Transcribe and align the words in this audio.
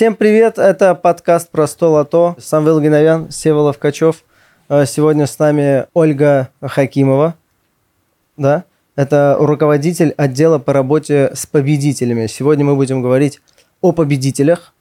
Всем 0.00 0.14
привет, 0.14 0.58
это 0.58 0.94
подкаст 0.94 1.50
про 1.50 1.66
100 1.66 1.92
лото. 1.92 2.36
Самвел 2.38 2.80
Геновян, 2.80 3.30
Сева 3.30 3.58
Ловкачев. 3.58 4.24
Э, 4.70 4.86
Сегодня 4.86 5.26
с 5.26 5.38
нами 5.38 5.88
Ольга 5.92 6.48
Хакимова. 6.62 7.34
Да? 8.38 8.64
Это 8.96 9.36
руководитель 9.38 10.14
отдела 10.16 10.58
по 10.58 10.72
работе 10.72 11.32
с 11.34 11.44
победителями. 11.44 12.28
Сегодня 12.28 12.64
мы 12.64 12.76
будем 12.76 13.02
говорить 13.02 13.42
о 13.82 13.92
победителях 13.92 14.72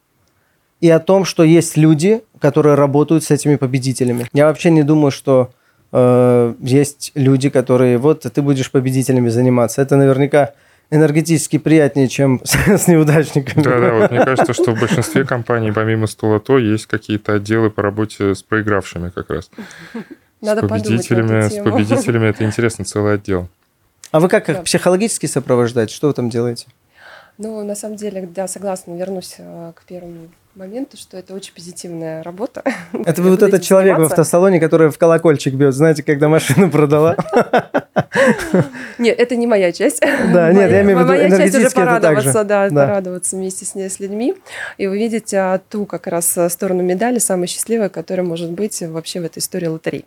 и 0.79 0.90
о 0.90 1.02
том, 1.02 1.26
что 1.26 1.44
есть 1.44 1.76
люди, 1.76 2.22
которые 2.40 2.76
работают 2.76 3.26
с 3.26 3.32
этими 3.32 3.58
победителями. 3.58 4.26
Я 4.32 4.46
вообще 4.46 4.72
не 4.72 4.84
думаю, 4.84 5.12
что 5.12 5.50
э, 5.92 6.54
есть 6.62 7.12
люди, 7.16 7.50
которые 7.50 7.98
вот 7.98 8.22
ты 8.22 8.42
будешь 8.42 8.72
победителями 8.72 9.28
заниматься. 9.28 9.82
Это 9.82 9.98
наверняка 9.98 10.54
энергетически 10.92 11.58
приятнее, 11.58 12.08
чем 12.08 12.42
с, 12.44 12.55
с 12.78 12.88
неудачниками. 12.88 13.64
Да, 13.64 13.80
да, 13.80 13.94
вот 13.94 14.12
мне 14.12 14.24
кажется, 14.24 14.54
что 14.54 14.76
в 14.76 14.80
большинстве 14.80 15.26
компаний, 15.26 15.72
помимо 15.72 16.08
Столото, 16.08 16.58
есть 16.58 16.86
какие-то 16.88 17.34
отделы 17.34 17.70
по 17.70 17.82
работе 17.82 18.36
с 18.36 18.44
проигравшими 18.44 19.10
как 19.10 19.30
раз. 19.30 19.49
Надо 20.41 20.66
с 20.66 20.70
победителями, 20.70 21.49
с 21.49 21.62
победителями 21.63 22.27
это 22.27 22.44
интересно, 22.46 22.86
целый 22.86 23.16
отдел. 23.16 23.49
А 24.12 24.20
вы 24.20 24.27
как 24.30 24.49
их 24.49 24.55
Да. 24.58 24.62
психологически 24.63 25.26
сопровождаете? 25.27 25.94
Что 25.94 26.08
вы 26.08 26.13
там 26.13 26.30
делаете? 26.30 26.68
Ну, 27.38 27.63
на 27.63 27.76
самом 27.76 27.96
деле, 27.96 28.27
да, 28.34 28.48
согласна, 28.48 28.98
вернусь 28.98 29.35
э, 29.38 29.71
к 29.76 29.84
первому 29.85 30.30
моменту, 30.55 30.98
что 30.98 31.17
это 31.17 31.34
очень 31.34 31.53
позитивная 31.53 32.23
работа. 32.23 32.63
Это 33.05 33.21
вы 33.21 33.31
вот 33.31 33.44
этот 33.44 33.62
человек 33.62 33.98
в 33.98 34.03
автосалоне, 34.03 34.59
который 34.59 34.90
в 34.90 34.98
колокольчик 34.98 35.53
бьет, 35.53 35.73
знаете, 35.73 36.03
когда 36.03 36.27
машину 36.27 36.70
продала? 36.70 37.16
Нет, 38.98 39.20
это 39.20 39.35
не 39.35 39.48
моя 39.48 39.71
часть. 39.71 40.02
Да, 40.34 40.52
нет, 40.52 40.70
я 40.70 40.81
имею 40.81 40.98
в 40.98 41.02
виду, 41.02 41.09
Моя 41.13 41.30
часть 41.30 41.55
уже 41.55 41.70
порадоваться, 41.70 42.43
да, 42.43 42.67
порадоваться 42.70 43.35
вместе 43.35 43.66
с, 43.66 43.73
ней, 43.73 43.90
с 43.90 43.99
людьми 43.99 44.35
и 44.77 44.88
увидеть 44.88 45.34
а, 45.34 45.59
ту 45.70 45.85
как 45.85 46.07
раз 46.07 46.38
а, 46.38 46.49
сторону 46.49 46.84
медали, 46.84 47.20
самая 47.20 47.48
счастливая, 47.48 47.90
которая 47.90 48.26
может 48.26 48.52
быть 48.52 48.81
вообще 48.81 49.21
в 49.21 49.26
этой 49.26 49.40
истории 49.40 49.68
лотерей. 49.68 50.05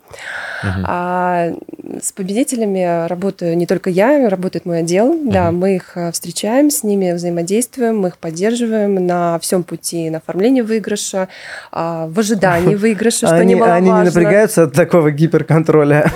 А 0.63 1.53
с 2.01 2.11
победителями 2.11 3.07
работаю 3.07 3.57
не 3.57 3.65
только 3.65 3.89
я, 3.89 4.29
работает 4.29 4.65
мой 4.65 4.79
отдел. 4.79 5.19
Да, 5.23 5.51
мы 5.51 5.75
их 5.75 5.97
встречаем, 6.11 6.69
с 6.69 6.83
ними 6.83 7.11
взаимодействуем, 7.13 7.99
мы 7.99 8.09
их 8.09 8.17
поддерживаем 8.17 9.05
на 9.05 9.39
всем 9.39 9.63
пути 9.63 10.09
на 10.09 10.19
оформление 10.33 10.63
выигрыша, 10.63 11.27
а, 11.71 12.07
в 12.07 12.19
ожидании 12.19 12.75
выигрыша, 12.75 13.27
что 13.27 13.35
Они, 13.35 13.53
немаловажно. 13.53 13.77
они 13.95 13.99
не 14.01 14.09
напрягаются 14.09 14.63
от 14.63 14.73
такого 14.73 15.11
гиперконтроля. 15.11 16.11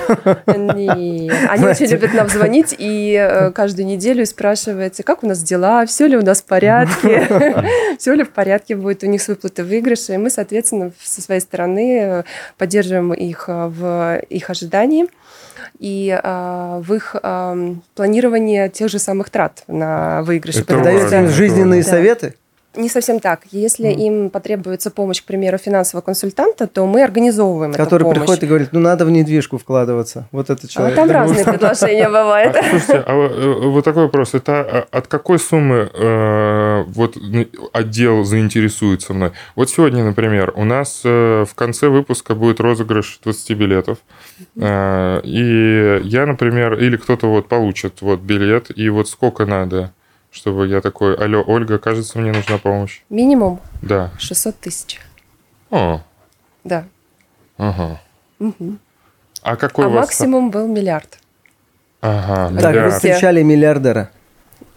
Нет. 0.48 1.34
Они 1.50 1.66
очень 1.66 1.86
любят 1.88 2.14
нам 2.14 2.28
звонить 2.30 2.76
и 2.78 3.16
э, 3.20 3.52
каждую 3.52 3.86
неделю 3.86 4.26
спрашивают, 4.26 4.96
как 5.06 5.24
у 5.24 5.28
нас 5.28 5.42
дела, 5.44 5.86
все 5.86 6.08
ли 6.08 6.18
у 6.18 6.22
нас 6.24 6.42
в 6.42 6.46
порядке, 6.46 7.28
все 8.00 8.14
ли 8.14 8.24
в 8.24 8.30
порядке 8.32 8.76
будет 8.76 9.04
у 9.04 9.08
них 9.08 9.22
с 9.22 9.28
выплаты 9.28 9.64
выигрыша. 9.64 10.14
И 10.14 10.18
мы, 10.18 10.30
соответственно, 10.30 10.92
со 11.02 11.22
своей 11.22 11.42
стороны 11.42 12.00
э, 12.02 12.24
поддерживаем 12.58 13.14
их 13.14 13.46
э, 13.48 13.68
в 13.68 14.20
их 14.30 14.50
ожидании 14.50 15.06
и 15.80 16.20
э, 16.22 16.82
в 16.84 16.94
их 16.94 17.16
э, 17.22 17.74
планировании 17.96 18.68
тех 18.70 18.90
же 18.90 18.98
самых 19.00 19.30
трат 19.30 19.64
на 19.68 20.24
выигрыш. 20.24 20.56
Это 20.56 20.66
Потому 20.66 20.84
важно. 20.86 21.00
Даете 21.00 21.08
что- 21.08 21.18
им 21.20 21.30
жизненные 21.30 21.84
Да. 21.84 21.90
советы? 21.90 22.34
Не 22.78 22.90
совсем 22.90 23.20
так. 23.20 23.42
Если 23.52 23.88
им 23.88 24.30
потребуется 24.30 24.92
помощь, 24.92 25.22
к 25.22 25.26
примеру, 25.26 25.58
финансового 25.58 26.06
консультанта, 26.06 26.68
то 26.68 26.86
мы 26.86 27.04
организовываем 27.04 27.72
эту 27.72 27.84
Который 27.84 28.04
помощь. 28.04 28.20
приходит 28.20 28.44
и 28.44 28.48
говорит, 28.48 28.70
ну 28.72 28.80
надо 28.80 29.06
в 29.06 29.12
недвижку 29.12 29.58
вкладываться. 29.58 30.28
Вот 30.32 30.50
это 30.50 30.66
А 30.66 30.68
человек. 30.70 30.96
там 30.96 31.08
Да, 31.08 31.14
разные 31.14 31.44
предложения 31.44 32.08
бывают. 32.08 32.56
А, 32.56 32.64
слушайте, 32.70 33.04
а 33.06 33.14
э, 33.14 33.68
вот 33.70 33.84
такой 33.84 34.04
вопрос. 34.04 34.34
Это 34.34 34.62
а, 34.62 34.88
от 34.92 35.08
какой 35.08 35.40
суммы 35.40 35.90
э, 35.94 36.84
вот 36.88 37.18
отдел 37.74 38.24
заинтересуется 38.24 39.14
мной? 39.14 39.32
Вот 39.56 39.70
сегодня, 39.70 40.04
например, 40.04 40.54
у 40.56 40.64
нас 40.64 41.02
э, 41.04 41.46
в 41.50 41.56
конце 41.56 41.88
выпуска 41.90 42.36
будет 42.36 42.60
розыгрыш 42.60 43.20
20 43.24 43.52
билетов. 43.58 43.98
Э, 44.56 45.20
И 45.24 46.00
я, 46.04 46.26
например, 46.26 46.76
или 46.76 46.98
кто-то 46.98 47.28
вот 47.28 47.48
получит 47.48 48.02
вот 48.02 48.20
билет, 48.20 48.72
и 48.78 48.90
вот 48.90 49.10
сколько 49.10 49.46
надо, 49.46 49.94
чтобы 50.38 50.68
я 50.68 50.82
такой, 50.82 51.16
алло, 51.16 51.44
Ольга, 51.46 51.80
кажется, 51.80 52.20
мне 52.20 52.32
нужна 52.32 52.58
помощь. 52.58 53.02
Минимум 53.10 53.60
Да. 53.82 54.12
600 54.20 54.56
тысяч. 54.56 55.00
О, 55.72 56.02
Да. 56.64 56.86
ага. 57.58 58.00
Мгм. 58.40 58.80
А 59.42 59.56
какой 59.56 59.86
а 59.86 59.88
у 59.88 59.92
вас... 59.92 60.02
максимум 60.06 60.52
был 60.52 60.68
миллиард. 60.68 61.20
Ага, 62.02 62.56
Так, 62.56 62.66
вы 62.66 62.70
миллиард. 62.72 62.94
встречали 62.94 63.42
миллиардера. 63.42 64.12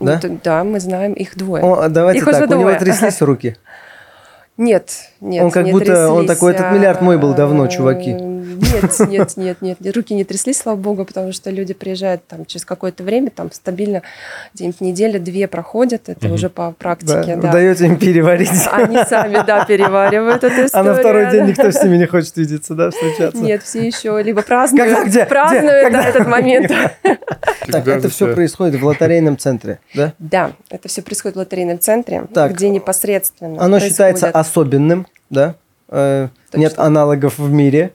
Да? 0.01 0.15
Ну, 0.15 0.21
т- 0.21 0.39
да, 0.43 0.65
мы 0.65 0.81
знаем 0.81 1.13
их 1.13 1.37
двое. 1.37 1.63
О, 1.63 1.89
давайте 1.89 2.21
Их 2.21 2.27
уже 2.27 2.41
так, 2.41 2.51
у 2.51 2.55
него 2.55 2.73
тряслись 2.75 3.21
руки. 3.21 3.57
Нет, 4.57 4.91
нет. 5.21 5.45
Он 5.45 5.51
как 5.51 5.65
не 5.65 5.73
будто- 5.73 6.11
он 6.11 6.27
тряслись, 6.27 6.39
такой, 6.39 6.53
этот 6.53 6.73
миллиард 6.73 7.01
мой 7.01 7.17
был 7.17 7.33
давно, 7.35 7.65
а, 7.65 7.69
чуваки. 7.69 8.13
Нет, 8.57 9.09
нет, 9.09 9.37
нет, 9.37 9.61
нет. 9.61 9.97
Руки 9.97 10.15
не 10.15 10.25
тряслись, 10.25 10.59
слава 10.59 10.77
богу, 10.77 11.05
потому 11.05 11.33
что 11.33 11.51
люди 11.51 11.75
приезжают 11.75 12.27
там 12.27 12.47
через 12.47 12.65
какое-то 12.65 13.03
время, 13.03 13.31
там 13.31 13.51
стабильно 13.53 14.03
где-нибудь 14.55 14.81
неделя-две 14.81 15.49
проходят, 15.49 16.09
это 16.09 16.29
уже 16.33 16.49
по 16.49 16.69
Да, 16.69 16.75
практике, 16.79 17.37
вы 17.37 17.43
да. 17.43 17.53
даете 17.53 17.87
им 17.87 17.97
переварить. 17.97 18.51
Они 18.73 18.99
сами, 19.09 19.45
да, 19.47 19.65
переваривают 19.65 20.45
эту 20.45 20.67
историю. 20.67 20.71
А 20.73 20.83
на 20.83 20.95
второй 20.95 21.31
день 21.31 21.41
да. 21.41 21.47
никто 21.47 21.71
с 21.71 21.83
ними 21.83 21.97
не 21.97 22.07
хочет 22.07 22.37
видеться, 22.37 22.75
да, 22.75 22.91
встречаться? 22.91 23.41
Нет, 23.43 23.63
все 23.63 23.87
еще 23.87 24.23
либо 24.23 24.43
празднуют, 24.43 24.89
Когда, 24.95 25.05
где, 25.09 25.27
празднуют 25.27 25.89
где, 25.89 25.91
да, 25.91 26.03
когда? 26.03 26.09
этот 26.09 26.27
момент. 26.27 26.71
Так, 27.71 27.87
это 27.87 28.09
все 28.09 28.35
происходит 28.35 28.81
в 28.81 28.85
лотерейном 28.85 29.39
центре, 29.39 29.79
да? 29.95 30.13
Да, 30.19 30.53
это 30.71 30.89
все 30.89 31.03
происходит 31.03 31.37
в 31.37 31.39
лотерейном 31.39 31.79
центре, 31.79 32.25
где 32.51 32.69
непосредственно 32.69 33.63
Оно 33.63 33.79
считается 33.79 34.29
особенным, 34.29 35.07
да? 35.29 35.55
Э, 35.91 36.29
Точно. 36.51 36.61
Нет 36.61 36.79
аналогов 36.79 37.39
в 37.39 37.51
мире. 37.51 37.93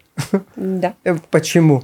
Да, 0.56 0.94
Э, 1.04 1.16
Почему? 1.32 1.84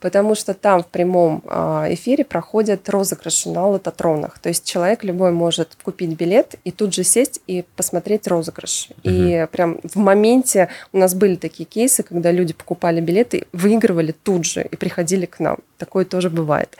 потому 0.00 0.34
что 0.34 0.54
там 0.54 0.82
в 0.82 0.86
прямом 0.86 1.42
а, 1.46 1.86
эфире 1.90 2.24
проходят 2.24 2.88
розыгрыши 2.88 3.48
на 3.48 3.66
лототронах. 3.66 4.38
То 4.38 4.48
есть 4.48 4.64
человек 4.64 5.04
любой 5.04 5.32
может 5.32 5.76
купить 5.82 6.10
билет 6.10 6.54
и 6.64 6.70
тут 6.70 6.94
же 6.94 7.02
сесть 7.02 7.40
и 7.46 7.64
посмотреть 7.76 8.26
розыгрыш. 8.28 8.90
И 9.02 9.46
прям 9.50 9.78
в 9.82 9.96
моменте 9.96 10.68
у 10.92 10.98
нас 10.98 11.14
были 11.14 11.36
такие 11.36 11.64
кейсы, 11.64 12.02
когда 12.02 12.30
люди 12.30 12.54
покупали 12.54 13.00
билеты, 13.00 13.46
выигрывали 13.52 14.12
тут 14.12 14.44
же 14.44 14.62
и 14.62 14.76
приходили 14.76 15.26
к 15.26 15.40
нам. 15.40 15.58
Такое 15.78 16.04
тоже 16.04 16.30
бывает. 16.30 16.76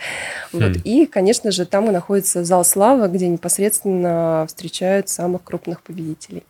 Вот. 0.52 0.76
Хм. 0.76 0.82
И, 0.84 1.06
конечно 1.06 1.50
же, 1.50 1.66
там 1.66 1.88
и 1.88 1.92
находится 1.92 2.44
зал 2.44 2.64
славы, 2.64 3.08
где 3.08 3.28
непосредственно 3.28 4.44
встречают 4.48 5.08
самых 5.08 5.42
крупных 5.42 5.82
победителей. 5.82 6.44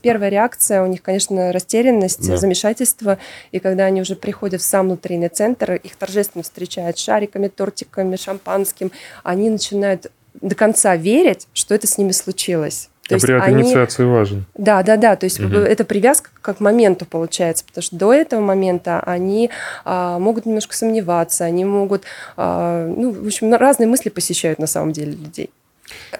Первая 0.00 0.30
реакция 0.30 0.82
у 0.82 0.86
них, 0.86 1.02
конечно, 1.02 1.52
растерянность, 1.52 2.26
Да. 2.28 2.36
замешательство. 2.36 3.18
И 3.52 3.58
когда 3.58 3.84
они 3.84 4.00
уже 4.00 4.14
приходят 4.16 4.60
в 4.60 4.64
сам 4.64 4.90
лотерейный 4.90 5.28
центр, 5.28 5.72
их 5.72 5.96
торжественно 5.96 6.42
встречают 6.44 6.98
шариками, 6.98 7.48
тортиками, 7.48 8.16
шампанским. 8.16 8.92
Они 9.24 9.50
начинают 9.50 10.10
до 10.40 10.54
конца 10.54 10.94
верить, 10.96 11.48
что 11.52 11.74
это 11.74 11.86
с 11.86 11.98
ними 11.98 12.12
случилось. 12.12 12.90
То 13.08 13.14
есть 13.14 13.24
Обряд 13.24 13.42
они- 13.44 13.62
инициации 13.62 14.04
важен. 14.04 14.44
да, 14.54 14.82
да, 14.82 14.96
да. 14.98 15.16
То 15.16 15.24
есть 15.24 15.40
Мгм. 15.40 15.54
это 15.56 15.84
привязка 15.84 16.28
как 16.42 16.58
к 16.58 16.60
моменту 16.60 17.06
получается, 17.06 17.64
потому 17.66 17.82
что 17.82 17.96
до 17.96 18.12
этого 18.12 18.40
момента 18.42 19.00
они 19.00 19.48
а, 19.86 20.18
могут 20.18 20.44
немножко 20.44 20.76
сомневаться, 20.76 21.44
они 21.46 21.64
могут, 21.64 22.04
а, 22.36 22.86
ну, 22.86 23.10
в 23.12 23.26
общем, 23.26 23.52
разные 23.54 23.86
мысли 23.86 24.10
посещают 24.10 24.58
на 24.58 24.66
самом 24.66 24.92
деле 24.92 25.12
людей. 25.12 25.48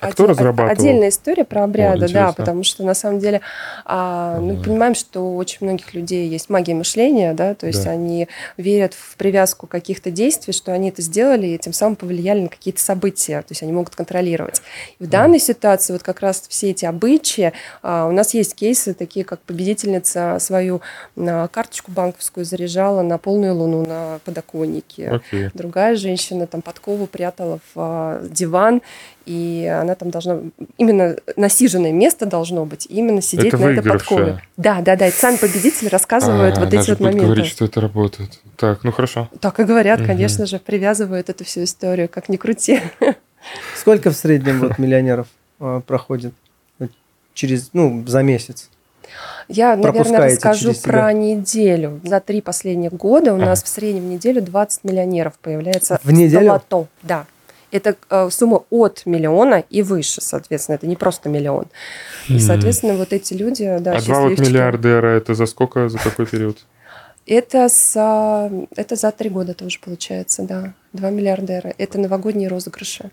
А 0.00 0.10
кто 0.12 0.24
Оде- 0.24 0.30
разрабатывал? 0.32 0.70
Отдельная 0.72 1.08
история 1.08 1.44
про 1.44 1.64
обряды, 1.64 2.00
да, 2.00 2.06
интересно. 2.06 2.32
потому 2.36 2.62
что 2.64 2.84
на 2.84 2.94
самом 2.94 3.18
деле 3.18 3.40
а, 3.84 4.38
мы 4.40 4.54
Ага. 4.54 4.64
понимаем, 4.64 4.94
что 4.94 5.20
у 5.22 5.36
очень 5.36 5.58
многих 5.60 5.94
людей 5.94 6.28
есть 6.28 6.50
магия 6.50 6.74
мышления, 6.74 7.32
да, 7.34 7.54
то 7.54 7.66
есть 7.66 7.84
Да. 7.84 7.90
они 7.90 8.28
верят 8.56 8.94
в 8.94 9.16
привязку 9.16 9.66
каких-то 9.66 10.10
действий, 10.10 10.52
что 10.52 10.72
они 10.72 10.88
это 10.90 11.02
сделали 11.02 11.46
и 11.48 11.58
тем 11.58 11.72
самым 11.72 11.96
повлияли 11.96 12.42
на 12.42 12.48
какие-то 12.48 12.80
события, 12.80 13.40
то 13.42 13.50
есть 13.50 13.62
они 13.62 13.72
могут 13.72 13.94
контролировать. 13.94 14.62
И 14.98 15.04
в 15.04 15.08
данной 15.08 15.38
ситуации 15.40 15.92
вот 15.92 16.02
как 16.02 16.20
раз 16.20 16.44
все 16.48 16.70
эти 16.70 16.84
обычаи, 16.84 17.52
а, 17.82 18.06
у 18.06 18.12
нас 18.12 18.34
есть 18.34 18.54
кейсы 18.54 18.94
такие, 18.94 19.24
как 19.24 19.40
победительница 19.40 20.38
свою 20.40 20.80
а, 21.16 21.48
карточку 21.48 21.90
банковскую 21.90 22.44
заряжала 22.44 23.02
на 23.02 23.18
полную 23.18 23.54
луну 23.54 23.84
на 23.86 24.20
подоконнике. 24.24 25.10
Окей. 25.10 25.50
Другая 25.54 25.96
женщина 25.96 26.46
там 26.46 26.62
подкову 26.62 27.06
прятала 27.06 27.58
в 27.74 27.78
а, 27.78 28.22
диван, 28.28 28.82
и 29.28 29.66
она 29.66 29.94
там 29.94 30.08
должна... 30.08 30.40
Именно 30.78 31.16
насиженное 31.36 31.92
место 31.92 32.24
должно 32.24 32.64
быть, 32.64 32.86
именно 32.88 33.20
сидеть 33.20 33.52
Это 33.52 33.58
на 33.58 33.66
этой 33.72 33.90
подкове. 33.90 34.42
Да, 34.56 34.80
да, 34.80 34.96
да. 34.96 35.06
Это 35.08 35.16
сами 35.18 35.36
победители 35.36 35.88
рассказывают 35.90 36.56
А, 36.56 36.60
вот 36.64 36.72
эти 36.72 36.88
вот 36.88 37.00
моменты. 37.00 37.26
говорить, 37.26 37.46
что 37.46 37.66
это 37.66 37.82
работает. 37.82 38.40
Так, 38.56 38.84
ну 38.84 38.90
хорошо. 38.92 39.28
Так 39.40 39.60
и 39.60 39.64
говорят, 39.64 39.98
Мгм. 39.98 40.06
конечно 40.08 40.46
же, 40.46 40.58
привязывают 40.58 41.28
эту 41.28 41.44
всю 41.44 41.64
историю, 41.64 42.08
как 42.08 42.30
ни 42.30 42.38
крути. 42.38 42.80
Сколько 43.76 44.10
в 44.10 44.16
среднем 44.16 44.60
вот 44.60 44.78
миллионеров 44.78 45.26
э, 45.60 45.82
проходит 45.86 46.32
через, 47.34 47.68
ну, 47.74 48.04
за 48.06 48.22
месяц? 48.22 48.70
Я, 49.48 49.76
наверное, 49.76 50.20
расскажу 50.30 50.72
про 50.82 51.12
неделю. 51.12 52.00
За 52.02 52.20
три 52.20 52.40
последних 52.40 52.94
года 52.94 53.34
у 53.34 53.36
нас 53.36 53.62
в 53.62 53.68
среднем 53.68 54.04
в 54.04 54.06
неделю 54.06 54.40
20 54.40 54.84
миллионеров 54.84 55.38
появляется 55.38 56.00
В 56.02 56.10
неделю? 56.12 56.52
лото. 56.52 56.86
Да. 57.02 57.26
Это 57.70 57.96
э, 58.10 58.28
сумма 58.30 58.64
от 58.70 59.02
миллиона 59.04 59.62
и 59.68 59.82
выше, 59.82 60.20
соответственно, 60.20 60.76
это 60.76 60.86
не 60.86 60.96
просто 60.96 61.28
миллион. 61.28 61.66
И, 62.28 62.38
соответственно, 62.38 62.94
вот 62.94 63.12
эти 63.12 63.34
люди, 63.34 63.76
да, 63.80 63.92
А 63.96 64.02
два 64.02 64.20
вот 64.22 64.38
миллиардера 64.38 65.08
это 65.08 65.34
за 65.34 65.46
сколько, 65.46 65.88
за 65.88 65.98
какой 65.98 66.26
период? 66.26 66.58
Это, 67.26 67.68
с, 67.68 67.92
это 68.74 68.96
за 68.96 69.10
три 69.10 69.28
года 69.28 69.52
тоже 69.52 69.78
получается, 69.84 70.42
да. 70.42 70.72
Два 70.94 71.10
миллиардера. 71.10 71.74
Это 71.76 71.98
новогодние 72.00 72.48
розыгрыши. 72.48 73.10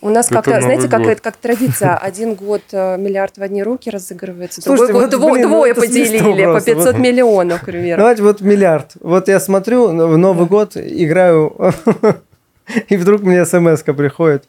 У 0.00 0.08
нас 0.08 0.26
Это 0.26 0.34
как, 0.34 0.46
Новый 0.48 0.62
знаете, 0.62 0.88
как, 0.88 1.02
это, 1.02 1.22
как 1.22 1.36
традиция. 1.36 1.96
Один 2.02 2.34
год 2.34 2.62
э, 2.72 2.96
миллиард 2.98 3.38
в 3.38 3.42
одни 3.42 3.62
руки 3.62 3.88
разыгрывается, 3.88 4.60
Слушайте, 4.60 4.92
другой 4.92 5.08
год 5.08 5.20
вот, 5.20 5.28
дво- 5.28 5.32
блин, 5.34 5.48
двое 5.48 5.74
поделили 5.76 6.44
по 6.44 6.50
просто. 6.50 6.74
500 6.74 6.92
Вот. 6.94 6.98
миллионов, 7.00 7.60
к 7.60 7.64
примеру. 7.66 7.98
Давайте 8.00 8.22
вот 8.24 8.40
миллиард. 8.40 8.90
Вот 8.98 9.28
я 9.28 9.38
смотрю, 9.38 9.86
в 9.86 10.18
Новый 10.18 10.48
год 10.48 10.76
играю, 10.76 11.54
и 12.88 12.96
вдруг 12.96 13.22
мне 13.22 13.44
смс 13.44 13.82
приходит. 13.82 14.44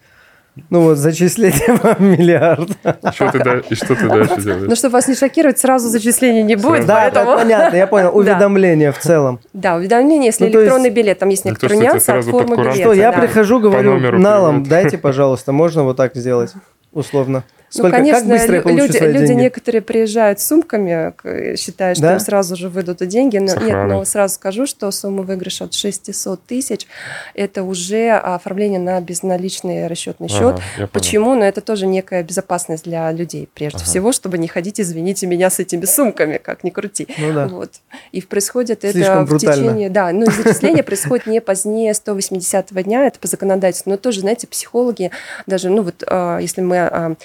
Ну 0.69 0.81
вот, 0.81 0.97
зачисление 0.99 1.79
вам 1.81 1.95
миллиард. 1.99 2.69
Что 3.15 3.31
ты, 3.31 3.39
да- 3.39 3.61
и 3.67 3.73
что 3.73 3.95
ты 3.95 4.07
дальше 4.07 4.39
делаешь? 4.39 4.77
чтобы 4.77 4.93
вас 4.93 5.07
не 5.07 5.15
шокировать, 5.15 5.57
сразу 5.57 5.89
зачисления 5.89 6.43
не 6.43 6.55
будет, 6.55 6.85
Да, 6.85 7.09
да, 7.09 7.11
поэтому... 7.25 7.37
понятно, 7.37 7.75
я 7.75 7.87
понял. 7.87 8.09
Да. 8.13 8.17
Уведомление 8.17 8.91
в 8.91 8.99
целом. 8.99 9.39
Да, 9.53 9.75
уведомление, 9.77 10.27
если 10.27 10.45
Ну, 10.45 10.51
то 10.51 10.59
есть- 10.59 10.65
электронный 10.67 10.89
билет, 10.91 11.17
там 11.17 11.29
есть 11.29 11.43
Ну, 11.45 11.49
некоторые 11.51 11.77
тебе 11.79 11.87
нюансы 11.87 12.09
от 12.11 12.25
формы 12.25 12.55
билета. 12.57 12.75
Что, 12.75 12.93
я 12.93 13.11
да. 13.11 13.19
прихожу, 13.19 13.59
говорю, 13.59 13.97
налом, 14.19 14.63
дайте, 14.63 14.99
пожалуйста, 14.99 15.51
можно 15.53 15.83
вот 15.83 15.97
так 15.97 16.13
сделать, 16.15 16.53
условно. 16.91 17.43
Ну, 17.75 17.89
конечно, 17.89 18.19
как 18.21 18.29
быстро 18.29 18.55
я 18.57 18.61
получу 18.61 18.77
люди, 18.83 18.97
свои 18.97 19.11
люди 19.13 19.27
деньги? 19.27 19.41
некоторые 19.41 19.81
приезжают 19.81 20.39
с 20.39 20.47
сумками, 20.47 21.13
к- 21.15 21.57
считая, 21.57 21.95
что 21.95 22.03
Да? 22.03 22.13
им 22.13 22.19
сразу 22.19 22.55
же 22.55 22.69
выйдут 22.69 23.05
деньги. 23.07 23.37
Но, 23.37 23.55
нет, 23.55 23.87
но 23.87 24.03
сразу 24.05 24.35
скажу, 24.35 24.65
что 24.67 24.89
сумма 24.91 25.23
выигрыша 25.23 25.65
от 25.65 25.73
600 25.73 26.43
тысяч– 26.45 26.87
это 27.33 27.63
уже 27.63 28.11
оформление 28.11 28.79
на 28.79 28.99
безналичный 29.01 29.87
расчетный 29.87 30.27
счет. 30.27 30.59
Ага. 30.77 30.87
Почему? 30.91 31.33
Но 31.35 31.45
это 31.45 31.61
тоже 31.61 31.87
некая 31.87 32.23
безопасность 32.23 32.83
для 32.83 33.11
людей, 33.11 33.49
прежде 33.53 33.77
Ага. 33.77 33.85
всего, 33.85 34.11
чтобы 34.11 34.37
не 34.37 34.47
ходить, 34.47 34.79
извините 34.79 35.25
меня, 35.27 35.49
с 35.49 35.59
этими 35.59 35.85
сумками, 35.85 36.37
как 36.37 36.63
ни 36.63 36.69
крути. 36.69 37.07
Ну 37.17 37.33
да. 37.33 37.47
Вот. 37.47 37.71
И 38.11 38.21
происходит 38.21 38.83
это 38.83 38.91
Слишком 38.93 39.25
в 39.25 39.29
брутально. 39.29 39.63
течение... 39.69 39.89
Да, 39.89 40.11
ну 40.11 40.25
и 40.25 40.29
зачисление 40.31 40.83
происходит 40.83 41.27
не 41.27 41.41
позднее 41.41 41.93
180 41.93 42.67
дня, 42.83 43.05
это 43.07 43.19
по 43.19 43.27
законодательству. 43.27 43.89
Но 43.91 43.97
тоже, 43.97 44.21
знаете, 44.21 44.47
психологи, 44.47 45.11
даже, 45.47 45.69
ну 45.69 45.81
вот, 45.83 46.03
а, 46.07 46.37
если 46.39 46.61
мы 46.61 46.77
а, 46.79 47.15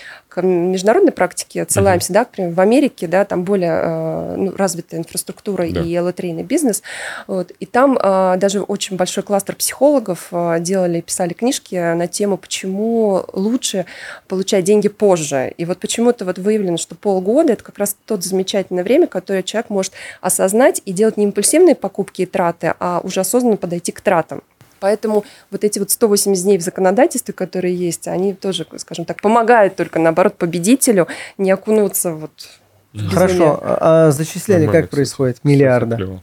к 0.42 0.46
международной 0.46 1.12
практике 1.12 1.62
отсылаемся, 1.62 2.12
да, 2.12 2.24
к 2.24 2.30
примеру, 2.30 2.54
в 2.54 2.60
Америке, 2.60 3.06
да, 3.06 3.24
там 3.24 3.44
более 3.44 3.72
а, 3.72 4.36
ну, 4.36 4.54
развитая 4.56 5.00
инфраструктура 5.00 5.68
Да. 5.68 5.80
и 5.80 5.98
лотерейный 5.98 6.42
бизнес, 6.42 6.82
вот, 7.26 7.52
и 7.58 7.66
там 7.66 7.98
а, 8.00 8.36
даже 8.36 8.60
очень 8.60 8.96
большой 8.96 9.22
кластер 9.22 9.56
психологов 9.56 10.28
а, 10.32 10.58
делали, 10.58 11.00
писали 11.00 11.32
книжки 11.32 11.94
на 11.94 12.06
тему, 12.06 12.36
почему 12.36 13.24
лучше 13.32 13.86
получать 14.26 14.64
деньги 14.64 14.88
позже. 14.88 15.52
И 15.56 15.64
вот 15.64 15.78
почему-то 15.78 16.24
вот 16.24 16.38
выявлено, 16.38 16.76
что 16.76 16.94
полгода 16.94 17.52
это 17.52 17.64
как 17.64 17.78
раз 17.78 17.96
тот 18.06 18.24
замечательное 18.24 18.84
время, 18.84 19.06
которое 19.06 19.42
человек 19.42 19.70
может 19.70 19.92
осознать 20.20 20.82
и 20.84 20.92
делать 20.92 21.16
не 21.16 21.24
импульсивные 21.24 21.74
покупки 21.74 22.22
и 22.22 22.26
траты, 22.26 22.74
а 22.78 23.00
уже 23.02 23.20
осознанно 23.20 23.56
подойти 23.56 23.92
к 23.92 24.00
тратам. 24.00 24.42
Поэтому 24.80 25.24
вот 25.50 25.64
эти 25.64 25.78
вот 25.78 25.90
180 25.90 26.44
дней 26.44 26.58
в 26.58 26.62
законодательстве, 26.62 27.34
которые 27.34 27.74
есть, 27.74 28.08
они 28.08 28.34
тоже, 28.34 28.66
скажем 28.76 29.04
так, 29.04 29.20
помогают 29.20 29.76
только, 29.76 29.98
наоборот, 29.98 30.36
победителю 30.36 31.08
не 31.36 31.50
окунуться 31.50 32.12
вот 32.12 32.48
в. 32.92 33.10
Хорошо, 33.10 33.60
а 33.62 34.06
а 34.08 34.10
зачисление 34.10 34.66
Нормально, 34.66 34.82
как 34.82 34.90
происходит? 34.90 35.38
Миллиарда. 35.44 36.20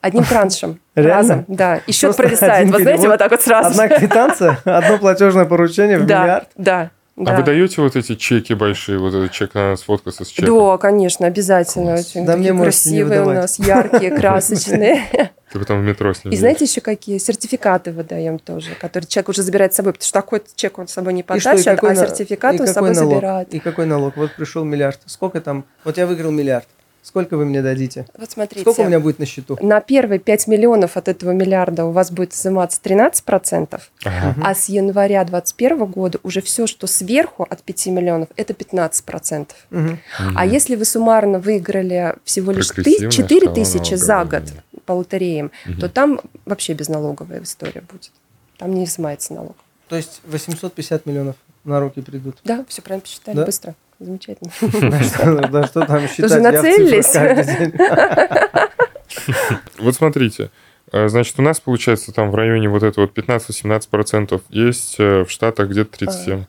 Одним 0.00 0.24
траншем. 0.24 0.80
Разом, 0.96 1.44
да. 1.46 1.76
И 1.86 1.92
счет 1.92 2.16
провисает. 2.16 2.70
Вот 2.70 2.82
знаете, 2.82 3.08
вот 3.08 3.18
так 3.18 3.30
вот 3.30 3.40
сразу. 3.40 3.70
Одна 3.70 3.88
квитанция, 3.88 4.58
одно 4.64 4.98
платежное 4.98 5.44
поручение 5.44 5.98
в 5.98 6.06
да, 6.06 6.22
миллиард. 6.22 6.48
Да, 7.16 7.34
А 7.34 7.36
вы 7.36 7.42
даете 7.42 7.82
вот 7.82 7.94
эти 7.94 8.14
чеки 8.14 8.54
большие, 8.54 8.98
вот 8.98 9.14
этот 9.14 9.32
чек, 9.32 9.54
надо 9.54 9.76
сфоткаться 9.76 10.24
с 10.24 10.28
чеком? 10.28 10.56
Да, 10.56 10.78
конечно, 10.78 11.26
обязательно. 11.26 11.94
Класс. 11.94 12.06
Очень 12.08 12.24
Да 12.24 12.32
такие 12.34 12.52
мне 12.54 12.62
красивые 12.62 13.22
у 13.22 13.30
нас, 13.30 13.58
яркие, 13.58 14.10
красочные. 14.16 15.30
Ты 15.52 15.58
потом 15.58 15.82
в 15.82 15.84
метро 15.84 16.14
с 16.14 16.24
ним 16.24 16.32
И 16.32 16.36
знаете 16.36 16.64
еще 16.64 16.80
какие? 16.80 17.18
Сертификаты 17.18 17.92
выдаем 17.92 18.38
тоже, 18.38 18.70
которые 18.80 19.06
человек 19.06 19.28
уже 19.28 19.42
забирает 19.42 19.74
с 19.74 19.76
собой, 19.76 19.92
потому 19.92 20.06
что 20.06 20.14
такой 20.14 20.42
чек 20.56 20.78
он 20.78 20.88
с 20.88 20.92
собой 20.92 21.12
не 21.12 21.22
потащит, 21.22 21.64
какой 21.66 21.90
а 21.90 21.94
на- 21.94 22.06
сертификат 22.06 22.58
он 22.58 22.66
с 22.66 22.72
собой 22.72 22.94
забирает. 22.94 23.52
И 23.52 23.58
какой 23.58 23.84
налог? 23.84 24.16
Вот 24.16 24.32
пришел 24.34 24.64
миллиард. 24.64 25.00
Сколько 25.04 25.42
там? 25.42 25.64
Вот 25.84 25.98
я 25.98 26.06
выиграл 26.06 26.30
миллиард. 26.30 26.66
Сколько 27.02 27.36
вы 27.36 27.44
мне 27.44 27.62
дадите? 27.62 28.06
Вот 28.16 28.30
смотрите. 28.30 28.62
Сколько 28.62 28.82
у 28.82 28.84
меня 28.86 29.00
будет 29.00 29.18
на 29.18 29.26
счету? 29.26 29.58
На 29.60 29.80
первые 29.80 30.20
5 30.20 30.46
миллионов 30.46 30.96
от 30.96 31.08
этого 31.08 31.32
миллиарда 31.32 31.84
у 31.84 31.90
вас 31.90 32.12
будет 32.12 32.32
изыматься 32.32 32.80
13%, 32.80 33.80
Ага. 34.04 34.36
а 34.40 34.54
с 34.54 34.68
января 34.68 35.24
2021 35.24 35.84
года 35.86 36.20
уже 36.22 36.40
все, 36.42 36.68
что 36.68 36.86
сверху 36.86 37.42
от 37.50 37.62
5 37.64 37.86
миллионов, 37.88 38.28
это 38.36 38.54
15%. 38.54 39.48
Мгм. 39.70 39.98
А 40.36 40.46
если 40.46 40.76
вы 40.76 40.84
суммарно 40.84 41.40
выиграли 41.40 42.14
всего 42.24 42.52
лишь 42.52 42.68
Прогрессивная 42.72 43.10
4 43.10 43.40
шкала 43.40 43.54
тысячи 43.54 43.94
за 43.94 44.24
год 44.24 44.44
по 44.86 44.92
лотереям, 44.92 45.50
Мгм. 45.66 45.80
то 45.80 45.88
там 45.88 46.20
вообще 46.44 46.72
безналоговая 46.74 47.42
история 47.42 47.82
будет. 47.90 48.12
Там 48.58 48.74
не 48.74 48.84
изымается 48.84 49.34
налог. 49.34 49.56
То 49.88 49.96
есть 49.96 50.20
850 50.24 51.04
миллионов 51.06 51.34
на 51.64 51.80
руки 51.80 52.00
придут. 52.00 52.38
Да, 52.44 52.64
все 52.68 52.80
правильно 52.80 53.02
посчитали 53.02 53.36
Да? 53.36 53.44
быстро. 53.44 53.74
Замечательно. 54.02 54.50
Да 55.50 55.66
что- 55.66 55.86
там 55.86 56.08
считать? 56.08 56.42
Нацелились? 56.42 57.14
Вот 59.78 59.94
смотрите, 59.94 60.50
э, 60.90 61.08
значит, 61.08 61.38
у 61.38 61.42
нас 61.42 61.60
получается 61.60 62.12
там 62.12 62.30
в 62.30 62.34
районе 62.34 62.68
вот 62.68 62.82
это 62.82 63.00
вот 63.02 63.16
15-17%, 63.16 64.40
есть 64.48 64.96
э, 64.98 65.24
в 65.24 65.30
Штатах 65.30 65.68
где-то 65.68 65.98
37. 65.98 66.44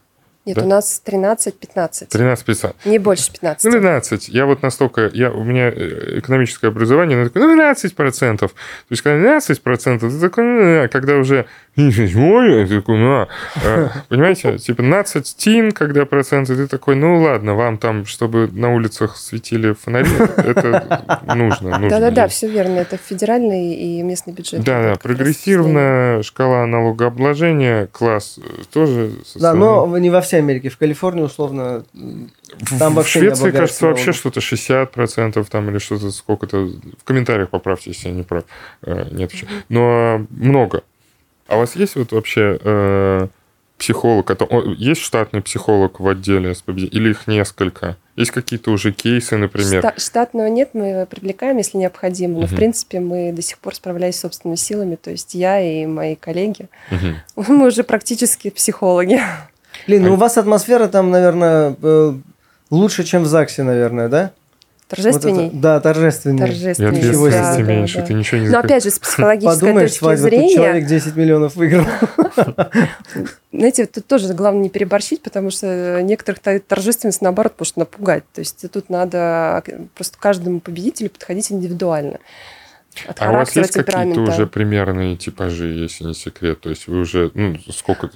Нет, 0.46 0.58
Да? 0.58 0.64
у 0.64 0.68
нас 0.68 1.02
13-15. 1.06 2.10
13-15. 2.10 2.74
Не 2.86 3.00
больше 3.00 3.32
15. 3.32 3.64
Ну, 3.66 3.72
12. 3.72 4.28
Я 4.30 4.46
вот 4.46 4.62
настолько... 4.62 5.10
Я, 5.14 5.32
у 5.32 5.44
меня 5.44 5.70
э, 5.70 6.20
экономическое 6.20 6.68
образование, 6.68 7.18
ну, 7.18 7.26
такое, 7.30 7.44
ну, 7.44 7.72
12%. 7.72 8.38
То 8.38 8.50
есть, 8.90 9.02
когда 9.02 9.38
12%, 9.38 10.00
ты 10.00 10.20
такой, 10.20 10.44
ну, 10.44 10.84
а 10.84 10.88
когда 10.90 11.16
уже... 11.16 11.46
Ой, 11.76 12.68
ты 12.68 12.82
такой, 12.82 12.98
ну, 12.98 13.12
а. 13.22 13.28
Э, 13.64 13.90
Понимаете? 14.08 14.60
Типа 14.60 14.84
15 14.84 15.38
тин, 15.38 15.72
когда 15.72 16.06
проценты, 16.06 16.56
ты 16.56 16.68
такой, 16.68 16.96
ну, 16.96 17.20
ладно, 17.20 17.56
вам 17.56 17.80
там, 17.80 18.06
чтобы 18.06 18.48
на 18.52 18.74
улицах 18.76 19.18
светили 19.18 19.74
фонари, 19.74 20.08
это 20.38 21.16
нужно. 21.36 21.80
нужно 21.80 21.90
Да-да-да, 21.90 22.28
все 22.28 22.48
верно. 22.48 22.78
Это 22.80 22.98
федеральный 22.98 23.74
и 23.74 24.04
местный 24.04 24.34
бюджет. 24.34 24.64
Да, 24.64 24.74
да, 24.74 24.80
Это 24.92 25.00
как 25.00 25.06
раз 25.06 25.18
прогрессивная 25.18 26.22
шкала 26.22 26.66
налогообложения, 26.68 27.88
класс 27.88 28.38
э, 28.38 28.64
тоже... 28.72 29.12
Да, 29.36 29.54
но 29.56 29.98
не 29.98 30.12
во 30.12 30.22
всей 30.22 30.40
Америке. 30.40 30.70
В 30.70 30.78
Калифорнии, 30.78 31.24
условно, 31.24 31.86
В- 31.94 32.78
там 32.78 32.96
в 32.96 33.08
Швеции, 33.08 33.50
кажется, 33.50 33.88
вообще 33.88 34.12
что-то 34.12 34.42
60% 34.42 35.44
там 35.50 35.70
или 35.72 35.80
что-то 35.80 36.12
сколько-то. 36.12 36.70
В 37.00 37.04
комментариях 37.04 37.50
поправьте, 37.50 37.90
если 37.90 38.10
я 38.10 38.14
не 38.14 38.24
прав. 38.24 38.44
Э, 38.84 39.08
Нет 39.12 39.32
вообще. 39.32 39.48
Но 39.70 40.26
много. 40.30 40.84
А 41.48 41.56
у 41.56 41.60
вас 41.60 41.76
есть 41.76 41.96
вот 41.96 42.12
вообще 42.12 42.58
э, 42.64 43.28
психолог? 43.78 44.30
Это, 44.32 44.46
о, 44.46 44.62
есть 44.78 45.02
штатный 45.02 45.42
психолог 45.42 46.00
в 46.00 46.08
отделе 46.08 46.54
СПБ? 46.56 46.80
Или 46.80 47.10
их 47.12 47.28
несколько? 47.28 47.98
Есть 48.16 48.32
какие-то 48.32 48.72
уже 48.72 48.92
кейсы, 48.92 49.36
например? 49.38 49.84
Шта- 49.84 50.00
штатного 50.00 50.48
нет, 50.48 50.70
мы 50.74 50.86
его 50.90 51.06
привлекаем, 51.06 51.58
если 51.58 51.78
необходимо. 51.78 52.40
Но, 52.42 52.46
в 52.48 52.52
Мгм. 52.52 52.56
принципе, 52.58 53.00
мы 53.00 53.32
до 53.34 53.42
сих 53.42 53.58
пор 53.58 53.76
справляемся 53.76 54.22
собственными 54.22 54.56
силами. 54.56 54.96
То 54.96 55.12
есть 55.12 55.34
я 55.34 55.60
и 55.60 55.86
мои 55.86 56.16
коллеги. 56.16 56.68
Мгм. 56.92 57.18
Мы 57.60 57.68
уже 57.68 57.84
практически 57.84 58.50
психологи. 58.52 59.20
Блин, 59.88 60.04
ну 60.04 60.10
А- 60.10 60.14
у 60.14 60.16
вас 60.18 60.38
атмосфера 60.38 60.88
там, 60.88 61.10
наверное, 61.12 61.76
э, 61.82 62.14
лучше, 62.70 63.04
чем 63.04 63.24
в 63.24 63.26
ЗАГСе, 63.28 63.64
наверное, 63.64 64.08
да? 64.10 64.32
Торжественней. 64.96 65.46
Вот 65.46 65.54
это- 65.54 65.58
да, 65.58 65.80
торжественней. 65.80 66.38
И 66.38 66.48
Торжественней. 66.48 66.92
Ничего 66.92 67.30
себе. 67.30 67.40
ответственности 67.40 67.62
да, 67.62 67.74
меньше, 67.74 67.98
да. 67.98 68.06
ты 68.06 68.14
ничего 68.14 68.42
не 68.42 68.48
Но 68.50 68.60
опять 68.60 68.84
же, 68.84 68.90
с 68.90 69.00
психологической 69.00 69.60
Подумаешь, 69.60 69.90
точки 69.90 70.00
свадьба, 70.00 70.22
тут 70.22 70.30
зрения, 70.30 70.56
человек 70.56 70.86
10 70.86 71.16
миллионов 71.16 71.56
выиграл. 71.56 71.86
знаете, 73.52 73.86
тут 73.86 74.08
тоже 74.08 74.34
главное 74.34 74.64
не 74.64 74.70
переборщить, 74.70 75.22
потому 75.22 75.52
что 75.52 76.02
некоторых 76.02 76.40
торжественность, 76.66 77.22
наоборот, 77.22 77.54
может 77.60 77.78
напугать. 77.78 78.24
То 78.34 78.40
есть 78.40 78.66
тут 78.72 78.90
надо 78.90 79.64
просто 79.96 80.18
каждому 80.20 80.60
победителю 80.60 81.10
подходить 81.10 81.52
индивидуально. 81.52 82.20
От 83.08 83.22
А 83.22 83.32
у 83.32 83.34
вас 83.34 83.56
есть 83.56 83.74
какие-то 83.74 84.22
уже 84.22 84.48
примерные 84.48 85.18
типажи, 85.18 85.68
если 85.68 86.06
не 86.06 86.14
секрет? 86.14 86.62
То 86.62 86.70
есть 86.70 86.88
вы 86.88 87.00
уже, 87.00 87.32
ну, 87.34 87.58
сколько... 87.72 88.10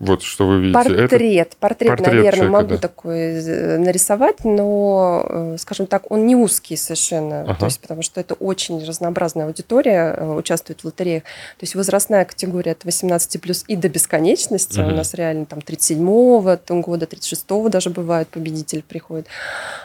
Вот 0.00 0.22
что 0.22 0.46
вы 0.46 0.60
видите. 0.60 0.74
Портрет, 0.74 1.48
Это... 1.48 1.56
портрет, 1.58 1.90
портрет 1.90 2.06
наверное, 2.06 2.32
человека, 2.32 2.52
могу 2.52 2.68
да. 2.74 2.78
такой 2.78 3.18
э, 3.18 3.78
нарисовать, 3.78 4.44
но, 4.44 5.26
э, 5.28 5.56
скажем 5.58 5.86
так, 5.86 6.10
он 6.10 6.26
не 6.26 6.36
узкий 6.36 6.76
совершенно, 6.76 7.42
Ага. 7.42 7.54
то 7.54 7.64
есть 7.66 7.80
потому 7.80 8.02
что 8.02 8.20
это 8.20 8.34
очень 8.34 8.84
разнообразная 8.84 9.46
аудитория 9.46 10.14
э, 10.16 10.34
участвует 10.34 10.80
в 10.80 10.84
лотереях. 10.84 11.24
То 11.24 11.62
есть 11.62 11.74
возрастная 11.74 12.24
категория 12.24 12.72
от 12.72 12.84
18 12.84 13.40
плюс 13.40 13.64
и 13.66 13.74
до 13.74 13.88
бесконечности. 13.88 14.78
Мгм. 14.78 14.92
У 14.92 14.96
нас 14.96 15.14
реально 15.14 15.46
там 15.46 15.58
37-го 15.58 16.56
там, 16.56 16.80
года, 16.80 17.06
36-го 17.06 17.68
даже 17.68 17.90
бывает 17.90 18.28
победитель 18.28 18.82
приходит. 18.82 19.26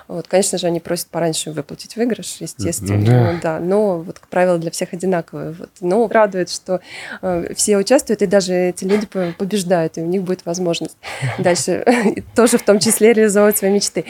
Вот, 0.08 0.28
конечно 0.28 0.60
же, 0.60 0.68
они 0.68 0.80
просят 0.80 1.08
пораньше 1.08 1.52
выплатить 1.52 1.96
выигрыш, 1.96 2.38
естественно. 2.40 3.06
Да. 3.06 3.32
Ну 3.32 3.40
да, 3.42 3.60
но 3.60 3.98
вот, 4.00 4.20
как 4.20 4.28
правило, 4.30 4.60
для 4.60 4.70
всех 4.70 4.94
одинаковые. 4.94 5.54
Вот. 5.54 5.70
Но 5.82 6.08
радует, 6.08 6.52
что 6.52 6.82
э, 7.22 7.54
все 7.56 7.78
участвуют, 7.78 8.22
и 8.22 8.28
даже 8.28 8.54
эти 8.54 8.84
люди 8.84 9.08
по- 9.08 9.34
побеждают, 9.38 9.98
у 10.04 10.08
них 10.08 10.24
будет 10.24 10.46
возможность 10.46 10.98
дальше 11.38 11.86
тоже 12.36 12.58
в 12.58 12.64
том 12.64 12.80
числе 12.80 13.14
реализовывать 13.14 13.58
свои 13.58 13.72
мечты. 13.72 14.06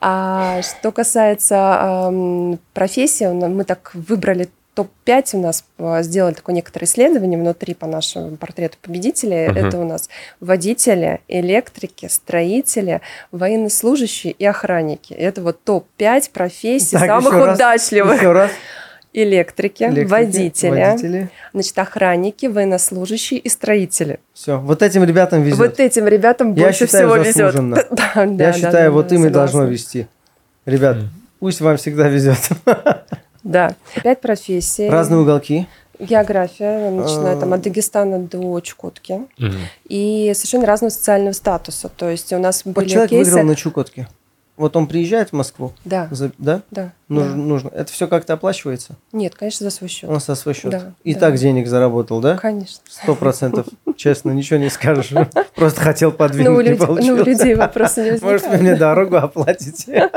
А 0.00 0.60
что 0.62 0.92
касается 0.92 1.56
ам, 1.58 2.58
профессии, 2.72 3.26
мы 3.26 3.64
так 3.64 3.90
выбрали 3.94 4.48
топ-5 4.76 5.30
у 5.32 5.40
нас 5.40 5.64
а, 5.78 6.02
сделали 6.02 6.34
такое 6.34 6.54
некоторое 6.54 6.84
исследование 6.84 7.38
внутри 7.38 7.74
по 7.74 7.86
нашему 7.86 8.36
портрету 8.36 8.76
победителей. 8.80 9.48
Мгм. 9.48 9.56
Это 9.56 9.78
у 9.78 9.84
нас 9.84 10.08
водители, 10.38 11.20
электрики, 11.28 12.06
строители, 12.06 13.00
военнослужащие 13.32 14.34
и 14.34 14.44
охранники. 14.44 15.14
Это 15.14 15.40
вот 15.40 15.64
топ-5 15.64 16.30
профессий 16.30 16.98
Так, 16.98 17.06
самых 17.06 17.32
еще 17.32 17.44
раз, 17.44 17.56
удачливых. 17.56 18.16
Еще 18.18 18.32
раз. 18.32 18.50
Электрики, 19.18 19.82
Электрики, 19.82 20.06
водители, 20.10 20.68
водители. 20.70 21.30
значит, 21.54 21.78
охранники, 21.78 22.44
военнослужащие 22.46 23.40
и 23.40 23.48
строители. 23.48 24.20
Все, 24.34 24.58
вот 24.58 24.82
этим 24.82 25.04
ребятам 25.04 25.42
везет. 25.42 25.58
Вот 25.58 25.80
этим 25.80 26.06
ребятам 26.06 26.52
Я 26.52 26.64
больше 26.64 26.86
считаю, 26.86 27.08
всего 27.08 27.16
везет. 27.16 27.34
заслуженно. 27.34 27.76
Да, 27.90 28.10
да, 28.14 28.22
Я 28.22 28.26
да, 28.36 28.52
считаю, 28.52 28.72
да, 28.72 28.90
вот 28.90 29.06
да, 29.08 29.14
им 29.14 29.26
и 29.26 29.30
должно 29.30 29.64
вести. 29.64 30.06
Ребят, 30.66 30.98
пусть 31.40 31.60
вам 31.62 31.76
всегда 31.78 32.08
везет. 32.08 32.38
Да. 33.42 33.76
Пять 34.02 34.20
профессий. 34.20 34.88
Разные 34.88 35.20
уголки. 35.20 35.68
География, 36.00 36.90
начиная 36.90 37.38
там 37.38 37.52
А. 37.52 37.56
от 37.56 37.62
Дагестана 37.62 38.18
до 38.18 38.60
Чукотки. 38.60 39.20
Мгм. 39.38 39.54
И 39.88 40.32
совершенно 40.34 40.66
разного 40.66 40.90
социального 40.90 41.32
статуса. 41.32 41.88
То 41.88 42.10
есть 42.10 42.32
у 42.32 42.38
нас 42.38 42.62
Вот 42.64 42.74
были 42.74 42.88
человек 42.88 43.10
кейсы... 43.10 43.30
выиграл 43.30 43.46
на 43.46 43.54
Чукотке. 43.54 44.08
Вот 44.56 44.74
он 44.74 44.86
приезжает 44.86 45.30
в 45.30 45.32
Москву, 45.34 45.74
Да, 45.84 46.08
за- 46.10 46.32
да? 46.38 46.62
да, 46.70 46.92
Нужно, 47.08 47.30
да. 47.32 47.36
нужно. 47.36 47.68
Это 47.74 47.92
все 47.92 48.06
как-то 48.08 48.32
оплачивается? 48.32 48.96
Нет, 49.12 49.34
конечно, 49.34 49.64
за 49.68 49.70
свой 49.76 49.90
счет. 49.90 50.08
Он 50.08 50.18
со 50.18 50.34
свой 50.34 50.54
счет. 50.54 50.70
Да, 50.70 50.92
И 51.04 51.12
да. 51.12 51.20
так 51.20 51.36
денег 51.36 51.66
заработал, 51.66 52.20
да? 52.20 52.38
Конечно. 52.38 52.80
Сто 52.88 53.14
процентов. 53.14 53.66
Честно, 53.96 54.30
ничего 54.30 54.58
не 54.58 54.70
скажешь. 54.70 55.12
Просто 55.54 55.82
хотел 55.82 56.10
Ну, 56.12 56.16
подвинуть, 56.16 56.64
не 56.64 56.70
люд- 56.70 56.78
ну, 56.78 56.84
у 56.84 56.88
получилось. 56.88 57.26
людей 57.26 57.54
вопроса 57.54 58.02
не 58.02 58.10
возникает. 58.12 58.42
Может, 58.42 58.56
вы 58.56 58.62
мне 58.62 58.76
дорогу 58.76 59.16
оплатите? 59.16 60.10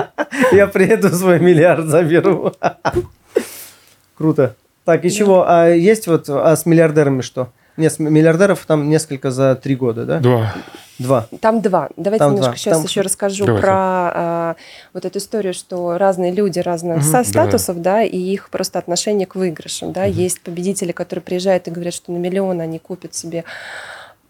Я 0.52 0.66
приеду, 0.66 1.10
свой 1.10 1.38
миллиард 1.38 1.86
заберу. 1.86 2.52
Круто. 4.16 4.56
Так, 4.84 5.04
и 5.04 5.10
чего? 5.10 5.44
А 5.48 5.68
есть 5.68 6.06
вот, 6.06 6.28
а 6.28 6.54
с 6.56 6.66
миллиардерами 6.66 7.20
что? 7.22 7.48
Нет, 7.76 7.98
миллиардеров 7.98 8.64
там 8.66 8.88
несколько 8.88 9.30
за 9.30 9.56
три 9.56 9.74
года, 9.76 10.04
да? 10.04 10.18
Два. 10.20 10.54
Два. 10.98 11.26
Там 11.40 11.60
два. 11.60 11.88
Давайте 11.96 12.20
Там 12.20 12.32
немножко 12.34 12.52
два. 12.52 12.56
сейчас 12.56 12.74
Там- 12.78 12.84
еще 12.86 13.00
расскажу 13.08 13.44
Давайте. 13.46 13.66
про 13.66 13.74
а, 13.76 14.56
вот 14.92 15.04
эту 15.04 15.18
историю, 15.18 15.52
что 15.54 15.98
разные 15.98 16.30
люди 16.30 16.60
разных 16.60 16.98
Мгм. 16.98 17.06
са- 17.08 17.12
Да. 17.12 17.24
статусов, 17.24 17.82
да, 17.82 18.02
и 18.04 18.16
их 18.16 18.48
просто 18.50 18.78
отношение 18.78 19.26
к 19.26 19.34
выигрышам, 19.34 19.92
да. 19.92 20.04
Есть 20.04 20.40
победители, 20.40 20.92
которые 20.92 21.22
приезжают 21.24 21.66
и 21.66 21.72
говорят, 21.72 21.94
что 21.94 22.12
на 22.12 22.18
миллион 22.18 22.60
они 22.60 22.78
купят 22.78 23.14
себе 23.14 23.42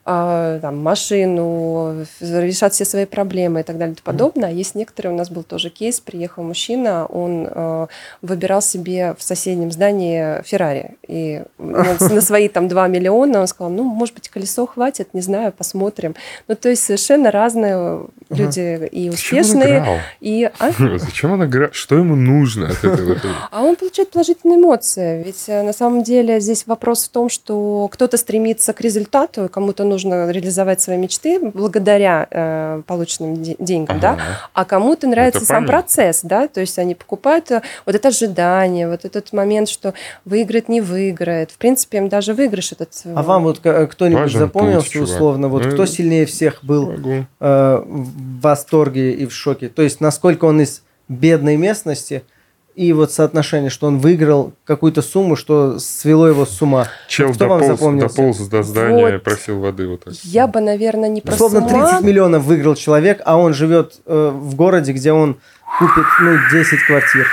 там, 0.04 0.82
машину, 0.82 2.04
решат 2.20 2.74
все 2.74 2.84
свои 2.84 3.06
проблемы 3.06 3.60
и 3.60 3.62
так 3.62 3.78
далее 3.78 3.94
и 3.94 3.96
тому 3.96 4.04
подобное. 4.04 4.50
А 4.50 4.52
есть 4.52 4.74
некоторые, 4.74 5.14
у 5.14 5.16
нас 5.16 5.30
был 5.30 5.42
тоже 5.42 5.70
кейс, 5.70 5.98
приехал 6.00 6.42
мужчина, 6.42 7.06
он 7.06 7.48
э, 7.50 7.86
выбирал 8.20 8.60
себе 8.60 9.14
в 9.18 9.22
соседнем 9.22 9.72
здании 9.72 10.42
Феррари. 10.42 10.96
И 11.08 11.42
на, 11.56 12.20
свои 12.20 12.48
там 12.48 12.68
2 12.68 12.88
миллиона 12.88 13.40
он 13.40 13.46
сказал, 13.46 13.72
ну, 13.72 13.82
может 13.82 14.14
быть, 14.14 14.28
колесо 14.28 14.66
хватит, 14.66 15.14
не 15.14 15.22
знаю, 15.22 15.52
посмотрим. 15.52 16.14
Ну, 16.48 16.54
то 16.54 16.68
есть 16.68 16.84
совершенно 16.84 17.30
разные 17.30 18.06
люди 18.28 18.86
и 18.92 19.08
успешные, 19.08 20.02
и... 20.20 20.50
а? 20.58 20.70
Зачем 20.98 21.32
он 21.32 21.46
играл? 21.46 21.70
Что 21.72 21.96
ему 21.96 22.14
нужно 22.14 22.68
от 22.68 22.84
лотереи? 22.84 23.18
А 23.50 23.62
он 23.62 23.76
получает 23.76 24.10
положительные 24.10 24.58
эмоции. 24.58 25.22
Ведь 25.22 25.44
э, 25.46 25.62
на 25.62 25.72
самом 25.72 26.02
деле 26.02 26.40
здесь 26.40 26.66
вопрос 26.66 27.04
в 27.04 27.08
том, 27.08 27.30
что 27.30 27.88
кто-то 27.90 28.16
стремится 28.16 28.72
к 28.72 28.80
результату, 28.80 29.48
кому-то 29.48 29.84
нужно 29.84 29.93
реализовать 30.02 30.80
свои 30.80 30.96
мечты 30.96 31.38
благодаря 31.40 32.26
э, 32.30 32.82
полученным 32.86 33.42
де- 33.42 33.56
деньгам, 33.58 34.00
да, 34.00 34.12
Ага. 34.12 34.22
а 34.52 34.64
кому-то 34.64 35.06
нравится 35.06 35.38
Это 35.38 35.46
сам 35.46 35.56
понятно. 35.64 35.72
процесс, 35.72 36.20
да, 36.22 36.48
то 36.48 36.60
есть 36.60 36.78
они 36.78 36.94
покупают 36.94 37.50
э, 37.50 37.62
вот 37.86 37.94
это 37.94 38.08
ожидание, 38.08 38.88
вот 38.88 39.04
этот 39.04 39.32
момент, 39.32 39.68
что 39.68 39.94
выиграет, 40.24 40.68
не 40.68 40.80
выиграет. 40.80 41.50
В 41.50 41.58
принципе, 41.58 41.98
им 41.98 42.08
даже 42.08 42.34
выигрыш 42.34 42.72
этот... 42.72 42.90
э, 43.04 43.12
А 43.14 43.22
вам 43.22 43.44
вот 43.44 43.60
к- 43.60 43.86
кто-нибудь 43.86 44.20
Важен 44.22 44.40
запомнился 44.40 44.84
путь, 44.86 44.92
чувак. 44.92 45.08
условно, 45.08 45.48
вот 45.48 45.64
Ну, 45.64 45.70
кто 45.72 45.86
сильнее 45.86 46.26
всех 46.26 46.64
был 46.64 46.90
Могу. 46.92 47.26
э, 47.40 47.82
в 47.86 48.40
восторге 48.40 49.12
и 49.12 49.26
в 49.26 49.32
шоке? 49.32 49.68
То 49.68 49.82
есть 49.82 50.00
насколько 50.00 50.44
он 50.46 50.60
из 50.60 50.82
бедной 51.08 51.56
местности 51.56 52.22
и 52.74 52.92
вот 52.92 53.12
соотношение, 53.12 53.70
что 53.70 53.86
он 53.86 53.98
выиграл 53.98 54.52
какую-то 54.64 55.00
сумму, 55.02 55.36
что 55.36 55.78
свело 55.78 56.26
его 56.26 56.44
с 56.44 56.60
ума. 56.60 56.88
Чел 57.08 57.32
Кто 57.32 57.48
вам 57.48 57.60
дополз, 57.60 57.78
запомнился? 57.78 58.16
дополз 58.16 58.38
до 58.48 58.62
здания, 58.62 59.12
Вот. 59.12 59.22
просил 59.22 59.60
воды 59.60 59.86
вот 59.88 60.04
так. 60.04 60.14
Я 60.24 60.46
бы, 60.46 60.60
наверное, 60.60 61.08
не 61.08 61.20
про 61.20 61.34
Условно 61.34 61.60
с 61.68 61.72
ума. 61.72 61.88
30 61.88 62.04
миллионов 62.04 62.42
выиграл 62.44 62.74
человек, 62.74 63.20
а 63.24 63.36
он 63.36 63.54
живет 63.54 64.00
э, 64.06 64.30
в 64.34 64.54
городе, 64.56 64.92
где 64.92 65.12
он 65.12 65.36
купит, 65.78 66.04
ну, 66.22 66.36
10 66.52 66.82
квартир. 66.86 67.26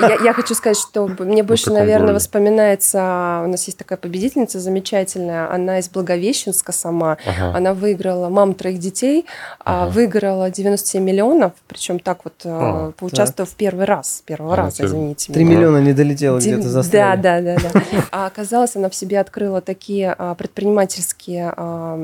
Я, 0.00 0.08
я- 0.08 0.24
я 0.24 0.32
хочу 0.32 0.54
сказать, 0.54 0.78
что 0.78 1.06
б- 1.06 1.24
мне 1.24 1.42
больше, 1.42 1.64
каком 1.64 1.78
наверное, 1.78 2.00
городе? 2.08 2.14
воспоминается... 2.14 3.42
У 3.44 3.48
нас 3.48 3.64
есть 3.66 3.78
такая 3.78 3.98
победительница 3.98 4.60
замечательная. 4.60 5.50
Она 5.52 5.78
из 5.78 5.88
Благовещенска 5.88 6.72
сама. 6.72 7.18
Ага. 7.26 7.56
Она 7.56 7.74
выиграла 7.74 8.28
мам 8.28 8.54
троих 8.54 8.78
детей, 8.78 9.26
а 9.64 9.84
Ага. 9.84 9.90
выиграла 9.92 10.50
97 10.50 11.02
миллионов, 11.02 11.52
причем 11.68 11.98
так 11.98 12.20
вот 12.24 12.34
А, 12.44 12.92
поучаствовав 12.92 13.50
в 13.50 13.54
первый 13.56 13.84
раз, 13.84 14.22
первого 14.24 14.54
Она 14.54 14.64
раза, 14.64 14.84
извините. 14.86 15.32
3 15.32 15.44
меня. 15.44 15.56
миллиона 15.56 15.78
не 15.78 15.92
долетело 15.92 16.40
Ди- 16.40 16.48
где-то 16.52 16.62
Да, 16.64 16.68
застряли. 16.70 17.20
да, 17.20 17.40
да, 17.40 17.56
да. 17.72 17.82
А 18.12 18.26
оказалось, 18.26 18.76
она 18.76 18.88
в 18.88 18.94
себе 18.94 19.20
открыла 19.20 19.60
такие 19.60 20.14
а, 20.16 20.34
предпринимательские 20.34 21.52
а, 21.56 21.98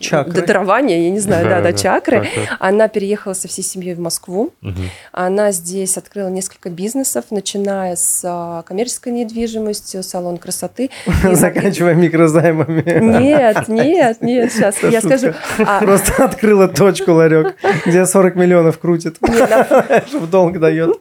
Чакры. 0.00 0.42
дарования, 0.46 0.98
я 1.04 1.10
не 1.10 1.20
знаю, 1.20 1.48
да, 1.48 1.60
да, 1.60 1.72
чакры. 1.72 2.20
Так, 2.20 2.28
так. 2.48 2.56
Она 2.60 2.88
переехала 2.88 3.34
со 3.34 3.48
всей 3.48 3.62
семьей 3.62 3.94
в 3.94 4.00
Москву. 4.00 4.52
Мгм. 4.60 4.90
Она 5.12 5.52
здесь 5.52 5.96
открыла 5.96 6.28
несколько 6.28 6.70
бизнесов, 6.70 7.26
начиная 7.30 7.96
с 7.96 8.22
а, 8.24 8.62
коммерческой 8.62 9.12
недвижимостью, 9.12 10.02
салон 10.02 10.38
красоты. 10.38 10.90
Заканчивая 11.32 11.94
микрозаймами. 11.94 12.82
Нет, 13.20 13.68
нет, 13.68 14.20
нет, 14.20 14.52
сейчас 14.52 14.82
я 14.82 15.00
скажу. 15.00 15.32
А, 15.58 15.80
Просто 15.80 16.24
открыла 16.24 16.68
точку, 16.68 17.12
ларек, 17.12 17.56
где 17.86 18.06
40 18.06 18.36
миллионов 18.36 18.78
крутит, 18.78 19.18
чтобы 20.08 20.26
долг 20.26 20.58
дает. 20.58 20.98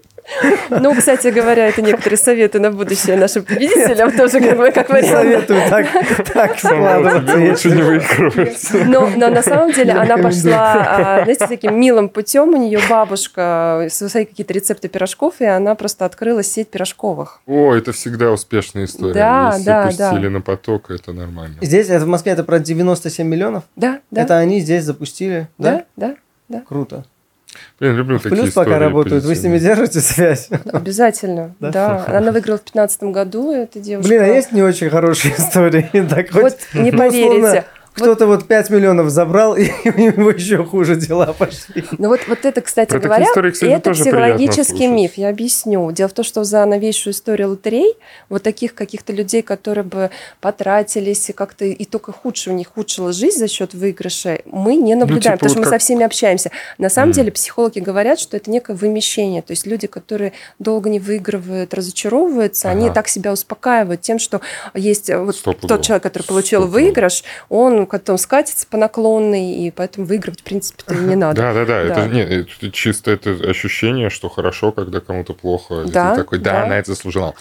Ну, 0.69 0.95
кстати 0.95 1.27
говоря, 1.27 1.67
это 1.67 1.81
некоторые 1.81 2.17
советы 2.17 2.59
на 2.59 2.71
будущее 2.71 3.17
нашим 3.17 3.43
победителям 3.43 4.11
тоже 4.11 4.39
как 4.39 4.57
бы 4.57 4.71
как 4.71 4.89
вариант. 4.89 5.07
советую 5.07 5.61
так, 5.69 5.87
так 6.33 6.57
складываться. 6.59 7.37
Лучше 7.37 7.71
не 7.71 7.81
выигрывать. 7.81 8.69
Но, 8.85 9.09
но 9.15 9.29
на 9.29 9.41
самом 9.41 9.71
деле 9.71 9.93
она 9.93 10.17
пошла, 10.17 10.73
а, 10.73 11.23
знаете, 11.23 11.47
таким 11.47 11.79
милым 11.79 12.09
путем. 12.09 12.49
У 12.49 12.57
нее 12.57 12.79
бабушка 12.89 13.87
свои 13.89 14.25
какие-то 14.25 14.53
рецепты 14.53 14.87
пирожков, 14.87 15.35
и 15.39 15.45
она 15.45 15.75
просто 15.75 16.05
открыла 16.05 16.43
сеть 16.43 16.69
пирожковых. 16.69 17.41
О, 17.45 17.73
это 17.73 17.91
всегда 17.91 18.31
успешная 18.31 18.85
история. 18.85 19.13
Да, 19.13 19.51
Если 19.53 19.65
да, 19.65 19.85
пустили 19.87 20.23
да. 20.23 20.29
на 20.29 20.41
поток, 20.41 20.91
это 20.91 21.13
нормально. 21.13 21.55
Здесь, 21.61 21.89
это 21.89 22.05
в 22.05 22.07
Москве, 22.07 22.31
это 22.31 22.43
про 22.43 22.59
97 22.59 23.27
миллионов? 23.27 23.63
Да, 23.75 23.99
да. 24.11 24.21
Это 24.21 24.37
они 24.37 24.59
здесь 24.59 24.83
запустили, 24.83 25.47
да? 25.57 25.85
да, 25.95 26.15
да, 26.47 26.61
Круто. 26.67 27.05
Блин, 27.79 27.95
люблю 27.95 28.19
такие 28.19 28.41
плюс 28.41 28.53
пока 28.53 28.79
работают. 28.79 29.23
Вы 29.23 29.35
с 29.35 29.43
ними 29.43 29.57
держите 29.59 29.99
связь? 29.99 30.49
Обязательно, 30.71 31.55
Да? 31.59 31.71
да. 31.71 32.05
Она 32.07 32.31
выиграла 32.31 32.57
в 32.57 32.61
2015 32.63 33.03
году, 33.03 33.51
эта 33.53 33.79
девушка. 33.79 34.07
Блин, 34.09 34.21
а 34.23 34.27
есть 34.27 34.51
не 34.51 34.61
очень 34.63 34.89
хорошие 34.89 35.33
истории? 35.37 35.89
Так 36.09 36.31
хоть, 36.31 36.41
Вот 36.43 36.57
не 36.73 36.91
ну, 36.91 36.97
поверите. 36.97 37.65
Кто-то 37.93 38.25
вот 38.27 38.47
5 38.47 38.69
миллионов 38.71 39.09
забрал, 39.09 39.55
и 39.57 39.69
у 39.85 39.97
него 39.97 40.31
еще 40.31 40.63
хуже 40.65 40.95
дела 40.95 41.33
пошли. 41.37 41.83
Ну 41.97 42.07
вот, 42.09 42.21
вот 42.27 42.43
это, 42.45 42.61
кстати 42.61 42.89
Про 42.89 42.99
говоря, 42.99 43.25
истории, 43.25 43.51
кстати, 43.51 43.71
это 43.71 43.91
психологический 43.91 44.87
миф. 44.87 45.13
Я 45.15 45.29
объясню. 45.29 45.91
Дело 45.91 46.09
в 46.09 46.13
том, 46.13 46.25
что 46.25 46.43
за 46.43 46.65
новейшую 46.65 47.13
историю 47.13 47.49
лотерей 47.49 47.93
вот 48.29 48.43
таких 48.43 48.73
каких-то 48.73 49.13
людей, 49.13 49.41
которые 49.41 49.83
бы 49.83 50.09
потратились 50.41 51.29
и 51.29 51.33
как-то 51.33 51.65
и 51.65 51.85
только 51.85 52.11
худше 52.11 52.49
у 52.49 52.53
них 52.53 52.69
худшила 52.73 53.13
жизнь 53.13 53.37
за 53.39 53.47
счет 53.47 53.73
выигрыша, 53.73 54.39
мы 54.45 54.75
не 54.75 54.95
наблюдаем, 54.95 55.37
типа 55.37 55.45
потому 55.45 55.49
что 55.49 55.59
вот 55.59 55.65
мы 55.65 55.71
как- 55.71 55.81
со 55.81 55.85
всеми 55.85 56.03
общаемся. 56.05 56.51
На 56.77 56.89
самом 56.89 57.09
Мгм. 57.09 57.15
деле 57.15 57.31
психологи 57.31 57.79
говорят, 57.79 58.19
что 58.19 58.37
это 58.37 58.49
некое 58.51 58.73
вымещение. 58.75 59.41
То 59.41 59.51
есть 59.51 59.65
люди, 59.67 59.87
которые 59.87 60.33
долго 60.59 60.89
не 60.89 60.99
выигрывают, 60.99 61.73
разочаровываются, 61.73 62.69
они 62.69 62.85
Ага. 62.85 62.95
так 62.95 63.07
себя 63.07 63.31
успокаивают 63.31 64.01
тем, 64.01 64.19
что 64.19 64.41
есть 64.73 65.09
э, 65.09 65.17
вот 65.17 65.35
тот 65.43 65.81
человек, 65.83 66.03
который 66.03 66.23
получил 66.23 66.61
Стопудово. 66.61 66.83
выигрыш, 66.83 67.23
он 67.49 67.82
ну, 67.83 67.87
потом 67.87 68.17
скатится 68.17 68.65
по 68.69 68.77
наклонной, 68.77 69.51
и 69.55 69.71
поэтому 69.71 70.05
выигрывать, 70.05 70.39
в 70.41 70.43
принципе-то 70.43 70.93
и 70.93 70.97
не 70.97 71.15
надо. 71.15 71.41
Да, 71.41 71.53
да, 71.53 71.65
да. 71.65 71.81
Это, 71.81 72.07
нет, 72.07 72.29
это 72.31 72.71
чисто 72.71 73.11
это 73.11 73.31
ощущение, 73.31 74.09
что 74.09 74.29
хорошо, 74.29 74.71
когда 74.71 74.99
кому-то 74.99 75.33
плохо. 75.33 75.83
Да, 75.85 76.11
ты 76.15 76.21
такой, 76.21 76.39
да, 76.39 76.51
да. 76.53 76.63
она 76.63 76.77
это 76.79 76.91
заслужила. 76.91 77.33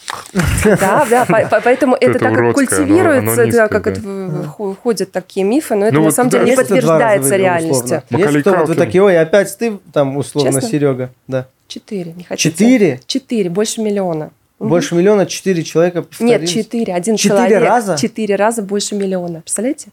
Да, 0.64 1.06
да, 1.08 1.24
по- 1.26 1.46
по- 1.48 1.60
поэтому 1.60 1.96
это 2.00 2.18
так 2.18 2.30
как 2.30 2.38
уродское, 2.38 2.78
оно- 2.78 2.86
культивируется, 2.86 3.68
как 3.68 4.76
ходят 4.82 5.12
такие 5.12 5.44
мифы, 5.44 5.74
но 5.74 5.86
это 5.86 5.94
Ну 5.96 6.04
на 6.04 6.10
самом 6.10 6.30
деле 6.30 6.44
не 6.44 6.56
подтверждается 6.56 7.36
реальностью. 7.36 7.84
условно? 7.84 8.04
Макалей 8.10 8.34
Есть 8.34 8.40
кто 8.42 8.50
вот 8.50 8.60
вы 8.60 8.66
Калкин. 8.74 8.84
такие, 8.84 9.02
ой, 9.02 9.18
опять 9.20 9.56
ты, 9.58 9.78
там, 9.92 10.16
условно? 10.16 10.60
Серега. 10.60 11.10
Да. 11.28 11.46
Четыре, 11.68 12.12
не 12.12 12.24
хотите? 12.24 12.50
Четыре? 12.50 13.00
Четыре, 13.06 13.48
больше 13.50 13.80
миллиона. 13.80 14.30
Больше 14.58 14.94
миллиона, 14.94 15.26
четыре 15.26 15.64
человека 15.64 15.98
Нет, 15.98 16.08
повторились. 16.10 16.50
четыре. 16.52 16.94
Один 16.94 17.16
Четыре 17.16 17.36
человек. 17.48 17.62
раза? 17.68 17.96
Четыре 17.98 18.36
раза 18.36 18.62
больше 18.62 18.94
миллиона. 18.94 19.40
Представляете? 19.40 19.88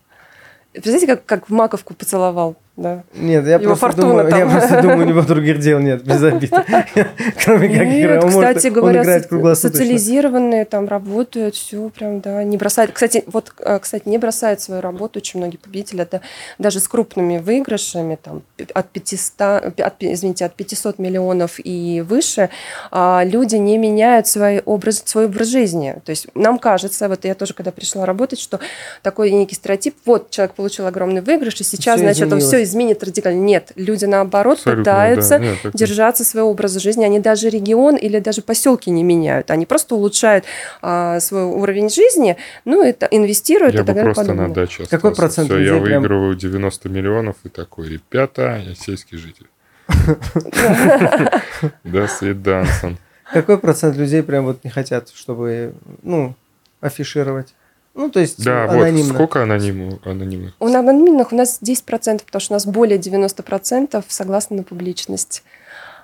Представляете, 0.72 1.08
как, 1.08 1.26
как 1.26 1.50
в 1.50 1.54
маковку 1.54 1.94
поцеловал? 1.94 2.56
Да. 2.80 3.04
Нет, 3.14 3.46
я 3.46 3.56
Его 3.56 3.76
просто, 3.76 4.02
думаю, 4.02 4.30
я 4.30 4.40
там. 4.40 4.52
просто 4.52 4.82
думаю, 4.82 5.02
у 5.02 5.04
него 5.10 5.22
других 5.28 5.60
дел 5.60 5.80
нет, 5.80 6.02
без 6.02 6.24
обид. 6.24 6.50
Кроме 7.44 7.68
как. 7.68 8.24
Он 8.24 8.32
может- 8.32 8.58
кстати 8.58 8.68
он 8.68 8.74
говоря, 8.74 9.56
социализированные 9.56 10.64
там 10.64 10.88
работают, 10.88 11.56
все 11.56 11.90
прям, 11.90 12.22
да, 12.22 12.42
не 12.46 12.56
бросают. 12.56 12.92
Кстати, 12.94 13.26
вот, 13.28 13.52
э, 13.60 13.80
кстати, 13.80 14.08
не 14.08 14.18
бросают 14.18 14.62
свою 14.62 14.82
работу 14.82 15.20
очень 15.20 15.42
многие 15.42 15.58
победители, 15.58 16.04
это 16.04 16.22
даже 16.58 16.80
с 16.80 16.88
крупными 16.88 17.38
выигрышами, 17.40 18.18
там, 18.22 18.44
от 18.74 18.90
500, 18.90 19.78
от, 19.78 19.94
извините, 20.00 20.46
от 20.46 20.56
500 20.56 21.00
миллионов 21.00 21.60
и 21.62 22.02
выше, 22.08 22.50
а, 22.92 23.24
люди 23.26 23.58
не 23.58 23.78
меняют 23.78 24.28
свой 24.28 24.62
образ, 24.62 25.04
свой 25.06 25.26
образ 25.26 25.48
жизни. 25.48 25.96
То 26.06 26.12
есть 26.12 26.28
нам 26.34 26.60
кажется, 26.60 27.10
вот 27.10 27.26
я 27.26 27.36
тоже, 27.36 27.54
когда 27.54 27.72
пришла 27.72 28.06
работать, 28.06 28.40
что 28.40 28.62
такой 29.02 29.32
некий 29.32 29.56
стереотип, 29.56 29.96
вот 30.06 30.30
человек 30.30 30.56
получил 30.56 30.86
огромный 30.88 31.20
выигрыш, 31.22 31.60
и 31.60 31.64
сейчас, 31.66 32.00
значит, 32.00 32.24
он 32.24 32.40
изменилось. 32.40 32.48
все 32.48 32.69
изменит 32.70 33.04
радикально. 33.04 33.40
Нет, 33.42 33.72
люди 33.76 34.06
наоборот 34.06 34.58
Абсолютно, 34.60 34.84
пытаются 34.84 35.30
да. 35.30 35.40
Нет, 35.40 35.58
это- 35.64 35.78
держаться 35.78 36.24
своего 36.24 36.50
образа 36.50 36.80
жизни. 36.80 37.04
Они 37.04 37.20
даже 37.20 37.50
регион 37.50 37.96
или 37.98 38.20
даже 38.20 38.42
поселки 38.42 38.90
не 38.90 39.04
меняют. 39.04 39.52
Они 39.52 39.66
просто 39.66 39.96
улучшают 39.96 40.46
а, 40.82 41.20
свой 41.20 41.44
уровень 41.44 41.90
жизни, 41.90 42.38
ну, 42.66 42.82
это 42.82 43.06
инвестируют 43.12 43.74
Я 43.76 43.82
и 43.82 43.84
так 43.84 43.96
далее. 43.96 44.14
просто 44.14 44.34
на 44.34 44.44
подобное. 44.44 44.56
даче 44.66 44.86
Какой 44.90 45.14
процент 45.16 45.48
Всё, 45.50 45.58
я 45.58 45.66
людей 45.74 45.82
прям- 45.86 46.02
выигрываю 46.04 46.36
90 46.36 46.90
миллионов 46.90 47.36
и 47.44 47.50
такой, 47.50 47.90
ребята, 47.90 48.62
я 48.66 48.76
сельский 48.76 49.18
житель. 49.18 49.48
До 51.84 52.08
свиданца. 52.08 52.96
Какой 53.34 53.58
процент 53.60 53.96
людей 53.98 54.24
прям 54.24 54.46
вот 54.46 54.64
не 54.64 54.70
хотят, 54.70 55.10
чтобы, 55.10 55.74
ну, 56.04 56.36
афишировать? 56.82 57.54
Ну, 58.00 58.10
то 58.10 58.22
есть 58.22 58.41
Да, 58.44 58.65
вот 58.68 58.75
анонимно. 58.82 59.13
сколько 59.13 59.41
анониму- 59.44 60.00
анонимных? 60.06 60.53
У 60.60 60.68
анонимных 60.68 61.34
у 61.34 61.36
нас 61.36 61.60
10%, 61.62 62.24
потому 62.25 62.39
что 62.39 62.53
у 62.53 62.56
нас 62.56 62.65
более 62.65 62.98
90% 62.98 64.06
согласны 64.08 64.56
на 64.58 64.63
публичность. 64.63 65.44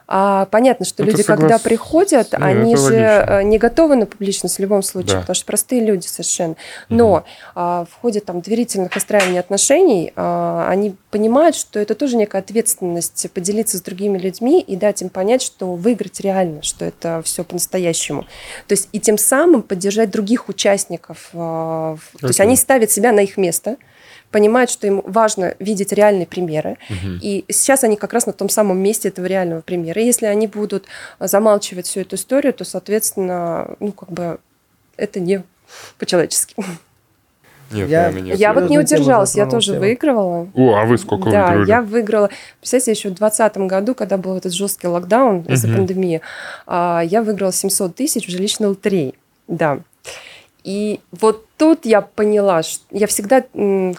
А 0.07 0.45
понятно, 0.45 0.85
что 0.85 1.01
Это 1.03 1.11
люди, 1.11 1.21
соглас- 1.23 1.25
когда 1.37 1.57
приходят, 1.57 2.31
Не, 2.33 2.37
они 2.45 2.75
же 2.75 2.81
логично. 2.83 3.25
э, 3.39 3.43
не 3.43 3.57
готовы 3.57 3.95
на 3.95 4.05
публичность 4.05 4.57
в 4.57 4.59
любом 4.61 4.83
случае, 4.83 5.13
Да. 5.15 5.19
потому 5.21 5.35
что 5.35 5.45
простые 5.45 5.81
люди 5.83 6.05
совершенно. 6.05 6.55
Но 6.89 7.23
а, 7.55 7.85
в 7.89 8.01
ходе 8.01 8.19
там 8.19 8.41
доверительных 8.41 8.93
выстраивания 8.93 9.39
отношений 9.39 10.13
а, 10.15 10.67
они 10.69 10.95
понимают, 11.09 11.55
что 11.55 11.79
это 11.79 11.95
тоже 11.95 12.17
некая 12.17 12.39
ответственность 12.39 13.25
поделиться 13.33 13.77
с 13.77 13.81
другими 13.81 14.17
людьми 14.19 14.61
и 14.61 14.75
дать 14.75 15.01
им 15.01 15.09
понять, 15.09 15.41
что 15.41 15.73
выиграть 15.73 16.19
реально, 16.19 16.61
что 16.61 16.85
это 16.85 17.21
все 17.23 17.43
по-настоящему. 17.43 18.23
То 18.67 18.73
есть 18.73 18.89
и 18.91 18.99
тем 18.99 19.17
самым 19.17 19.63
поддержать 19.63 20.11
других 20.11 20.49
участников. 20.49 21.29
а, 21.33 21.95
в- 21.95 22.19
То 22.19 22.27
есть 22.27 22.39
они 22.39 22.55
ставят 22.55 22.91
себя 22.91 23.11
на 23.11 23.21
их 23.21 23.37
место, 23.37 23.77
понимают, 24.35 24.69
что 24.69 24.85
им 24.85 25.01
важно 25.05 25.55
видеть 25.59 25.93
реальные 25.93 26.27
примеры. 26.27 26.77
Мгм. 26.89 27.19
И 27.21 27.45
сейчас 27.47 27.85
они 27.85 27.95
как 27.95 28.11
раз 28.11 28.25
на 28.25 28.33
том 28.33 28.49
самом 28.49 28.77
месте 28.79 29.07
этого 29.07 29.27
реального 29.27 29.61
примера. 29.61 30.01
И 30.01 30.05
если 30.05 30.25
они 30.25 30.47
будут 30.47 30.87
а, 31.19 31.29
замалчивать 31.29 31.85
всю 31.87 32.01
эту 32.01 32.17
историю, 32.17 32.51
то, 32.53 32.65
соответственно, 32.65 33.77
ну, 33.79 33.93
как 33.93 34.11
бы 34.11 34.39
это 34.97 35.21
не 35.21 35.41
по-человечески. 35.99 36.53
Нет, 37.71 37.87
Я- 37.87 38.11
нет. 38.11 38.37
я 38.37 38.53
вот 38.53 38.69
не 38.69 38.77
удержалась, 38.77 39.35
я 39.35 39.45
тоже 39.45 39.71
тему. 39.71 39.79
выигрывала. 39.79 40.49
О, 40.53 40.75
а 40.75 40.85
вы 40.85 40.97
сколько 40.97 41.31
да, 41.31 41.47
выиграли? 41.51 41.69
я 41.69 41.81
выиграла. 41.81 42.29
Представляете, 42.59 42.91
еще 42.91 43.09
в 43.09 43.13
2020 43.13 43.57
году, 43.69 43.95
когда 43.95 44.17
был 44.17 44.35
этот 44.35 44.51
жесткий 44.51 44.87
локдаун 44.87 45.43
из-за 45.43 45.69
пандемии, 45.69 46.19
а, 46.67 47.01
я 47.05 47.23
выиграла 47.23 47.53
700 47.53 47.95
тысяч 47.95 48.27
в 48.27 48.31
жилищной 48.31 48.67
лотерее. 48.67 49.13
Да. 49.47 49.79
И 50.65 50.99
вот 51.11 51.45
тут 51.57 51.85
я 51.85 52.01
поняла, 52.01 52.63
что 52.63 52.83
я 52.89 53.05
всегда, 53.05 53.43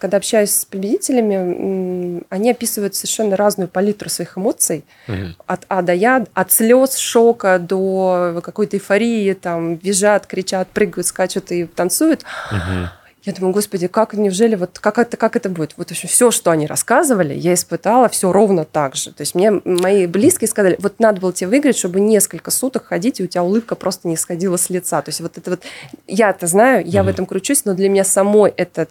когда 0.00 0.16
общаюсь 0.16 0.50
с 0.50 0.64
победителями, 0.64 2.25
они 2.28 2.50
описывают 2.50 2.96
совершенно 2.96 3.37
разную 3.37 3.68
палитру 3.68 4.08
своих 4.11 4.37
эмоций, 4.37 4.85
Мгм. 5.06 5.37
от 5.46 5.61
А 5.68 5.82
до 5.82 5.92
Я, 5.94 6.26
от 6.35 6.50
слез, 6.50 6.96
шока 6.96 7.61
до 7.61 8.40
какой-то 8.42 8.76
эйфории, 8.78 9.32
там, 9.35 9.76
визжат, 9.76 10.26
кричат, 10.26 10.66
прыгают, 10.68 11.06
скачут 11.06 11.52
и 11.52 11.67
танцуют. 11.67 12.25
Мгм. 12.50 12.88
Я 13.26 13.32
думаю, 13.32 13.52
господи, 13.52 13.89
как, 13.89 14.15
неужели, 14.15 14.54
вот 14.54 14.78
как 14.78 14.99
это, 14.99 15.17
как 15.17 15.34
это 15.34 15.49
будет? 15.49 15.75
Вот 15.76 15.91
вообще 15.91 16.06
все, 16.06 16.30
что 16.30 16.52
они 16.52 16.69
рассказывали, 16.69 17.34
я 17.34 17.54
испытала 17.54 18.08
все 18.08 18.30
ровно 18.30 18.65
так 18.65 18.95
же. 18.95 19.12
То 19.12 19.23
есть 19.23 19.34
мне 19.34 19.50
мои 19.65 20.06
близкие 20.06 20.47
сказали, 20.47 20.76
вот 20.78 21.00
надо 21.00 21.21
было 21.21 21.32
тебе 21.32 21.49
выиграть, 21.49 21.76
чтобы 21.76 21.99
несколько 21.99 22.52
суток 22.52 22.86
ходить, 22.86 23.19
и 23.19 23.25
у 23.25 23.26
тебя 23.26 23.43
улыбка 23.43 23.75
просто 23.75 24.06
не 24.06 24.17
сходила 24.17 24.56
с 24.56 24.71
лица. 24.71 25.02
То 25.02 25.08
есть 25.08 25.21
вот 25.21 25.36
это 25.39 25.50
вот, 25.50 25.62
я 26.06 26.30
это 26.30 26.47
знаю, 26.47 26.86
я 26.86 27.02
в 27.02 27.06
Мгм. 27.06 27.15
этом 27.15 27.26
кручусь, 27.26 27.65
но 27.65 27.75
для 27.75 27.89
меня 27.89 28.04
самой 28.04 28.52
этот, 28.56 28.91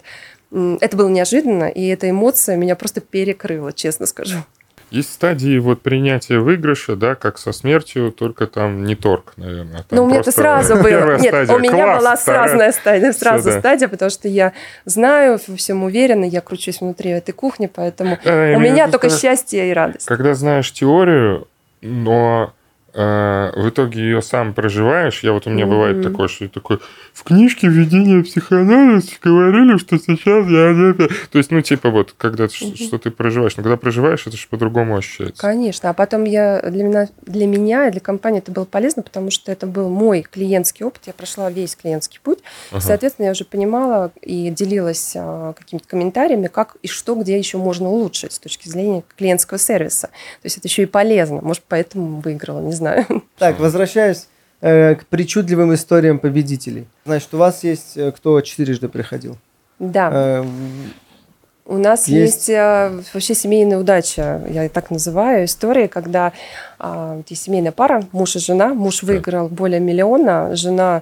это 0.52 0.98
было 0.98 1.08
неожиданно, 1.08 1.70
и 1.70 1.88
эта 1.88 2.10
эмоция 2.10 2.58
меня 2.58 2.76
просто 2.76 3.00
перекрыла, 3.00 3.72
честно 3.72 4.06
скажу. 4.06 4.40
Есть 4.96 5.12
стадии 5.12 5.58
вот 5.58 5.82
принятия 5.82 6.40
выигрыша, 6.40 6.96
да, 6.96 7.16
как 7.16 7.38
со 7.38 7.52
смертью, 7.52 8.14
только 8.14 8.48
там 8.48 8.86
не 8.86 8.96
торг, 8.96 9.34
наверное. 9.36 9.84
Там 9.84 9.86
Ну, 9.92 10.04
у 10.06 10.08
меня 10.08 10.22
это 10.22 10.32
сразу 10.32 10.76
было. 10.82 11.18
Нет, 11.18 11.28
стадия, 11.34 11.54
у 11.54 11.60
меня 11.60 11.84
класс, 11.84 12.00
была 12.00 12.16
сразу 12.16 12.72
стадия, 12.72 13.12
сразу 13.12 13.50
да. 13.50 13.60
стадия, 13.60 13.90
потому 13.90 14.10
что 14.10 14.30
я 14.30 14.54
знаю, 14.86 15.38
во 15.48 15.58
всем 15.58 15.84
уверена, 15.84 16.24
я 16.24 16.40
кручусь 16.40 16.80
внутри 16.80 17.10
этой 17.12 17.34
кухни, 17.34 17.68
поэтому 17.68 18.18
Да, 18.24 18.54
у 18.56 18.60
меня 18.62 18.88
только 18.88 19.10
счастье 19.10 19.70
и 19.70 19.74
радость. 19.74 20.06
Когда 20.06 20.34
знаешь 20.34 20.72
теорию, 20.72 21.50
но 21.82 22.54
э, 22.96 23.52
в 23.56 23.70
итоге 23.70 24.00
ее 24.02 24.22
сам 24.22 24.54
проживаешь, 24.54 25.22
я 25.24 25.34
вот 25.34 25.48
у 25.48 25.50
меня 25.50 25.66
бывает 25.66 25.98
Мгм. 25.98 26.12
такое, 26.12 26.28
что 26.28 26.46
я 26.46 26.50
такой, 26.50 26.80
в 27.14 27.24
книжке 27.24 27.68
введения 27.68 28.20
в 28.20 28.24
психоанализ 28.24 29.20
говорили, 29.22 29.78
что 29.78 29.98
сейчас 29.98 30.48
я... 30.48 30.74
не 30.74 30.92
это». 30.92 31.08
То 31.32 31.38
есть, 31.38 31.52
ну, 31.52 31.62
типа 31.62 31.90
вот, 31.90 32.14
когда 32.18 32.48
ты 32.48 32.66
Мгм. 32.66 32.76
что 32.76 32.98
ты 32.98 33.12
проживаешь, 33.12 33.58
но 33.58 33.64
когда 33.64 33.78
проживаешь, 33.78 34.26
это 34.28 34.38
же 34.38 34.48
по-другому 34.50 34.96
ощущается. 34.98 35.42
Конечно. 35.42 35.90
А 35.90 35.94
потом 35.94 36.24
я 36.24 36.62
для 36.62 36.84
меня, 36.84 37.08
для 37.26 37.48
меня 37.48 37.88
и 37.88 37.92
для 37.92 38.00
компании 38.02 38.40
это 38.40 38.52
было 38.52 38.66
полезно, 38.66 39.04
потому 39.04 39.30
что 39.32 39.52
это 39.52 39.68
был 39.68 39.90
мой 39.90 40.22
клиентский 40.30 40.86
опыт. 40.86 41.04
Я 41.06 41.14
прошла 41.14 41.50
весь 41.52 41.76
клиентский 41.76 42.20
путь. 42.24 42.40
Ага. 42.72 42.82
Соответственно, 42.82 43.26
я 43.26 43.32
уже 43.32 43.46
понимала 43.46 44.12
и 44.22 44.50
делилась 44.50 45.14
а, 45.16 45.54
какими-то 45.54 45.88
комментариями, 45.88 46.48
как 46.48 46.78
и 46.82 46.88
что, 46.88 47.16
где 47.16 47.38
еще 47.38 47.58
можно 47.58 47.90
улучшить 47.90 48.34
с 48.34 48.40
точки 48.40 48.70
зрения 48.70 49.04
клиентского 49.18 49.58
сервиса. 49.60 50.08
То 50.08 50.46
есть 50.46 50.58
это 50.58 50.68
еще 50.68 50.84
и 50.84 50.86
полезно. 50.86 51.42
Может, 51.42 51.64
поэтому 51.68 52.22
выиграла, 52.22 52.62
не 52.62 52.72
знаю. 52.74 52.85
Так, 53.38 53.60
возвращаюсь 53.60 54.28
э, 54.62 54.96
к 54.96 55.06
причудливым 55.08 55.74
историям 55.74 56.20
победителей. 56.20 56.86
Значит, 57.06 57.34
у 57.34 57.38
вас 57.38 57.64
есть 57.64 57.98
э, 57.98 58.12
кто 58.12 58.40
четырежды 58.42 58.88
приходил? 58.90 59.38
Да. 59.80 60.10
Э, 60.14 60.46
У 61.68 61.78
нас 61.78 62.08
Есть- 62.08 62.48
есть, 62.48 62.50
э, 62.50 63.02
вообще 63.14 63.34
семейная 63.34 63.80
удача, 63.80 64.42
я 64.50 64.70
так 64.70 64.92
называю, 64.92 65.46
истории, 65.46 65.88
когда 65.88 66.32
есть 67.28 67.42
семейная 67.44 67.72
пара, 67.72 68.04
муж 68.12 68.36
и 68.36 68.40
жена, 68.40 68.74
муж 68.76 69.02
выиграл 69.02 69.48
более 69.50 69.80
миллиона, 69.80 70.56
жена 70.56 71.02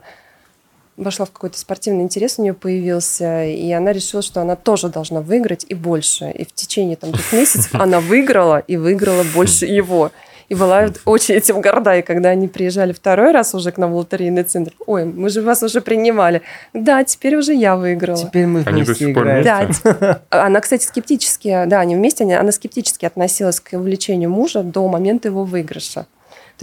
вошла 0.95 1.25
в 1.25 1.31
какой-то 1.31 1.57
спортивный 1.57 2.03
интерес 2.03 2.37
у 2.37 2.43
нее 2.43 2.53
появился, 2.53 3.43
и 3.45 3.71
она 3.71 3.91
решила, 3.91 4.21
что 4.21 4.41
она 4.41 4.55
тоже 4.55 4.89
должна 4.89 5.21
выиграть 5.21 5.65
и 5.67 5.73
больше. 5.73 6.29
И 6.31 6.45
в 6.45 6.53
течение 6.53 6.95
там, 6.95 7.11
двух 7.11 7.33
месяцев 7.33 7.73
она 7.75 7.99
выиграла 7.99 8.59
и 8.59 8.77
выиграла 8.77 9.23
больше 9.35 9.65
его. 9.81 10.11
И 10.53 10.55
была 10.55 10.85
очень 11.05 11.33
этим 11.35 11.61
горда. 11.61 11.97
И 11.97 12.01
когда 12.03 12.29
они 12.29 12.47
приезжали 12.47 12.93
второй 12.93 13.31
раз 13.31 13.55
уже 13.55 13.71
к 13.71 13.77
нам 13.79 13.91
в 13.91 13.95
лотерейный 13.95 14.43
центр, 14.43 14.71
ой, 14.85 15.03
мы 15.05 15.29
же 15.29 15.41
вас 15.41 15.63
уже 15.63 15.81
принимали. 15.81 16.43
Да, 16.73 17.03
теперь 17.03 17.35
уже 17.35 17.53
я 17.55 17.75
выиграла. 17.75 18.17
теперь 18.17 18.45
мы 18.45 18.59
Они 18.65 18.83
до 18.83 18.85
вместе 18.85 19.05
сих 19.05 19.15
пор 19.15 19.23
играем. 19.23 19.65
вместе? 19.65 19.97
Да, 19.99 20.21
она, 20.29 20.59
кстати, 20.61 20.85
скептически, 20.85 21.63
да, 21.65 21.79
они 21.79 21.95
вместе, 21.95 22.23
они- 22.23 22.35
она 22.35 22.51
скептически 22.51 23.05
относилась 23.05 23.59
к 23.59 23.73
увлечению 23.73 24.29
мужа 24.29 24.61
до 24.61 24.87
момента 24.87 25.27
его 25.29 25.43
выигрыша. 25.43 26.05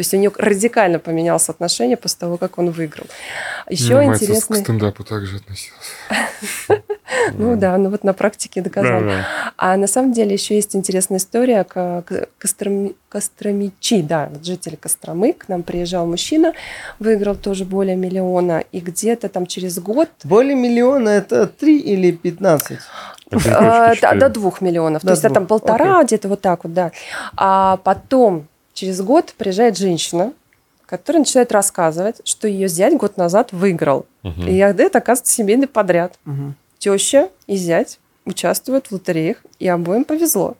То 0.00 0.02
есть 0.02 0.14
у 0.14 0.16
нее 0.16 0.32
радикально 0.38 0.98
поменялось 0.98 1.50
отношение 1.50 1.98
после 1.98 2.20
того, 2.20 2.38
как 2.38 2.56
он 2.56 2.70
выиграл. 2.70 3.04
Еще 3.68 3.96
мать 3.96 4.22
интересный... 4.22 4.56
к 4.56 4.64
стендапу 4.64 5.04
также 5.04 5.36
относилась. 5.36 5.92
Ну 7.34 7.56
да, 7.56 7.76
ну 7.76 7.90
вот 7.90 8.02
на 8.04 8.14
практике 8.14 8.62
да. 8.62 9.26
А 9.56 9.76
на 9.76 9.86
самом 9.86 10.12
деле 10.12 10.32
еще 10.32 10.54
есть 10.54 10.74
интересная 10.74 11.18
история. 11.18 11.64
К- 11.64 12.02
к- 12.02 12.28
Костром- 12.38 12.94
Костромичи, 13.10 14.00
да, 14.00 14.30
вот 14.32 14.46
жители 14.46 14.76
Костромы, 14.76 15.34
к 15.34 15.48
нам 15.48 15.64
приезжал 15.64 16.06
мужчина, 16.06 16.54
выиграл 16.98 17.34
тоже 17.34 17.64
более 17.64 17.96
миллиона, 17.96 18.62
и 18.72 18.80
где-то 18.80 19.28
там 19.28 19.44
через 19.46 19.78
год 19.80 20.08
Более 20.24 20.54
миллиона 20.54 21.10
это 21.10 21.46
3 21.46 21.78
или 21.78 22.12
15? 22.12 22.78
А, 23.54 23.94
до, 23.96 24.14
до 24.14 24.28
двух 24.28 24.60
миллионов. 24.60 25.02
До 25.02 25.08
То 25.08 25.12
есть 25.12 25.24
это 25.24 25.34
там 25.34 25.46
полтора, 25.46 26.02
где-то 26.04 26.28
вот 26.28 26.40
так 26.40 26.64
вот, 26.64 26.72
да. 26.72 26.90
А 27.36 27.76
потом, 27.78 28.46
через 28.80 29.02
год, 29.02 29.34
приезжает 29.36 29.76
женщина, 29.76 30.32
которая 30.86 31.20
начинает 31.20 31.52
рассказывать, 31.52 32.22
что 32.24 32.48
ее 32.48 32.66
зять 32.66 32.96
год 32.96 33.18
назад 33.18 33.52
выиграл. 33.52 34.06
Мгм. 34.22 34.48
И 34.48 34.56
это, 34.56 34.98
оказывается, 34.98 35.34
семейный 35.34 35.66
подряд. 35.66 36.18
Мгм. 36.24 36.54
Теща 36.78 37.28
и 37.46 37.56
зять 37.56 37.98
участвуют 38.24 38.86
в 38.86 38.92
лотереях, 38.92 39.36
и 39.58 39.68
обоим 39.68 40.04
повезло. 40.04 40.56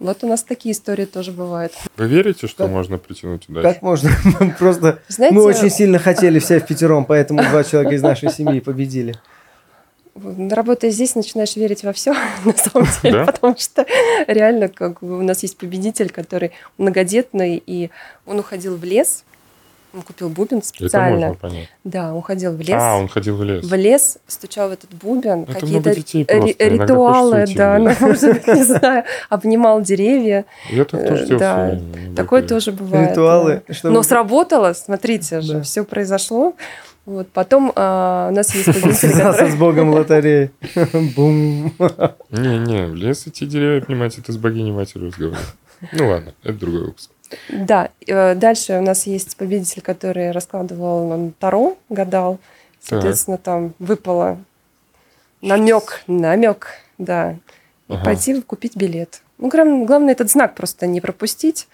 Вот 0.00 0.24
у 0.24 0.26
нас 0.26 0.42
такие 0.42 0.72
истории 0.72 1.04
тоже 1.04 1.30
бывают. 1.30 1.72
Вы 1.96 2.08
верите, 2.08 2.48
что 2.48 2.64
Как- 2.64 2.72
можно 2.72 2.98
притянуть 2.98 3.48
удачу? 3.48 3.68
Как 3.68 3.82
можно? 3.82 4.10
Просто 4.58 4.98
Знаете, 5.06 5.36
мы 5.36 5.44
очень 5.44 5.70
сильно 5.70 6.00
хотели 6.00 6.38
все 6.40 6.58
в 6.58 6.66
пятером, 6.66 7.04
поэтому 7.04 7.40
два 7.40 7.62
человека 7.62 7.94
из 7.94 8.02
нашей 8.02 8.32
семьи 8.32 8.58
победили. 8.58 9.14
Работая 10.50 10.90
здесь, 10.90 11.14
начинаешь 11.16 11.56
верить 11.56 11.82
во 11.82 11.92
все, 11.92 12.12
на 12.44 12.52
самом 12.56 12.88
деле, 13.02 13.24
Да? 13.24 13.32
потому 13.32 13.56
что 13.58 13.84
реально, 14.28 14.68
как 14.68 15.00
бы 15.00 15.18
у 15.18 15.22
нас 15.22 15.42
есть 15.42 15.56
победитель, 15.58 16.10
который 16.10 16.52
многодетный, 16.78 17.60
и 17.66 17.90
он 18.26 18.38
уходил 18.38 18.76
в 18.76 18.84
лес, 18.84 19.24
он 19.92 20.02
купил 20.02 20.28
бубен 20.28 20.58
Это 20.58 20.66
специально. 20.66 21.28
можно 21.28 21.34
понять. 21.36 21.68
Да, 21.84 22.12
он 22.14 22.22
ходил 22.22 22.52
в 22.52 22.60
лес. 22.60 22.70
А, 22.80 22.96
он 22.96 23.06
ходил 23.08 23.36
в 23.36 23.44
лес. 23.44 23.64
В 23.64 23.74
лес, 23.74 24.18
стучал 24.26 24.68
в 24.68 24.72
этот 24.72 24.90
бубен, 24.92 25.42
Это 25.44 25.52
какие-то 25.54 25.88
много 25.90 25.94
детей 25.94 26.26
ри- 26.28 26.56
ритуалы, 26.58 27.44
да, 27.54 27.78
ну, 27.78 27.92
может 28.00 28.46
не 28.48 28.64
знаю, 28.64 29.04
обнимал 29.30 29.80
деревья. 29.82 30.46
Я 30.70 30.84
так 30.84 31.06
тоже 31.08 31.24
Э, 31.24 31.26
делал 31.26 31.40
да. 31.40 31.78
Такое 32.16 32.42
тоже 32.42 32.72
бывает. 32.72 33.10
Ритуалы. 33.12 33.62
да. 33.68 33.74
чтобы- 33.74 33.94
Но 33.94 34.02
сработало, 34.02 34.72
смотрите 34.72 35.40
же, 35.40 35.54
Да. 35.54 35.62
все 35.62 35.84
произошло. 35.84 36.54
Вот. 37.06 37.28
Потом 37.30 37.72
а, 37.76 38.28
у 38.30 38.34
нас 38.34 38.54
есть 38.54 38.66
победитель, 38.66 38.94
Связался 38.94 39.40
который... 39.40 39.52
с 39.52 39.56
богом 39.56 39.88
лотереи. 39.94 40.50
Бум. 41.16 41.72
Не-не, 42.30 42.86
в 42.86 42.94
лес 42.94 43.26
идти 43.26 43.46
деревья 43.46 43.82
обнимать, 43.82 44.18
это 44.18 44.32
с 44.32 44.36
богиней 44.36 44.72
матерью 44.72 45.08
разговаривать. 45.08 45.46
Ну 45.92 46.08
ладно, 46.08 46.34
это 46.42 46.54
другой 46.54 46.86
выпуск. 46.86 47.10
Да, 47.50 47.90
э, 48.06 48.34
дальше 48.34 48.74
у 48.74 48.82
нас 48.82 49.06
есть 49.06 49.36
победитель, 49.36 49.82
который 49.82 50.30
раскладывал 50.30 51.10
он 51.10 51.32
Таро, 51.38 51.76
гадал. 51.88 52.38
Соответственно, 52.80 53.38
там 53.38 53.74
выпало 53.78 54.38
намек, 55.40 56.02
намек, 56.06 56.68
да. 56.98 57.32
И 57.88 57.92
Ага. 57.92 58.04
пойти 58.04 58.40
купить 58.40 58.76
билет. 58.76 59.20
Ну, 59.38 59.48
главное 59.48 60.12
этот 60.12 60.30
знак 60.30 60.54
просто 60.54 60.86
не 60.86 61.00
пропустить 61.00 61.68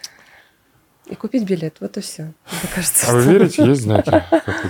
и 1.10 1.14
купить 1.16 1.44
билет. 1.44 1.76
Вот 1.80 1.96
и 1.96 2.00
все. 2.00 2.22
Мне 2.22 2.70
кажется, 2.74 3.06
А 3.10 3.14
вы 3.14 3.22
верите, 3.22 3.64
есть 3.64 3.82
знаки? 3.82 4.22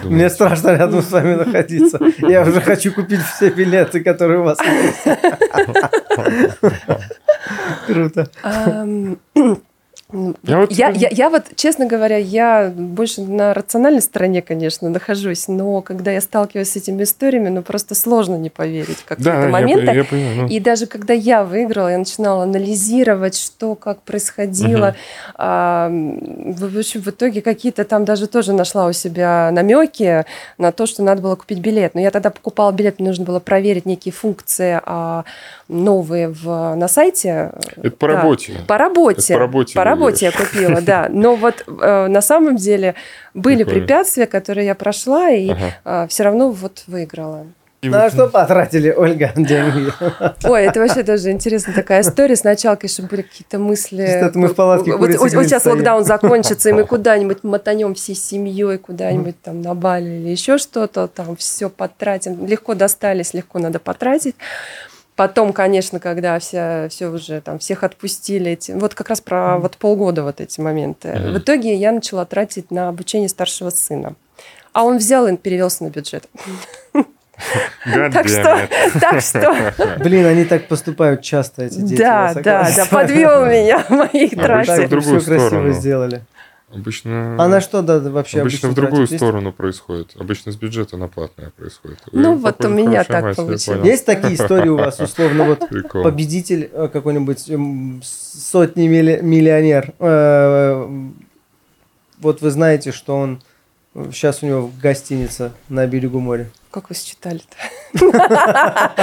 Мне 0.05 0.31
страшно 0.31 0.71
рядом 0.71 1.03
с 1.03 1.11
вами 1.11 1.35
находиться. 1.35 2.01
Я 2.19 2.43
уже 2.43 2.61
хочу 2.61 2.93
купить 2.93 3.21
все 3.21 3.51
билеты, 3.51 4.01
которые 4.03 4.41
у 4.41 4.45
вас 4.45 4.59
есть. 4.61 5.19
Круто. 7.87 8.31
Я 10.43 10.59
вот 10.59 10.73
Я, 10.73 10.91
я, 10.91 11.09
я 11.11 11.31
вот, 11.31 11.45
честно 11.57 11.87
говоря, 11.87 12.17
я 12.17 12.73
больше 12.75 13.23
на 13.23 13.55
рациональной 13.55 14.03
стороне, 14.03 14.43
конечно, 14.43 14.89
нахожусь, 14.89 15.49
но 15.49 15.83
когда 15.83 16.11
я 16.11 16.21
сталкиваюсь 16.21 16.71
с 16.71 16.77
этими 16.77 17.03
историями, 17.05 17.49
ну 17.49 17.63
просто 17.63 17.95
сложно 17.95 18.37
не 18.37 18.51
поверить 18.51 18.99
в 18.99 19.05
какие-то 19.05 19.33
Да, 19.33 19.43
я, 19.45 19.49
моменты. 19.49 19.93
я 19.93 20.05
понимаю. 20.05 20.37
ну, 20.43 20.47
И 20.49 20.59
даже 20.61 20.87
когда 20.87 21.13
я 21.15 21.45
выиграла, 21.45 21.89
я 21.89 21.99
начинала 21.99 22.43
анализировать, 22.43 23.37
что 23.37 23.75
как 23.75 24.03
происходило. 24.03 24.95
А, 25.37 25.87
м, 25.89 26.53
в, 26.55 26.73
в 26.75 26.79
общем, 26.79 27.01
в 27.03 27.09
итоге 27.09 27.43
какие-то 27.43 27.85
там 27.85 28.05
даже 28.05 28.27
тоже 28.27 28.53
нашла 28.53 28.87
у 28.87 28.93
себя 28.93 29.51
намеки 29.53 30.25
на 30.59 30.73
то, 30.73 30.87
что 30.87 31.03
надо 31.03 31.23
было 31.23 31.37
купить 31.37 31.59
билет. 31.61 31.95
Но 31.95 32.01
я 32.01 32.11
тогда 32.11 32.31
покупала 32.31 32.73
билет, 32.73 32.99
мне 32.99 33.09
нужно 33.09 33.25
было 33.25 33.41
проверить 33.41 33.87
некие 33.87 34.13
функции 34.13 34.81
а, 34.85 35.25
новые 35.71 36.29
в, 36.29 36.75
на 36.75 36.89
сайте. 36.89 37.53
Это 37.77 37.91
по 37.97 38.09
Да. 38.09 38.15
работе. 38.17 38.53
По 38.67 38.79
работе. 38.79 39.21
Это 39.23 39.33
по 39.35 39.39
работе 39.39 39.75
По 39.75 39.85
работе 39.85 40.27
я 40.27 40.33
купила, 40.33 40.81
да. 40.81 41.09
Но 41.11 41.37
вот 41.37 41.65
э, 41.67 42.07
на 42.09 42.21
самом 42.21 42.57
деле 42.57 42.95
были 43.35 43.65
Прикольно. 43.65 43.81
препятствия, 43.81 44.27
которые 44.27 44.67
я 44.67 44.75
прошла, 44.75 45.31
и 45.31 45.51
Ага. 45.85 46.07
все 46.09 46.25
равно 46.25 46.51
вот 46.51 46.83
выиграла. 46.87 47.47
И 47.83 47.89
На 47.89 48.03
вот- 48.03 48.13
что 48.13 48.27
потратили, 48.29 48.91
Ольга, 48.95 49.33
деньги? 49.37 49.91
Ой, 50.47 50.65
это 50.65 50.81
вообще 50.81 51.03
тоже 51.03 51.31
интересная 51.31 51.75
такая 51.75 52.03
история. 52.03 52.37
Сначала, 52.37 52.77
конечно, 52.77 53.07
были 53.09 53.23
какие-то 53.23 53.59
мысли. 53.59 54.07
Что-то 54.19 54.39
мы 54.39 54.49
в 54.49 54.55
палатке 54.55 54.95
Вот, 54.97 55.09
вот- 55.15 55.31
сейчас 55.31 55.63
стоим. 55.63 55.77
локдаун 55.77 56.05
закончится, 56.05 56.69
и 56.69 56.73
мы 56.75 56.85
куда-нибудь 56.87 57.43
мотанем 57.43 57.95
всей 57.95 58.15
семьей, 58.17 58.77
куда-нибудь 58.77 59.41
там 59.41 59.63
на 59.63 59.75
Бали 59.75 60.11
или 60.11 60.29
еще 60.29 60.59
что-то, 60.59 61.07
там 61.09 61.37
все 61.37 61.71
потратим. 61.71 62.45
Легко 62.45 62.75
достались, 62.75 63.33
легко 63.33 63.59
надо 63.59 63.79
потратить. 63.79 64.35
Потом, 65.21 65.53
конечно, 65.53 66.01
когда 66.01 66.39
все, 66.39 66.89
все 66.89 67.09
уже 67.09 67.43
там 67.43 67.59
всех 67.59 67.85
отпустили, 67.85 68.53
эти, 68.53 68.73
вот 68.73 68.95
как 68.95 69.11
раз 69.11 69.21
про 69.21 69.59
вот 69.59 69.77
полгода 69.77 70.23
вот 70.23 70.41
эти 70.41 70.63
моменты. 70.63 71.09
Мгм. 71.09 71.35
В 71.35 71.39
итоге 71.41 71.75
я 71.75 71.93
начала 71.93 72.25
тратить 72.25 72.71
на 72.71 72.89
обучение 72.89 73.29
старшего 73.29 73.69
сына. 73.69 74.15
А 74.73 74.83
он 74.83 74.97
взял 74.97 75.27
и 75.27 75.37
перевелся 75.37 75.85
на 75.85 75.91
бюджет. 75.91 76.27
Так 77.85 78.29
что, 78.29 78.69
так 78.99 79.21
что, 79.21 79.75
Блин, 79.99 80.25
они 80.25 80.47
так 80.47 80.69
поступают 80.69 81.21
часто, 81.21 81.65
эти 81.65 81.81
дети. 81.81 81.99
да, 81.99 82.33
да, 82.33 82.41
да, 82.41 82.65
согласен. 82.65 82.91
подвел 82.91 83.45
меня 83.45 83.79
в 83.81 83.91
моих 83.91 84.33
Обычно 84.33 84.43
тратах. 84.43 84.77
Так 84.77 84.87
в 84.87 84.89
другую 84.89 85.21
все 85.21 85.27
красиво 85.27 85.49
сторону. 85.49 85.73
сделали. 85.75 86.23
Обычно... 86.73 87.37
А 87.43 87.49
на 87.49 87.61
что 87.61 87.83
да, 87.83 87.99
вообще 87.99 88.41
Обычно 88.41 88.69
в 88.69 88.73
обычно 88.73 88.75
другую 88.83 89.07
тратят? 89.07 89.11
Есть- 89.13 89.25
сторону 89.25 89.53
происходит. 89.53 90.13
Обычно 90.19 90.53
с 90.53 90.57
бюджета 90.57 90.97
на 90.97 91.09
платное 91.09 91.51
происходит. 91.51 91.99
Ну, 92.13 92.35
Вы, 92.35 92.39
вот 92.43 92.65
у 92.65 92.69
меня 92.69 93.03
так 93.05 93.23
мать, 93.25 93.37
получилось. 93.37 93.85
Есть 93.87 94.07
такие 94.07 94.35
истории 94.35 94.69
у 94.69 94.77
вас, 94.77 95.01
условно, 95.01 95.45
вот 95.45 95.69
Прикол. 95.69 96.05
победитель 96.05 96.71
э, 96.73 96.89
какой-нибудь 96.93 97.51
м, 97.51 98.01
сотни 98.05 98.87
милли- 98.87 99.21
миллионер. 99.21 99.93
э, 99.99 100.89
Вот 102.21 102.41
вы 102.43 102.51
знаете, 102.51 102.93
что 102.93 103.17
он 103.17 103.43
сейчас 104.13 104.43
у 104.43 104.47
него 104.47 104.71
гостиница 104.81 105.53
на 105.69 105.87
берегу 105.87 106.21
моря. 106.21 106.49
Как 106.71 106.89
вы 106.89 106.95
считали-то? 106.95 107.57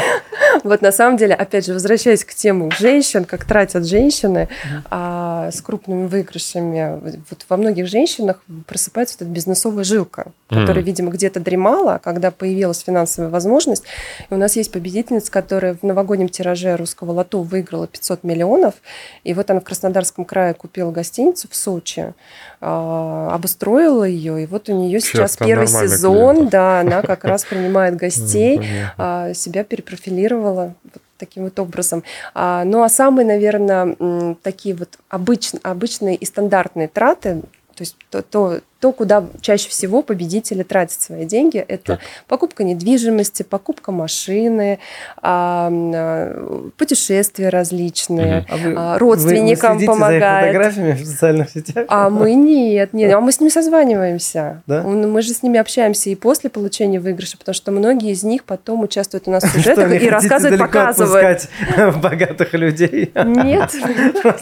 Вот 0.64 0.82
на 0.82 0.92
самом 0.92 1.18
деле, 1.18 1.36
опять 1.36 1.66
же, 1.66 1.74
возвращаясь 1.74 2.24
к 2.24 2.34
тему 2.34 2.72
женщин, 2.72 3.26
как 3.26 3.46
тратят 3.46 3.86
женщины 3.86 4.50
а, 4.90 5.50
с 5.52 5.62
крупными 5.62 6.08
выигрышами, 6.08 7.00
вот 7.30 7.46
во 7.48 7.58
многих 7.58 7.88
женщинах 7.88 8.42
просыпается 8.66 9.16
эта 9.16 9.26
бизнесовая 9.26 9.84
жилка, 9.84 10.32
которая, 10.50 10.84
видимо, 10.84 11.12
где-то 11.12 11.40
дремала, 11.40 12.00
когда 12.04 12.32
появилась 12.32 12.80
финансовая 12.80 13.30
возможность. 13.30 13.84
И 14.30 14.34
у 14.34 14.38
нас 14.38 14.56
есть 14.56 14.72
победительница, 14.72 15.32
которая 15.32 15.76
в 15.76 15.84
новогоднем 15.84 16.30
тираже 16.30 16.76
русского 16.76 17.12
лото 17.12 17.44
выиграла 17.44 17.88
500 17.88 18.24
миллионов, 18.24 18.76
и 19.24 19.34
вот 19.34 19.50
она 19.52 19.60
в 19.60 19.64
Краснодарском 19.64 20.26
крае 20.26 20.54
купила 20.54 20.92
гостиницу 20.92 21.48
в 21.50 21.56
Сочи, 21.56 22.14
а, 22.60 23.30
обустроила 23.34 24.04
ее, 24.04 24.44
и 24.44 24.46
вот 24.46 24.70
у 24.70 24.74
нее 24.74 25.00
Сейчас 25.00 25.38
первый 25.38 25.68
сезон, 25.68 26.48
да, 26.48 26.80
она 26.80 27.02
как 27.02 27.24
раз 27.24 27.44
принимает 27.58 27.96
гостей, 27.96 28.60
а, 28.98 29.34
себя 29.34 29.64
перепрофилировала 29.64 30.74
вот 30.94 31.02
таким 31.18 31.44
вот 31.44 31.60
образом. 31.60 32.04
А, 32.34 32.64
Ну 32.64 32.84
а 32.84 32.90
самые, 32.90 33.26
наверное, 33.26 33.96
такие 34.44 34.76
вот 34.76 34.90
обыч- 35.10 35.60
обычные 35.64 36.16
и 36.16 36.26
стандартные 36.26 36.88
траты, 36.88 37.42
то 37.76 37.82
есть 37.82 37.96
то, 38.10 38.22
то, 38.22 38.60
то, 38.80 38.92
куда 38.92 39.26
чаще 39.42 39.70
всего 39.70 40.02
победители 40.02 40.64
тратят 40.64 41.02
свои 41.02 41.26
деньги, 41.26 41.58
это 41.58 41.94
Так. 41.94 42.00
покупка 42.28 42.64
недвижимости, 42.64 43.44
покупка 43.44 43.92
машины, 43.92 44.80
а, 45.22 45.70
а, 45.72 46.70
путешествия 46.78 47.50
различные. 47.50 48.46
А 48.50 48.56
вы- 48.58 48.74
А, 48.78 48.94
вы- 48.94 49.00
родственникам 49.00 49.78
вы 49.78 49.86
помогает. 49.86 50.22
за 50.22 50.28
их 50.28 50.46
фотографиями 50.54 50.92
в 50.94 51.06
социальных 51.06 51.50
сетях? 51.50 51.86
А 51.88 52.10
мы 52.10 52.34
нет, 52.36 52.94
нет, 52.94 53.14
а 53.14 53.20
мы 53.20 53.32
с 53.32 53.40
ними 53.40 53.50
созваниваемся. 53.50 54.62
Да? 54.68 54.84
Мы 54.84 55.22
же 55.22 55.34
с 55.34 55.42
ними 55.44 55.60
общаемся 55.60 56.10
и 56.10 56.16
после 56.16 56.50
получения 56.50 57.00
выигрыша, 57.00 57.38
потому 57.38 57.56
что 57.56 57.72
многие 57.72 58.12
из 58.12 58.24
них 58.24 58.44
потом 58.44 58.82
участвуют 58.84 59.28
у 59.28 59.32
нас 59.32 59.44
в 59.44 59.52
сюжетах 59.52 59.92
и 60.02 60.10
рассказывают, 60.10 60.60
показывают. 60.60 61.48
отпускать 61.66 61.96
богатых 62.02 62.54
людей? 62.54 63.12
Нет. 63.16 63.72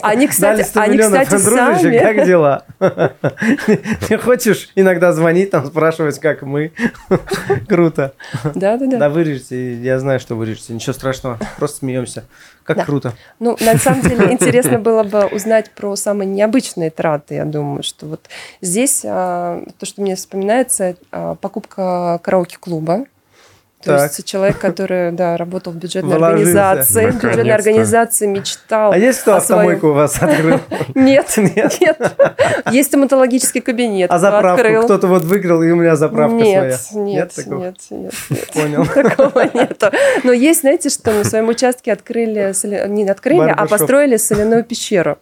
Они, 0.01 0.27
кстати, 0.27 0.61
100 0.63 0.81
они, 0.81 0.97
кстати, 0.97 1.37
сами. 1.37 1.97
как 1.99 2.25
дела? 2.25 2.65
Хочешь 4.25 4.69
иногда 4.75 5.13
звонить, 5.13 5.51
там 5.51 5.65
спрашивать, 5.67 6.19
как 6.19 6.41
мы? 6.41 6.71
Круто. 7.67 8.13
Да, 8.55 8.77
да, 8.77 8.85
Да, 8.87 8.97
да. 8.97 9.09
вырежете, 9.09 9.75
я 9.75 9.99
знаю, 9.99 10.19
что 10.19 10.35
вырежете, 10.35 10.73
ничего 10.73 10.93
страшного, 10.93 11.37
просто 11.57 11.77
смеемся. 11.79 12.25
Как 12.63 12.77
Да. 12.77 12.85
круто. 12.85 13.13
Ну, 13.39 13.55
на 13.61 13.77
самом 13.77 14.01
деле, 14.01 14.31
интересно 14.31 14.79
было 14.79 15.03
бы 15.03 15.25
узнать 15.27 15.69
про 15.71 15.95
самые 15.95 16.27
необычные 16.27 16.89
траты. 16.89 17.35
Я 17.35 17.45
думаю, 17.45 17.83
что 17.83 18.07
вот 18.07 18.27
здесь 18.61 19.03
а, 19.05 19.63
то, 19.79 19.85
что 19.85 20.01
мне 20.01 20.15
вспоминается, 20.15 20.95
а, 21.11 21.35
покупка 21.35 22.19
караоке-клуба. 22.23 23.05
То 23.85 23.91
Так. 23.97 24.01
есть 24.11 24.25
человек, 24.25 24.57
который, 24.57 25.11
да, 25.11 25.37
работал 25.37 25.71
в 25.71 25.75
бюджетной 25.75 26.17
Вложился. 26.17 26.71
организации, 26.71 27.09
в 27.11 27.15
бюджетной 27.21 27.53
организации 27.53 28.25
мечтал. 28.25 28.91
А 28.93 28.97
есть 28.97 29.19
кто 29.21 29.35
о 29.35 29.41
своем- 29.41 29.59
автомойку 29.59 29.87
у 29.89 29.93
вас 29.93 30.15
открыл? 30.19 30.59
Нет, 30.95 31.31
Нет. 31.37 31.77
нет. 31.79 31.97
Есть 32.71 32.89
стоматологический 32.89 33.61
кабинет. 33.61 34.09
А 34.11 34.17
заправку 34.17 34.61
открыл. 34.61 34.83
кто-то 34.85 35.05
вот 35.05 35.23
выиграл, 35.23 35.61
и 35.61 35.69
у 35.69 35.75
меня 35.75 35.95
заправка 35.95 36.35
нет, 36.35 36.81
своя. 36.81 37.05
Нет, 37.05 37.31
нет, 37.37 37.47
нет, 37.47 38.11
нет. 38.29 38.47
Понял. 38.53 38.85
Такого 38.93 39.43
нету. 39.53 39.91
Но 40.23 40.31
есть, 40.33 40.61
знаете, 40.61 40.89
что 40.89 41.11
на 41.11 41.23
своем 41.23 41.47
участке 41.49 41.93
открыли, 41.93 42.53
не 42.87 43.07
открыли, 43.07 43.53
а 43.55 43.67
построили 43.67 44.17
соляную 44.17 44.63
пещеру. 44.63 45.19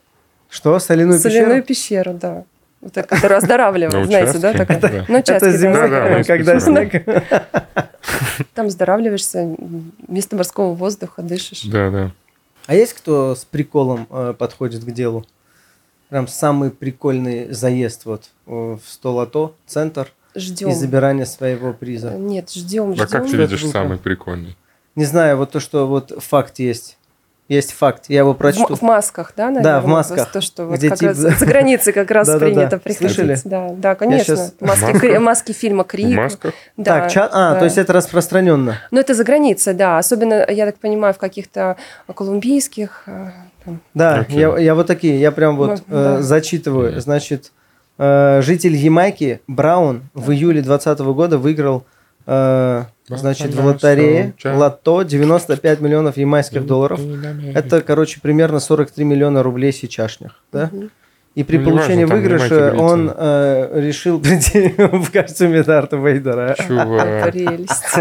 Что, 0.49 0.79
соляную 0.79 1.19
Соляную 1.19 1.63
пещеру? 1.63 2.13
пещеру, 2.13 2.19
да. 2.21 2.43
Вот 2.79 2.91
так, 2.93 3.07
которая 3.07 3.39
оздоравливает, 3.39 3.93
На 3.93 4.05
знаете, 4.05 4.37
да? 4.39 4.53
такая? 4.53 4.77
Да. 4.79 4.89
На 5.07 5.19
участке, 5.19 5.49
Это 5.49 6.17
да, 6.17 6.23
когда 6.23 6.59
снег. 6.59 7.03
Там 8.53 8.67
оздоравливаешься, 8.67 9.55
вместо 10.07 10.35
морского 10.35 10.73
воздуха 10.73 11.21
дышишь. 11.21 11.63
Да, 11.63 11.89
да. 11.89 12.11
А 12.65 12.75
есть 12.75 12.93
кто 12.93 13.35
с 13.35 13.43
приколом 13.45 14.07
э, 14.09 14.33
подходит 14.37 14.83
к 14.83 14.91
делу? 14.91 15.25
Прям 16.09 16.27
самый 16.27 16.69
прикольный 16.71 17.51
заезд 17.51 18.05
вот 18.05 18.29
э, 18.47 18.51
в 18.51 18.81
столото, 18.87 19.53
центр 19.65 20.11
Ждем. 20.35 20.69
и 20.69 20.73
забирание 20.73 21.25
своего 21.25 21.73
приза. 21.73 22.11
Нет, 22.11 22.51
ждем, 22.51 22.91
А 22.99 23.07
как 23.07 23.23
ты 23.23 23.29
ждем. 23.29 23.39
видишь 23.41 23.65
самый 23.67 23.97
прикольный? 23.97 24.55
Не 24.95 25.05
знаю, 25.05 25.37
вот 25.37 25.51
то, 25.51 25.59
что 25.59 25.87
вот 25.87 26.13
факт 26.23 26.59
есть. 26.59 26.97
Есть 27.49 27.73
факт, 27.73 28.05
я 28.07 28.19
его 28.19 28.33
В, 28.33 28.37
прочту. 28.37 28.67
м- 28.69 28.75
в 28.77 28.81
масках, 28.81 29.33
да, 29.35 29.47
наверное? 29.47 29.63
Да, 29.63 29.81
в 29.81 29.85
масках. 29.85 30.31
То, 30.31 30.39
что 30.39 30.65
вот 30.65 30.77
Где 30.77 30.89
как 30.89 30.99
тип- 30.99 31.07
раз 31.09 31.17
за 31.17 31.45
границей 31.45 31.91
как 31.91 32.09
раз 32.11 32.27
принято 32.39 32.77
приходить. 32.79 33.13
Слышали? 33.15 33.37
Да, 33.43 33.69
да, 33.77 33.95
конечно. 33.95 34.37
Маски, 34.61 34.93
В? 34.93 34.99
Кри- 34.99 35.17
маски 35.19 35.51
фильма 35.51 35.83
Крик. 35.83 36.13
В 36.17 36.21
масках? 36.21 36.53
Да, 36.77 37.01
так, 37.01 37.11
ча- 37.11 37.29
а, 37.31 37.53
да. 37.53 37.59
то 37.59 37.65
есть 37.65 37.77
это 37.77 37.91
распространенно. 37.93 38.77
Но 38.91 38.99
это 39.01 39.13
за 39.13 39.23
границей, 39.25 39.73
да. 39.73 39.97
Особенно, 39.97 40.45
я 40.49 40.65
так 40.65 40.77
понимаю, 40.79 41.13
в 41.13 41.17
каких-то 41.17 41.75
колумбийских... 42.15 43.03
э, 43.07 43.31
там, 43.65 43.81
Да, 43.93 44.25
я, 44.29 44.57
я 44.57 44.73
вот 44.73 44.87
такие, 44.87 45.19
я 45.19 45.31
прям 45.31 45.57
вот 45.57 45.83
Ну, 45.87 45.97
э, 45.97 46.03
да. 46.17 46.21
зачитываю. 46.21 46.99
Значит, 47.01 47.51
э, 47.97 48.39
житель 48.41 48.75
Ямайки 48.75 49.41
Браун 49.47 50.03
в 50.13 50.31
июле 50.31 50.61
2020 50.61 50.99
года 51.13 51.37
выиграл, 51.37 51.83
э, 52.25 52.83
значит, 53.07 53.53
в 53.53 53.65
лотерее 53.65 54.33
лото 54.43 55.03
95 55.03 55.81
миллионов 55.81 56.17
ямайских 56.17 56.65
долларов. 56.65 56.99
Это, 57.53 57.81
короче, 57.81 58.19
примерно 58.21 58.59
43 58.59 59.03
миллиона 59.03 59.43
рублей 59.43 59.73
сейчасшних, 59.73 60.41
да? 60.51 60.69
И 61.35 61.43
при 61.43 61.57
Ну, 61.57 61.71
получении 61.71 62.05
там 62.05 62.15
выигрыша 62.19 62.75
он 62.77 63.11
э, 63.11 63.81
решил 63.81 64.19
прийти 64.19 64.75
в 64.77 65.11
костюме 65.11 65.63
Дарта 65.63 65.97
Вейдера. 65.97 66.55
Чувак. 66.67 67.31
Прелесть. 67.31 67.97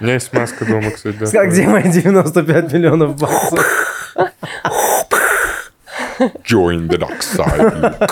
У 0.00 0.02
меня 0.04 0.14
есть 0.14 0.32
маска 0.32 0.64
дома, 0.64 0.90
кстати. 0.90 1.30
Как 1.30 1.50
где 1.50 1.66
мои 1.66 1.82
95 1.82 2.72
миллионов 2.72 3.18
баксов? 3.20 3.60
Join 6.44 6.88
the 6.88 6.98
dark 6.98 7.20
side. 7.20 8.04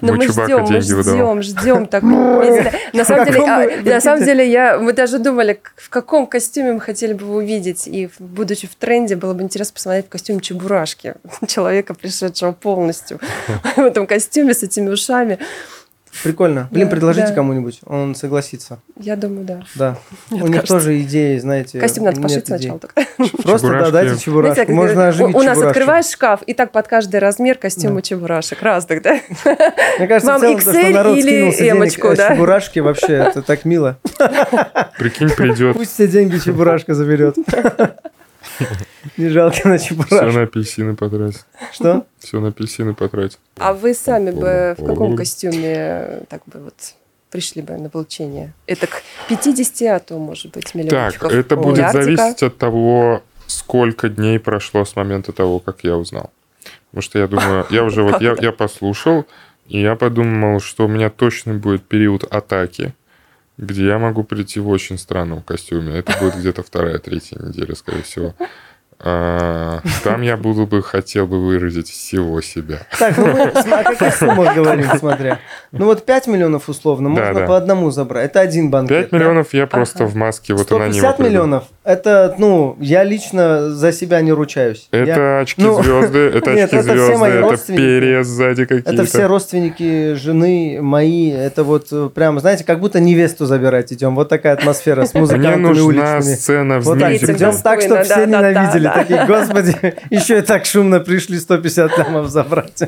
Но 0.00 0.14
Мой 0.14 0.26
мы 0.26 0.32
ждем, 0.32 0.62
мы 0.62 0.80
ждем, 0.80 1.42
ждем 1.42 1.86
такого. 1.86 2.44
На 2.92 3.04
самом 3.04 3.26
деле, 3.26 3.40
а, 3.40 3.82
на 3.82 4.00
самом 4.00 4.24
деле, 4.24 4.50
я, 4.50 4.78
мы 4.78 4.92
даже 4.92 5.18
думали, 5.18 5.60
в 5.76 5.90
каком 5.90 6.26
костюме 6.26 6.72
мы 6.72 6.80
хотели 6.80 7.12
бы 7.12 7.34
увидеть. 7.34 7.86
И 7.86 8.08
будучи 8.18 8.66
в 8.66 8.74
тренде, 8.74 9.16
было 9.16 9.34
бы 9.34 9.42
интересно 9.42 9.74
посмотреть 9.74 10.06
в 10.06 10.08
костюме 10.08 10.40
Чебурашки. 10.40 11.14
Человека, 11.46 11.94
пришедшего 11.94 12.52
полностью 12.52 13.20
в 13.76 13.80
этом 13.80 14.06
костюме 14.06 14.54
с 14.54 14.62
этими 14.62 14.88
ушами. 14.88 15.38
Прикольно. 16.24 16.68
Блин, 16.70 16.88
Да, 16.88 16.90
предложите 16.94 17.28
да. 17.28 17.34
кому-нибудь, 17.34 17.80
он 17.86 18.14
согласится. 18.14 18.80
Я 18.98 19.16
думаю, 19.16 19.44
да. 19.44 19.62
Да. 19.74 19.96
Мне 20.30 20.42
У 20.42 20.46
них 20.46 20.56
кажется. 20.56 20.74
тоже 20.74 21.00
идеи, 21.02 21.38
знаете. 21.38 21.78
Костюм 21.80 22.04
надо 22.04 22.18
нет 22.18 22.22
пошить 22.24 22.44
идей. 22.48 22.58
сначала. 22.58 22.78
так. 22.80 22.94
Просто 23.42 23.68
да, 23.68 23.90
дайте 23.90 24.18
чебурашку. 24.18 24.54
Знаете, 24.54 24.72
Можно 24.72 25.08
оживить 25.08 25.34
у, 25.34 25.38
у 25.38 25.42
нас 25.42 25.62
открываешь 25.62 26.06
шкаф, 26.06 26.42
и 26.42 26.52
так 26.54 26.72
под 26.72 26.88
каждый 26.88 27.20
размер 27.20 27.56
костюмы 27.58 28.02
чебурашек 28.02 28.60
разных, 28.62 29.02
да? 29.02 29.12
Мне 29.98 30.08
кажется, 30.08 30.32
Вам 30.32 30.38
в 30.38 30.40
целом, 30.42 30.56
то, 30.56 30.60
что 30.62 30.70
XL 30.72 30.90
народ 30.90 31.16
или 31.18 31.30
денег, 31.50 31.72
эмочку, 31.76 32.08
э, 32.08 32.16
да? 32.16 32.34
Чебурашки 32.34 32.78
вообще, 32.80 33.12
это 33.14 33.42
так 33.42 33.64
мило. 33.64 33.98
Прикинь, 34.98 35.30
придет 35.30 35.76
Пусть 35.76 35.94
все 35.94 36.08
деньги 36.08 36.38
чебурашка 36.38 36.94
заберет. 36.94 37.36
Не 39.16 39.28
жалко 39.28 39.68
на 39.68 39.78
все 39.78 39.88
чебурашку. 39.88 40.26
на 40.38 40.42
апельсины 40.42 40.94
потратить. 40.96 41.44
Что? 41.72 42.06
Все 42.18 42.40
на 42.40 42.48
апельсины 42.48 42.94
потратить. 42.94 43.38
А 43.58 43.72
вы 43.72 43.94
сами 43.94 44.30
бы 44.30 44.74
в 44.78 44.84
каком 44.86 45.16
костюме 45.16 45.74
э, 45.74 46.22
так 46.28 46.42
бы 46.46 46.60
вот 46.60 46.74
пришли 47.30 47.62
бы 47.62 47.76
на 47.76 47.88
получение? 47.88 48.52
Это 48.66 48.86
к 48.86 49.02
50, 49.28 49.82
а 49.88 49.98
то, 50.00 50.18
может 50.18 50.52
быть, 50.52 50.64
Так, 50.64 50.74
миллиончиков. 50.74 51.32
это 51.32 51.56
будет 51.56 51.76
Миллиардика. 51.78 52.02
зависеть 52.16 52.42
от 52.42 52.58
того, 52.58 53.22
сколько 53.46 54.08
дней 54.08 54.38
прошло 54.38 54.84
с 54.84 54.96
момента 54.96 55.32
того, 55.32 55.58
как 55.60 55.84
я 55.84 55.96
узнал. 55.96 56.30
Потому 56.90 57.02
что 57.02 57.18
я 57.18 57.26
думаю, 57.28 57.66
я 57.70 57.84
уже 57.84 58.02
вот, 58.02 58.20
я, 58.20 58.34
я 58.40 58.52
послушал, 58.52 59.26
и 59.66 59.80
я 59.80 59.94
подумал, 59.96 60.60
что 60.60 60.86
у 60.86 60.88
меня 60.88 61.08
точно 61.10 61.54
будет 61.54 61.84
период 61.84 62.24
атаки, 62.24 62.94
где 63.60 63.86
я 63.86 63.98
могу 63.98 64.24
прийти 64.24 64.58
в 64.58 64.68
очень 64.68 64.98
странном 64.98 65.42
костюме. 65.42 65.98
Это 65.98 66.16
будет 66.18 66.36
где-то 66.36 66.62
вторая, 66.62 66.98
третья 66.98 67.38
неделя, 67.38 67.74
скорее 67.74 68.02
всего. 68.02 68.34
А, 69.02 69.80
Там 70.04 70.20
я 70.20 70.36
буду 70.36 70.66
бы, 70.66 70.82
хотел 70.82 71.26
бы 71.26 71.42
выразить 71.42 71.88
всего 71.88 72.42
себя. 72.42 72.80
Так, 72.98 73.16
ну 73.16 73.28
мы 73.28 73.44
о 73.44 73.84
каких 73.84 74.14
суммах 74.18 74.54
говорим, 74.54 74.86
смотря. 74.98 75.38
Ну 75.72 75.86
вот 75.86 76.04
5 76.04 76.26
миллионов 76.26 76.68
условно 76.68 77.08
можно 77.08 77.32
да. 77.32 77.46
по 77.46 77.56
одному 77.56 77.90
забрать. 77.90 78.26
Это 78.26 78.40
один 78.40 78.70
банкет. 78.70 79.10
5 79.10 79.12
миллионов 79.12 79.54
я 79.54 79.66
просто 79.66 80.04
Ага. 80.04 80.12
в 80.12 80.16
маске 80.16 80.52
вот 80.52 80.64
150 80.64 81.02
анонима 81.02 81.28
миллионов, 81.30 81.64
это, 81.92 82.34
ну, 82.38 82.76
я 82.80 83.04
лично 83.04 83.70
за 83.70 83.92
себя 83.92 84.20
не 84.20 84.32
ручаюсь. 84.32 84.88
Я- 84.92 85.00
Это 85.02 85.40
очки 85.40 85.62
Ну, 85.62 85.82
звезды, 85.82 86.18
это 86.34 86.52
нет, 86.54 86.64
очки 86.72 86.76
это 86.76 86.84
все 86.84 86.94
звезды, 86.96 87.16
мои 87.18 87.30
это 87.32 87.40
родственники. 87.42 87.80
перья 87.80 88.22
сзади 88.22 88.64
какие-то. 88.64 88.92
Это 88.92 89.04
все 89.04 89.26
родственники 89.26 90.14
жены 90.14 90.78
мои. 90.80 91.30
Это 91.30 91.64
вот 91.64 91.88
э, 91.92 92.08
прям, 92.14 92.38
знаете, 92.40 92.64
как 92.64 92.80
будто 92.80 93.00
невесту 93.00 93.46
забирать 93.46 93.92
идем. 93.92 94.14
Вот 94.14 94.28
такая 94.28 94.54
атмосфера 94.54 95.04
с 95.04 95.14
Мне 95.14 95.20
музыкантами 95.22 95.62
нужна 95.66 95.84
уличными. 95.84 96.34
сцена 96.34 96.80
в 96.80 96.84
Вот 96.84 96.98
так, 96.98 97.12
идем 97.14 97.52
так, 97.62 97.80
чтобы 97.82 98.02
все 98.04 98.26
ненавидели. 98.26 98.90
Такие, 98.94 99.26
господи, 99.26 99.76
еще 100.10 100.38
и 100.38 100.42
так 100.42 100.64
шумно 100.66 101.00
пришли 101.00 101.38
150 101.38 101.98
лямов 101.98 102.28
забрать. 102.28 102.82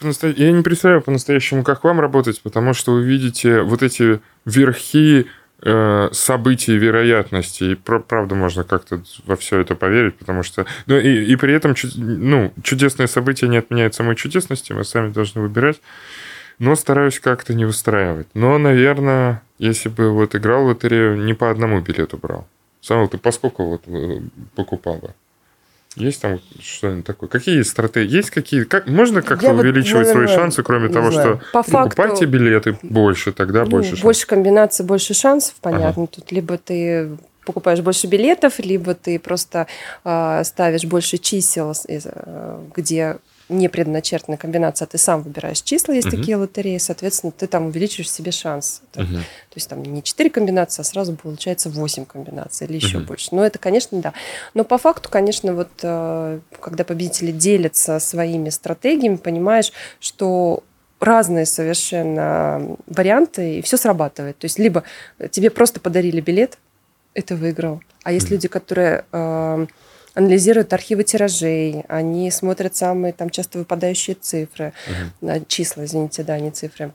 По-настоя- 0.00 0.32
Я 0.36 0.52
не 0.52 0.62
представляю 0.62 1.02
по-настоящему, 1.02 1.64
как 1.64 1.82
вам 1.82 1.98
работать, 2.00 2.40
потому 2.42 2.72
что 2.72 2.92
вы 2.92 3.02
видите 3.04 3.62
вот 3.62 3.82
эти 3.82 4.20
верхи 4.44 5.26
событий 5.62 6.72
и 6.74 6.78
вероятностей. 6.78 7.76
Правда, 7.76 8.34
можно 8.34 8.62
как-то 8.62 9.02
во 9.26 9.36
все 9.36 9.58
это 9.60 9.74
поверить, 9.74 10.16
потому 10.16 10.42
что... 10.42 10.66
Ну, 10.86 10.96
и, 10.96 11.24
и 11.24 11.36
при 11.36 11.52
этом 11.52 11.74
ну, 11.96 12.52
чудесные 12.62 13.08
события 13.08 13.48
не 13.48 13.56
отменяют 13.56 13.94
самой 13.94 14.14
чудесности, 14.14 14.72
мы 14.72 14.84
сами 14.84 15.10
должны 15.10 15.40
выбирать. 15.40 15.80
Но 16.58 16.74
стараюсь 16.74 17.20
как-то 17.20 17.54
не 17.54 17.64
выстраивать. 17.64 18.26
Но, 18.34 18.58
наверное, 18.58 19.42
если 19.58 19.88
бы 19.88 20.10
вот 20.10 20.34
играл 20.34 20.64
в 20.64 20.66
лотерею, 20.68 21.16
не 21.16 21.34
по 21.34 21.50
одному 21.50 21.80
билету 21.80 22.18
брал. 22.18 22.46
Самвел, 22.80 23.08
ты 23.08 23.18
по 23.18 23.32
сколько 23.32 23.62
вот 23.62 23.82
э, 23.86 24.20
покупал 24.54 24.96
бы? 24.96 25.14
Есть 25.98 26.22
там 26.22 26.40
что-нибудь 26.60 27.04
такое? 27.04 27.28
Какие 27.28 27.62
стратегии? 27.62 28.16
Есть 28.16 28.30
какие? 28.30 28.64
Как, 28.64 28.86
можно 28.86 29.22
как-то 29.22 29.46
Я 29.46 29.52
вот, 29.52 29.62
увеличивать 29.62 30.08
свои 30.08 30.22
наверное, 30.22 30.36
шансы, 30.36 30.62
кроме 30.62 30.88
того, 30.88 31.10
знаю. 31.10 31.40
что 31.40 31.52
По 31.52 31.62
факту, 31.62 31.96
покупайте 31.96 32.24
билеты 32.24 32.78
больше, 32.82 33.32
тогда 33.32 33.64
ну, 33.64 33.70
больше 33.70 33.90
шансов? 33.90 34.04
больше 34.04 34.26
комбинаций, 34.26 34.84
больше 34.84 35.14
шансов, 35.14 35.54
понятно. 35.60 36.06
Тут 36.06 36.30
либо 36.32 36.58
ты 36.58 37.10
покупаешь 37.44 37.80
больше 37.80 38.06
билетов, 38.06 38.58
либо 38.58 38.94
ты 38.94 39.18
просто 39.18 39.66
э, 40.04 40.42
ставишь 40.44 40.84
больше 40.84 41.16
чисел, 41.18 41.72
э, 41.88 42.60
где 42.76 43.16
не 43.48 43.68
предначертана 43.68 44.36
комбинация, 44.36 44.86
а 44.86 44.88
ты 44.88 44.98
сам 44.98 45.22
выбираешь 45.22 45.60
числа, 45.62 45.92
есть 45.94 46.08
Мгм. 46.08 46.16
такие 46.18 46.36
лотереи, 46.36 46.78
соответственно, 46.78 47.32
ты 47.32 47.46
там 47.46 47.66
увеличиваешь 47.66 48.10
себе 48.10 48.30
шанс. 48.30 48.82
Мгм. 48.94 49.18
То 49.18 49.54
есть 49.54 49.68
там 49.68 49.82
не 49.82 50.02
4 50.02 50.30
комбинации, 50.30 50.82
а 50.82 50.84
сразу 50.84 51.16
получается 51.16 51.70
8 51.70 52.04
комбинаций 52.04 52.66
или 52.66 52.76
еще 52.76 52.98
Мгм. 52.98 53.06
больше. 53.06 53.28
Но 53.32 53.44
это, 53.44 53.58
конечно, 53.58 54.00
да. 54.00 54.12
Но 54.54 54.64
по 54.64 54.78
факту, 54.78 55.08
конечно, 55.08 55.54
вот 55.54 55.70
э, 55.82 56.40
когда 56.60 56.84
победители 56.84 57.32
делятся 57.32 57.98
своими 58.00 58.50
стратегиями, 58.50 59.16
понимаешь, 59.16 59.72
что 60.00 60.62
разные 61.00 61.46
совершенно 61.46 62.76
варианты, 62.86 63.58
и 63.58 63.62
все 63.62 63.76
срабатывает. 63.76 64.38
То 64.38 64.44
есть 64.46 64.58
либо 64.58 64.82
тебе 65.30 65.50
просто 65.50 65.80
подарили 65.80 66.20
билет, 66.20 66.58
ты 67.14 67.34
выиграл. 67.34 67.80
А 68.04 68.12
есть 68.12 68.26
Мгм. 68.26 68.34
люди, 68.34 68.48
которые 68.48 69.04
э, 69.12 69.66
анализируют 70.18 70.72
архивы 70.72 71.04
тиражей, 71.04 71.84
они 71.88 72.30
смотрят 72.30 72.74
самые 72.74 73.12
там 73.12 73.30
часто 73.30 73.58
выпадающие 73.58 74.16
цифры, 74.20 74.72
а, 75.22 75.40
числа, 75.46 75.84
извините, 75.84 76.24
да, 76.24 76.38
не 76.40 76.50
цифры. 76.50 76.92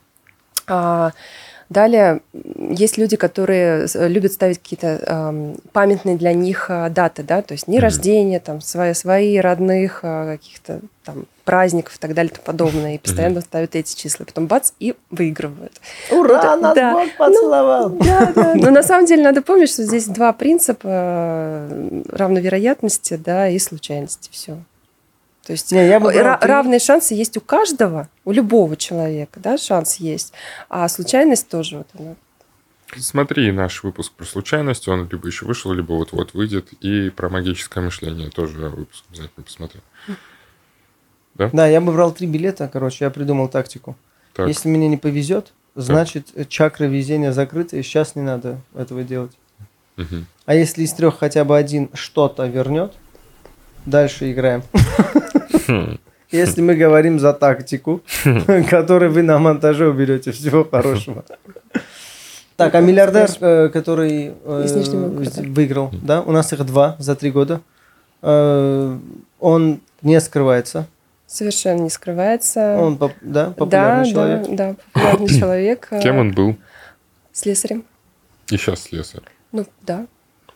А, 0.66 1.12
далее 1.70 2.20
есть 2.70 2.98
люди, 2.98 3.16
которые 3.16 3.88
с- 3.88 4.08
любят 4.08 4.32
ставить 4.32 4.58
какие-то 4.58 5.00
ам, 5.06 5.56
памятные 5.72 6.16
для 6.16 6.34
них 6.34 6.66
а, 6.68 6.90
даты, 6.90 7.22
да, 7.22 7.40
то 7.40 7.52
есть 7.52 7.66
дни 7.66 7.76
Мгм. 7.78 7.82
рождения, 7.84 8.40
там 8.40 8.60
свои, 8.60 8.92
свои 8.92 9.38
родных 9.38 10.00
а, 10.02 10.36
каких-то 10.36 10.80
там 11.04 11.24
праздников 11.44 11.96
и 11.96 11.98
так 11.98 12.14
далее 12.14 12.30
и 12.32 12.34
тому 12.34 12.44
подобное. 12.46 12.94
И 12.94 12.98
постоянно 12.98 13.40
ставят 13.40 13.76
эти 13.76 13.94
числа. 13.94 14.24
Потом 14.24 14.46
бац, 14.46 14.72
и 14.80 14.94
выигрывают. 15.10 15.80
Ура, 16.10 16.56
Ну, 16.56 16.62
нас 16.62 16.74
да. 16.74 16.92
Бог 16.92 17.08
поцеловал! 17.16 17.88
Да, 18.04 18.32
да. 18.34 18.54
Но 18.56 18.70
на 18.70 18.82
самом 18.82 19.06
деле 19.06 19.22
надо 19.22 19.42
помнить, 19.42 19.70
что 19.70 19.82
здесь 19.82 20.06
два 20.06 20.32
принципа 20.32 20.86
э, 20.88 22.02
равной 22.08 22.40
вероятности, 22.40 23.16
да, 23.16 23.48
и 23.48 23.58
случайности. 23.58 24.30
Все. 24.32 24.58
То 25.46 25.52
есть 25.52 25.72
Не, 25.72 25.86
я 25.86 26.00
бы 26.00 26.10
брал 26.12 26.36
ра- 26.36 26.38
равные 26.46 26.80
шансы 26.80 27.14
есть 27.14 27.36
у 27.36 27.40
каждого, 27.40 28.08
у 28.24 28.32
любого 28.32 28.76
человека, 28.76 29.40
да, 29.40 29.58
шанс 29.58 29.96
есть. 29.96 30.32
А 30.70 30.88
случайность 30.88 31.48
тоже 31.48 31.78
вот 31.78 31.88
она. 31.98 32.14
Смотри 32.96 33.50
наш 33.52 33.82
выпуск 33.82 34.12
про 34.12 34.24
случайность, 34.24 34.86
он 34.88 35.08
либо 35.10 35.26
еще 35.26 35.44
вышел, 35.46 35.72
либо 35.72 35.92
вот-вот 35.92 36.32
выйдет. 36.32 36.72
И 36.80 37.10
про 37.10 37.28
магическое 37.28 37.80
мышление 37.80 38.30
тоже 38.30 38.56
выпуск 38.68 39.04
обязательно 39.10 39.44
посмотри. 39.44 39.80
Да, 41.36 41.66
я 41.66 41.80
бы 41.80 41.92
брал 41.92 42.12
три 42.12 42.26
билета, 42.26 42.68
короче, 42.72 43.04
я 43.04 43.10
придумал 43.10 43.48
тактику. 43.48 43.96
Так, 44.34 44.48
Если 44.48 44.68
мне 44.68 44.88
не 44.88 44.96
повезет, 44.96 45.52
значит 45.74 46.28
э, 46.34 46.44
чакра 46.44 46.84
везения 46.84 47.32
закрыта, 47.32 47.76
и 47.76 47.82
сейчас 47.82 48.14
не 48.14 48.22
надо 48.22 48.58
этого 48.76 49.02
делать. 49.02 49.32
мгм. 49.96 50.26
А 50.46 50.54
если 50.54 50.82
из 50.82 50.92
трех 50.92 51.18
хотя 51.18 51.44
бы 51.44 51.56
один 51.56 51.88
что-то 51.94 52.46
вернет, 52.46 52.92
дальше 53.86 54.30
играем. 54.30 54.62
Хм. 55.66 55.98
Если 56.30 56.60
мы 56.60 56.74
говорим 56.74 57.18
за 57.18 57.32
тактику, 57.32 58.02
которую 58.68 59.12
вы 59.12 59.22
на 59.22 59.38
монтаже 59.38 59.88
уберете, 59.88 60.32
всего 60.32 60.64
хорошего. 60.70 61.24
Так, 62.56 62.74
а 62.74 62.80
миллиардер, 62.80 63.30
э, 63.40 63.68
который 63.68 64.34
э, 64.44 65.42
выиграл, 65.48 65.90
да, 65.92 66.22
у 66.22 66.32
нас 66.32 66.52
их 66.52 66.64
два 66.66 66.96
за 66.98 67.14
три 67.14 67.30
года, 67.30 67.60
он 68.20 69.80
не 70.02 70.20
скрывается, 70.20 70.86
Совершенно 71.34 71.80
не 71.80 71.90
скрывается. 71.90 72.76
он, 72.78 72.96
поп- 72.96 73.12
да, 73.20 73.46
да, 73.46 73.50
популярный 73.50 74.08
человек. 74.12 74.46
да, 74.50 74.54
да, 74.54 74.76
популярный 74.92 75.28
человек. 75.40 75.88
э, 75.90 76.00
Кем 76.00 76.18
он 76.18 76.30
был? 76.32 76.56
Слесарем. 77.32 77.84
И 78.52 78.56
сейчас 78.56 78.82
слесарь. 78.82 79.24
Ну, 79.50 79.66
да. 79.82 80.06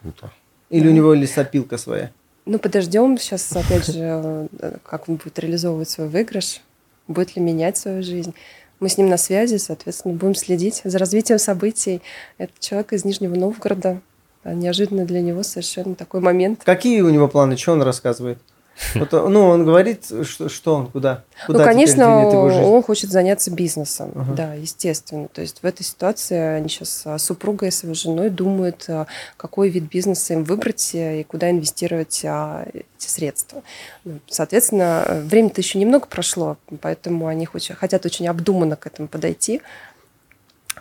Круто. 0.01 0.31
Или 0.71 0.87
у 0.87 0.93
него 0.93 1.14
лесопилка 1.14 1.79
своя. 1.79 2.12
Ну, 2.47 2.61
подождем 2.61 3.19
сейчас, 3.19 3.51
опять 3.57 3.87
же, 3.87 4.49
э, 4.61 4.77
как 4.85 5.09
он 5.09 5.17
будет 5.17 5.37
реализовывать 5.41 5.91
свой 5.91 6.07
выигрыш, 6.07 6.61
будет 7.09 7.35
ли 7.35 7.43
менять 7.43 7.77
свою 7.77 8.05
жизнь. 8.05 8.33
Мы 8.79 8.88
с 8.88 8.99
ним 8.99 9.09
на 9.09 9.17
связи, 9.17 9.57
соответственно, 9.57 10.14
будем 10.14 10.37
следить 10.37 10.83
за 10.85 10.97
развитием 10.99 11.41
событий. 11.41 12.03
Это 12.38 12.53
человек 12.61 12.93
из 12.93 13.05
Нижнего 13.05 13.35
Новгорода. 13.35 14.01
А 14.45 14.55
Неожиданно 14.55 15.05
для 15.05 15.23
него 15.23 15.43
совершенно 15.43 15.97
такой 15.97 16.21
момент. 16.21 16.62
Какие 16.64 17.01
у 17.01 17.09
него 17.11 17.27
планы, 17.27 17.57
что 17.57 17.73
он 17.73 17.83
рассказывает? 17.83 18.38
Вот, 18.95 19.12
ну, 19.12 19.49
он 19.49 19.64
говорит, 19.64 20.07
что, 20.23 20.49
что 20.49 20.75
он, 20.75 20.87
куда? 20.88 21.25
Куда 21.47 21.59
ну, 21.61 21.64
конечно, 21.64 22.27
он 22.27 22.83
хочет 22.83 23.11
заняться 23.11 23.51
бизнесом, 23.51 24.12
Ага. 24.14 24.33
да, 24.35 24.55
естественно. 24.55 25.29
То 25.29 25.41
есть 25.41 25.62
в 25.62 25.67
этой 25.67 25.83
ситуации 25.83 26.38
они 26.38 26.69
сейчас 26.69 27.03
с 27.05 27.19
супругой, 27.19 27.73
с 27.73 27.83
его 27.83 27.95
женой 27.95 28.31
думают, 28.31 28.85
а, 28.88 29.07
какой 29.37 29.69
вид 29.69 29.85
бизнеса 29.85 30.35
им 30.35 30.45
выбрать 30.45 30.91
и 30.95 31.25
куда 31.29 31.51
инвестировать 31.51 32.23
а, 32.25 32.67
эти 32.73 33.09
средства. 33.09 33.62
Ну, 34.05 34.21
Соответственно, 34.29 35.23
время-то 35.25 35.61
еще 35.61 35.79
немного 35.79 36.07
прошло, 36.07 36.57
поэтому 36.81 37.27
они 37.27 37.47
хотят 37.47 38.07
очень 38.07 38.29
обдуманно 38.29 38.77
к 38.77 38.87
этому 38.87 39.09
подойти. 39.09 39.61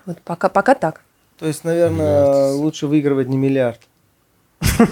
Вот 0.06 0.22
пока, 0.22 0.50
пока 0.50 0.76
так. 0.76 1.02
То 1.40 1.46
есть, 1.46 1.64
наверное, 1.64 2.26
Миллиард. 2.26 2.56
лучше 2.56 2.88
выигрывать 2.88 3.28
не 3.28 3.38
миллиард. 3.38 3.80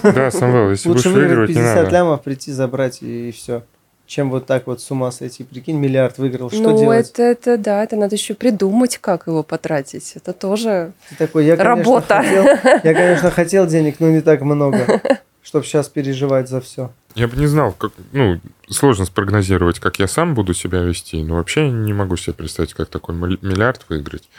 Да, 0.03 0.31
Самвел, 0.31 0.71
если 0.71 0.89
лучше 0.89 1.09
будешь 1.09 1.15
выигрывать, 1.15 1.49
выиграть 1.49 1.55
не 1.55 1.61
50 1.61 1.75
надо. 1.75 1.89
лямов, 1.89 2.21
прийти 2.23 2.51
забрать 2.51 3.01
и, 3.01 3.31
все. 3.31 3.63
Чем 4.07 4.29
вот 4.29 4.45
так 4.45 4.67
вот 4.67 4.81
с 4.81 4.91
ума 4.91 5.11
сойти. 5.11 5.43
Прикинь, 5.43 5.77
миллиард 5.77 6.19
выиграл. 6.19 6.51
Что 6.51 6.61
ну, 6.61 6.77
делать? 6.77 7.09
это, 7.09 7.23
это 7.23 7.57
да, 7.57 7.83
это 7.83 7.95
надо 7.95 8.15
еще 8.15 8.35
придумать, 8.35 8.99
как 8.99 9.25
его 9.25 9.41
потратить. 9.41 10.13
Это 10.15 10.31
тоже 10.31 10.91
Ты 11.09 11.15
такой, 11.15 11.45
я, 11.45 11.57
конечно, 11.57 11.75
работа. 11.75 12.21
хотел, 12.21 12.45
я, 12.83 12.93
конечно, 12.93 13.31
хотел 13.31 13.65
денег, 13.65 13.99
но 13.99 14.11
не 14.11 14.21
так 14.21 14.41
много, 14.41 15.01
чтобы 15.41 15.65
сейчас 15.65 15.89
переживать 15.89 16.47
за 16.49 16.61
все. 16.61 16.91
Я 17.15 17.27
бы 17.27 17.35
не 17.37 17.47
знал, 17.47 17.71
как, 17.71 17.93
ну, 18.11 18.39
сложно 18.69 19.05
спрогнозировать, 19.05 19.79
как 19.79 19.97
я 19.97 20.07
сам 20.07 20.35
буду 20.35 20.53
себя 20.53 20.81
вести, 20.81 21.23
но 21.23 21.35
вообще 21.35 21.69
не 21.71 21.93
могу 21.93 22.15
себе 22.15 22.33
представить, 22.33 22.75
как 22.75 22.89
такой 22.89 23.15
милли- 23.15 23.39
миллиард 23.41 23.85
выиграть. 23.89 24.29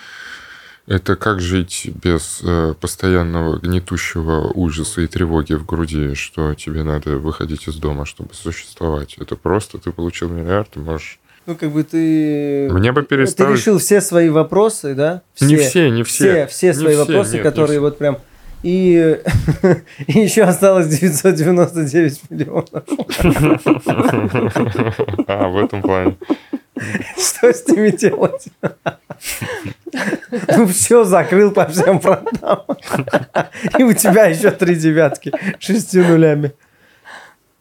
Это 0.87 1.17
как 1.17 1.41
жить 1.41 1.91
без 2.03 2.41
э, 2.45 2.75
постоянного 2.81 3.59
гнетущего 3.59 4.53
ужаса 4.53 5.01
и 5.01 5.09
тревоги 5.09 5.55
в 5.55 5.67
груди, 5.67 6.15
что 6.15 6.55
тебе 6.55 6.85
надо 6.85 7.17
выходить 7.19 7.67
из 7.67 7.75
дома, 7.75 8.07
чтобы 8.07 8.35
существовать. 8.35 9.17
Это 9.19 9.35
просто 9.35 9.79
ты 9.79 9.91
получил 9.91 10.29
миллиард, 10.29 10.71
ты 10.71 10.81
можешь... 10.81 11.19
Ну, 11.47 11.57
как 11.57 11.71
бы 11.73 11.83
ты... 11.83 12.69
Мне 12.71 12.93
бы 12.93 13.03
Ты 13.03 13.09
перестать... 13.09 13.51
решил 13.51 13.79
все 13.79 14.01
свои 14.01 14.29
вопросы, 14.29 14.95
да? 14.95 15.23
Не 15.41 15.57
все, 15.57 15.91
не 15.91 16.05
все. 16.05 16.47
Все, 16.47 16.47
все 16.47 16.67
Не 16.69 16.75
свои 16.75 16.95
все, 16.95 17.05
вопросы, 17.05 17.33
нет, 17.35 17.45
не 17.45 17.51
которые 17.51 17.79
все. 17.79 17.81
вот 17.81 17.99
прям... 17.99 18.19
И, 18.63 19.21
и 20.07 20.19
еще 20.19 20.43
осталось 20.43 20.87
999 20.89 22.31
миллионов. 22.31 22.85
А, 25.29 25.49
в 25.49 25.59
этом 25.59 25.83
плане. 25.83 26.17
Что 27.17 27.53
с 27.53 27.67
ними 27.69 27.91
делать? 27.91 28.49
Ну 30.49 30.67
все, 30.67 31.05
закрыл 31.05 31.51
по 31.53 31.67
всем 31.67 32.01
фронтам. 32.01 32.61
И 33.79 33.83
у 33.83 33.93
тебя 33.93 34.27
еще 34.27 34.51
три 34.51 34.75
девятки 34.77 35.33
шестью 35.59 36.05
нулями. 36.05 36.53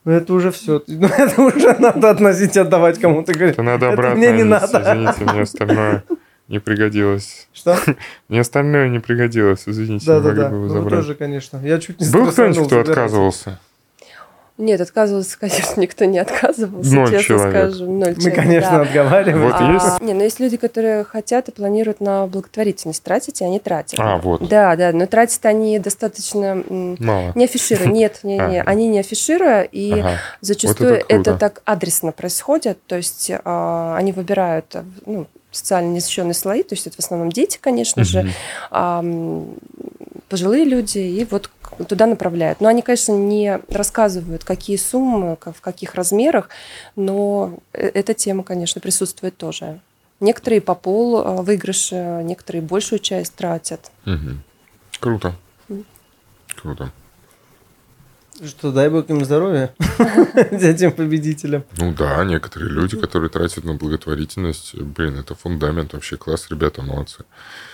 Ну 0.04 0.12
это 0.12 0.34
уже 0.34 0.52
все. 0.52 0.84
Ну 0.88 1.08
это 1.08 1.42
уже 1.42 1.74
надо 1.80 2.10
относить, 2.12 2.58
отдавать 2.58 3.00
кому-то. 3.00 3.32
Это 3.32 3.64
надо 3.64 3.88
«Это 3.88 3.94
обратно. 3.94 4.18
мне 4.18 4.32
не 4.32 4.44
надо. 4.44 4.82
Извините, 4.84 5.24
мне 5.32 5.42
остальное 5.42 6.04
не 6.48 6.60
пригодилось. 6.60 7.48
Что? 7.54 7.78
Мне 8.28 8.42
остальное 8.42 8.90
не 8.90 9.00
пригодилось, 9.00 9.64
извините, 9.66 10.06
Да, 10.06 10.18
не 10.18 10.22
да, 10.22 10.28
могли 10.28 10.42
да. 10.44 10.50
бы 10.50 10.62
вы 10.62 10.68
Ну 10.76 10.82
вы 10.82 10.90
тоже, 10.90 11.16
конечно. 11.16 11.60
Я 11.64 11.80
чуть 11.80 12.00
не 12.00 12.12
Был 12.12 12.28
кто-нибудь, 12.32 12.68
кто 12.68 12.82
отказывался? 12.82 13.60
Нет, 14.58 14.80
отказывался, 14.80 15.38
конечно, 15.40 15.82
никто 15.82 16.06
не 16.06 16.18
отказывался, 16.18 16.96
Ноль 16.96 17.10
честно 17.12 17.24
человек. 17.24 17.50
скажу. 17.74 17.86
Ноль 17.92 18.10
Мы, 18.10 18.16
человек, 18.16 18.36
конечно, 18.36 18.72
да. 18.72 18.82
отговариваем. 18.82 19.44
Вот 19.44 19.56
А, 19.58 19.74
есть? 19.74 20.02
Не, 20.02 20.14
но 20.14 20.24
есть 20.24 20.40
люди, 20.40 20.56
которые 20.58 21.04
хотят 21.04 21.50
и 21.50 21.52
планируют 21.52 22.00
на 22.00 22.26
благотворительность 22.28 23.04
тратить, 23.04 23.42
и 23.42 23.44
они 23.44 23.60
тратят. 23.60 24.00
А, 24.00 24.18
вот. 24.18 24.48
Да, 24.48 24.76
да, 24.78 24.92
но 24.94 25.08
тратят 25.08 25.46
они 25.46 25.78
достаточно 25.80 26.64
Мало. 26.70 27.34
не 27.36 27.46
афишируя. 27.46 27.88
Нет, 27.88 28.20
не, 28.24 28.38
не, 28.38 28.62
А. 28.62 28.64
они 28.66 28.88
не 28.88 29.00
афишируя, 29.00 29.64
и 29.64 29.92
Ага. 29.92 30.12
зачастую 30.40 30.90
Вот 30.90 30.98
это 31.00 31.06
круто. 31.08 31.30
это 31.32 31.38
так 31.40 31.62
адресно 31.66 32.12
происходит. 32.14 32.80
То 32.88 32.96
есть 32.96 33.30
а, 33.44 33.96
они 33.98 34.14
выбирают 34.14 34.74
а, 34.76 34.86
ну, 35.06 35.28
социально 35.52 35.90
незащищенные 35.94 36.34
слои, 36.34 36.64
то 36.64 36.76
есть 36.76 36.88
это 36.88 36.96
в 36.98 37.00
основном 37.00 37.32
дети, 37.32 37.58
конечно 37.62 38.04
же, 38.04 38.22
Мгм. 38.24 38.32
а, 38.72 39.04
пожилые 40.30 40.66
люди, 40.66 40.98
и 41.00 41.26
вот 41.30 41.50
туда 41.88 42.06
направляют. 42.06 42.62
Но 42.62 42.68
они, 42.68 42.82
конечно, 42.82 43.14
не 43.14 43.60
рассказывают, 43.70 44.44
какие 44.44 44.78
суммы, 44.78 45.38
в 45.42 45.62
каких 45.62 45.96
размерах, 45.96 46.50
но 46.96 47.60
э- 47.74 47.88
эта 47.94 48.14
тема, 48.14 48.44
конечно, 48.44 48.82
присутствует 48.82 49.38
тоже. 49.38 49.80
Некоторые 50.20 50.62
по 50.62 50.76
пол 50.76 51.18
а, 51.18 51.42
выигрыша, 51.42 52.22
некоторые 52.24 52.62
большую 52.62 53.00
часть 53.00 53.36
тратят. 53.36 53.92
Мгм. 54.06 54.44
Круто. 55.00 55.36
М. 55.70 55.86
Круто. 56.56 56.92
Что, 58.44 58.74
дай 58.74 58.90
бог 58.90 59.10
им 59.10 59.24
здоровья 59.24 59.74
этим 60.52 60.92
победителям. 60.92 61.64
Ну 61.78 61.94
да, 61.94 62.24
некоторые 62.26 62.70
люди, 62.70 63.00
которые 63.00 63.30
тратят 63.30 63.64
на 63.64 63.76
благотворительность, 63.76 64.76
блин, 64.76 65.18
это 65.18 65.36
фундамент, 65.36 65.94
вообще 65.94 66.18
класс, 66.18 66.48
ребята, 66.50 66.82
молодцы. 66.82 67.24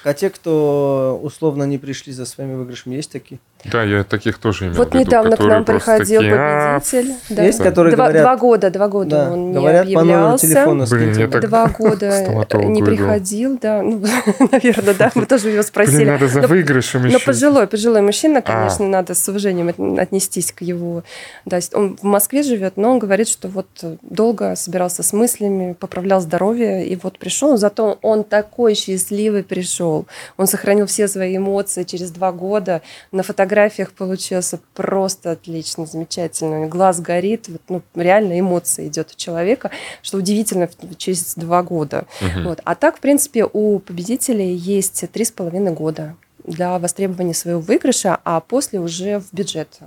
А 0.03 0.13
те, 0.13 0.29
кто 0.29 1.19
условно 1.23 1.63
не 1.63 1.79
пришли 1.79 2.13
за 2.13 2.27
своими 2.27 2.53
выигрышами, 2.55 2.93
есть 2.95 3.11
такие? 3.11 3.39
Да, 3.65 3.83
я 3.83 4.03
таких 4.03 4.37
тоже 4.39 4.65
имел 4.65 4.75
вот 4.77 4.91
в 4.91 4.93
виду, 4.95 5.05
недавно 5.05 5.29
к 5.31 5.33
которые 5.33 5.53
нам 5.55 5.65
просто 5.65 5.91
приходил 5.97 6.21
такие, 6.21 6.35
«А, 6.35 6.79
победитель. 6.79 7.15
да. 7.29 7.43
Есть, 7.43 7.57
которые 7.59 7.95
два, 7.95 8.05
говорят... 8.05 8.23
два 8.23 8.35
года, 8.37 8.69
два 8.71 8.87
года 8.87 9.09
да, 9.09 9.31
он 9.31 9.47
не 9.49 9.53
говорят 9.53 9.85
по 9.85 9.91
номеру 9.91 10.01
объявлялся. 10.17 10.47
телефона. 10.47 10.85
Блин, 10.89 11.17
я 11.17 11.27
так- 11.27 11.41
Два 11.47 11.67
года 11.67 12.27
не 12.65 12.81
приходил, 12.83 13.57
да. 13.61 13.81
Ну, 13.83 14.01
наверное, 14.51 14.93
да. 14.93 15.11
Мы 15.15 15.25
тоже 15.25 15.47
его 15.49 15.53
Блин, 15.57 15.63
спросили. 15.63 16.05
надо 16.05 16.27
за 16.27 16.41
Но- 16.41 16.47
выигрышем 16.47 17.01
Но 17.01 17.07
еще. 17.09 17.19
пожилой, 17.25 17.67
пожилой 17.67 18.01
мужчина, 18.01 18.39
А. 18.39 18.41
конечно, 18.41 18.87
надо 18.87 19.13
с 19.13 19.27
уважением 19.29 19.69
от- 19.69 19.99
отнестись 19.99 20.51
к 20.51 20.61
его. 20.61 21.03
Да, 21.45 21.59
он 21.73 21.97
в 22.01 22.03
Москве 22.03 22.43
живет, 22.43 22.77
но 22.77 22.91
он 22.91 22.99
говорит, 22.99 23.27
что 23.27 23.47
вот 23.47 23.67
долго 24.01 24.55
собирался 24.55 25.03
с 25.03 25.13
мыслями, 25.13 25.73
поправлял 25.73 26.19
здоровье, 26.21 26.85
и 26.87 26.95
вот 26.95 27.19
пришел. 27.19 27.57
Зато 27.57 27.97
он 28.01 28.23
такой 28.23 28.73
счастливый 28.75 29.43
пришел. 29.43 30.07
Он 30.37 30.47
сохранил 30.47 30.87
все 30.87 31.07
свои 31.07 31.37
эмоции 31.37 31.83
через 31.83 32.11
два 32.11 32.31
года. 32.31 32.81
На 33.11 33.23
фотографиях 33.51 33.91
получился 33.91 34.59
просто 34.73 35.31
отлично, 35.31 35.85
замечательно. 35.85 36.67
Глаз 36.67 37.01
горит, 37.01 37.49
вот, 37.49 37.61
ну, 37.67 37.81
реально 38.01 38.39
эмоции 38.39 38.87
идет 38.87 39.11
у 39.11 39.17
человека, 39.17 39.71
что 40.01 40.17
удивительно 40.17 40.69
через 40.97 41.35
два 41.35 41.61
года. 41.61 42.05
Мгм. 42.21 42.45
Вот. 42.45 42.61
А 42.63 42.75
так, 42.75 42.97
в 42.97 43.01
принципе, 43.01 43.45
у 43.51 43.79
победителей 43.79 44.55
есть 44.55 45.03
три 45.11 45.25
с 45.25 45.31
половиной 45.31 45.73
года 45.73 46.15
для 46.45 46.79
востребования 46.79 47.33
своего 47.33 47.59
выигрыша, 47.59 48.17
а 48.23 48.39
после 48.39 48.79
уже 48.79 49.19
в 49.19 49.33
бюджет 49.33 49.67
э, 49.81 49.85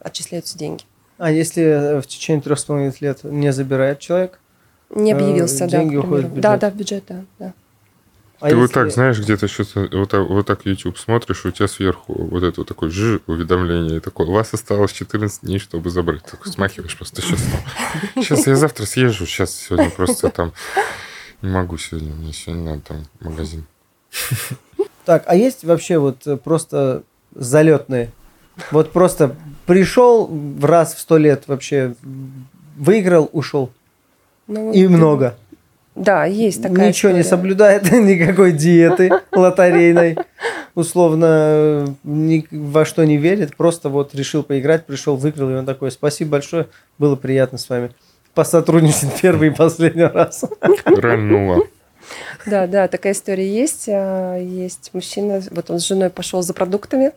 отчисляются 0.00 0.58
деньги. 0.58 0.82
А 1.18 1.30
если 1.30 1.62
э, 1.62 2.00
в 2.00 2.06
течение 2.08 2.42
трех 2.42 2.58
с 2.58 2.64
половиной 2.64 2.92
лет 3.00 3.22
не 3.22 3.52
забирает 3.52 4.00
человек, 4.00 4.40
Не 4.90 5.12
э, 5.12 5.14
объявился, 5.14 5.60
да. 5.60 5.78
деньги 5.78 5.94
к 5.94 6.00
уходят 6.00 6.26
в 6.26 6.32
примеру. 6.32 6.42
Да, 6.42 6.54
бюджет. 6.54 6.60
да, 6.60 6.70
в 6.70 6.74
бюджет, 6.74 7.04
да. 7.08 7.24
да. 7.38 7.52
А 8.38 8.50
Ты 8.50 8.56
вот 8.56 8.62
если- 8.62 8.74
так, 8.74 8.90
знаешь, 8.92 9.18
где-то 9.18 9.48
что-то, 9.48 9.88
вот 9.96 10.10
так, 10.10 10.28
вот 10.28 10.46
так 10.46 10.66
YouTube 10.66 10.98
смотришь, 10.98 11.44
у 11.46 11.50
тебя 11.50 11.68
сверху 11.68 12.12
вот 12.12 12.42
это 12.42 12.60
вот 12.60 12.68
такое 12.68 12.90
ж 12.90 13.20
уведомление, 13.26 13.96
и 13.96 14.00
такое, 14.00 14.26
у 14.26 14.32
вас 14.32 14.52
осталось 14.52 14.92
14 14.92 15.40
дней, 15.42 15.58
чтобы 15.58 15.88
забрать. 15.88 16.22
Ты 16.24 16.32
такой 16.32 16.52
смахиваешь 16.52 16.96
просто, 16.96 17.22
сейчас, 17.22 17.40
сейчас 18.16 18.46
я 18.46 18.56
завтра 18.56 18.84
съезжу, 18.84 19.24
сейчас 19.26 19.54
сегодня 19.54 19.88
просто 19.90 20.28
там 20.30 20.52
не 21.40 21.48
могу 21.50 21.78
сегодня, 21.78 22.12
мне 22.14 22.32
сегодня 22.34 22.64
надо 22.72 22.82
там 22.82 23.04
магазин. 23.20 23.64
Так, 25.06 25.22
а 25.26 25.34
есть 25.34 25.64
вообще 25.64 25.98
вот 25.98 26.26
э, 26.26 26.36
просто 26.36 27.04
залетные? 27.34 28.10
Вот 28.70 28.92
просто 28.92 29.36
пришел 29.66 30.30
раз 30.62 30.94
в 30.94 30.98
сто 31.00 31.16
лет 31.18 31.44
вообще, 31.46 31.94
выиграл, 32.76 33.28
ушел. 33.32 33.70
Ну, 34.46 34.72
И 34.72 34.82
ты- 34.82 34.88
много. 34.88 35.36
Да, 35.96 36.26
есть 36.26 36.62
такая 36.62 36.88
Ничего 36.88 37.10
не 37.10 37.20
история. 37.22 37.36
соблюдает, 37.36 37.90
никакой 37.90 38.52
диеты 38.52 39.10
лотерейной. 39.32 40.18
Условно, 40.74 41.96
ни 42.04 42.46
во 42.50 42.84
что 42.84 43.04
не 43.04 43.16
верит. 43.16 43.56
Просто 43.56 43.88
вот 43.88 44.14
решил 44.14 44.42
поиграть, 44.42 44.84
пришел, 44.84 45.16
выиграл. 45.16 45.50
И 45.50 45.54
он 45.54 45.64
такой, 45.64 45.90
спасибо 45.90 46.32
большое, 46.32 46.68
было 46.98 47.16
приятно 47.16 47.58
с 47.58 47.68
вами 47.68 47.90
посотрудничать 48.34 49.18
первый 49.22 49.48
и 49.48 49.50
последний 49.50 50.04
раз. 50.04 50.44
Ральнула. 50.84 51.64
Да, 52.44 52.66
да, 52.68 52.86
такая 52.86 53.14
история 53.14 53.48
есть. 53.52 53.86
А, 53.88 54.36
Есть 54.36 54.90
мужчина, 54.92 55.42
вот 55.50 55.70
он 55.70 55.80
с 55.80 55.86
женой 55.88 56.10
пошел 56.10 56.42
за 56.42 56.52
продуктами, 56.54 57.12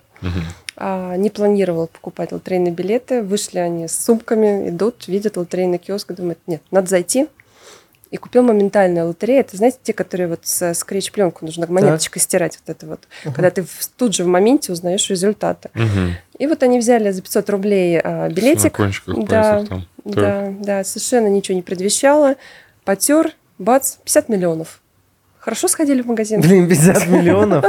а, 0.75 1.15
не 1.17 1.29
планировал 1.29 1.87
покупать 1.87 2.31
лотерейные 2.31 2.73
билеты. 2.73 3.21
Вышли 3.21 3.59
они 3.59 3.87
с 3.87 4.03
сумками, 4.03 4.69
идут, 4.69 5.07
видят 5.07 5.37
лотерейный 5.37 5.77
киоск, 5.77 6.13
думают, 6.13 6.39
нет, 6.47 6.61
надо 6.71 6.87
зайти. 6.87 7.27
И 8.11 8.17
купил 8.17 8.41
моментальную 8.41 9.05
лотерею. 9.07 9.41
Это, 9.41 9.55
знаете, 9.55 9.77
те, 9.83 9.93
которые 9.93 10.27
вот 10.29 10.39
с 10.43 10.73
скретч-пленку 10.73 11.45
нужно 11.45 11.67
монеточкой 11.69 12.21
стирать. 12.21 12.57
Вот 12.65 12.75
это 12.75 12.85
вот. 12.87 13.01
Когда 13.23 13.51
ты 13.51 13.61
в- 13.61 13.87
тут 13.97 14.15
же 14.15 14.23
в 14.23 14.27
моменте 14.27 14.71
узнаешь 14.71 15.07
результаты. 15.11 15.69
Мгм. 15.75 16.15
И 16.39 16.47
вот 16.47 16.63
они 16.63 16.79
взяли 16.79 17.11
за 17.11 17.21
500 17.21 17.49
рублей 17.51 17.99
а, 18.03 18.27
На 18.27 18.33
билетик. 18.33 18.75
кончиках 18.75 19.15
Да, 19.27 19.53
пальцев 19.53 19.69
там. 19.69 19.85
Так. 20.05 20.13
Да, 20.15 20.53
да, 20.59 20.83
совершенно 20.83 21.27
ничего 21.27 21.55
не 21.55 21.61
предвещало. 21.61 22.35
Потер, 22.83 23.33
бац, 23.59 23.97
50 24.03 24.27
миллионов. 24.29 24.81
Хорошо 25.37 25.67
сходили 25.67 26.01
в 26.01 26.07
магазин. 26.07 26.41
Блин, 26.41 26.67
50 26.67 27.07
миллионов, 27.09 27.63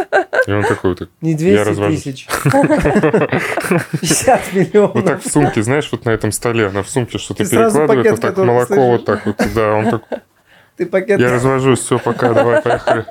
И 0.47 0.51
он 0.51 0.63
такой 0.65 0.91
вот, 0.91 0.99
так, 1.01 1.09
не 1.21 1.33
Я 1.33 1.37
200 1.39 1.69
развожусь. 1.69 2.03
тысяч. 2.03 2.27
50 4.01 4.41
вот 4.41 4.45
так 4.45 4.55
миллионов. 4.55 5.25
в 5.25 5.31
сумке, 5.31 5.63
знаешь, 5.63 5.89
вот 5.93 6.05
на 6.05 6.11
этом 6.11 6.33
столе, 6.33 6.67
она 6.69 6.83
в 6.83 6.89
сумке 6.91 7.19
что-то 7.19 7.45
перекладывает, 7.45 8.11
вот 8.11 8.21
так 8.21 8.37
молоко 8.39 8.87
вот 8.93 9.05
так 9.05 9.27
вот, 9.27 9.37
да, 9.55 9.75
он 9.75 9.91
так, 9.91 10.03
Ты 10.77 10.87
пакет... 10.87 11.21
я 11.21 11.31
развожусь, 11.31 11.81
все, 11.81 11.99
пока, 11.99 12.33
давай, 12.33 12.63
поехали. 12.63 13.07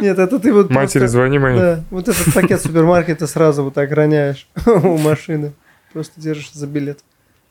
Нет, 0.00 0.18
это 0.18 0.38
ты 0.38 0.52
вот 0.52 0.70
Матери, 0.70 1.00
просто- 1.00 1.08
звони 1.08 1.38
моей. 1.38 1.58
Да, 1.58 1.80
вот 1.90 2.08
этот 2.08 2.34
пакет 2.34 2.60
супермаркета 2.60 3.26
сразу 3.26 3.64
вот 3.64 3.74
так 3.74 3.90
роняешь 3.92 4.48
у 4.66 4.98
машины. 4.98 5.52
Просто 5.92 6.20
держишь 6.20 6.52
за 6.52 6.66
билет. 6.66 7.00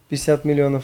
50 0.09 0.43
миллионов. 0.45 0.83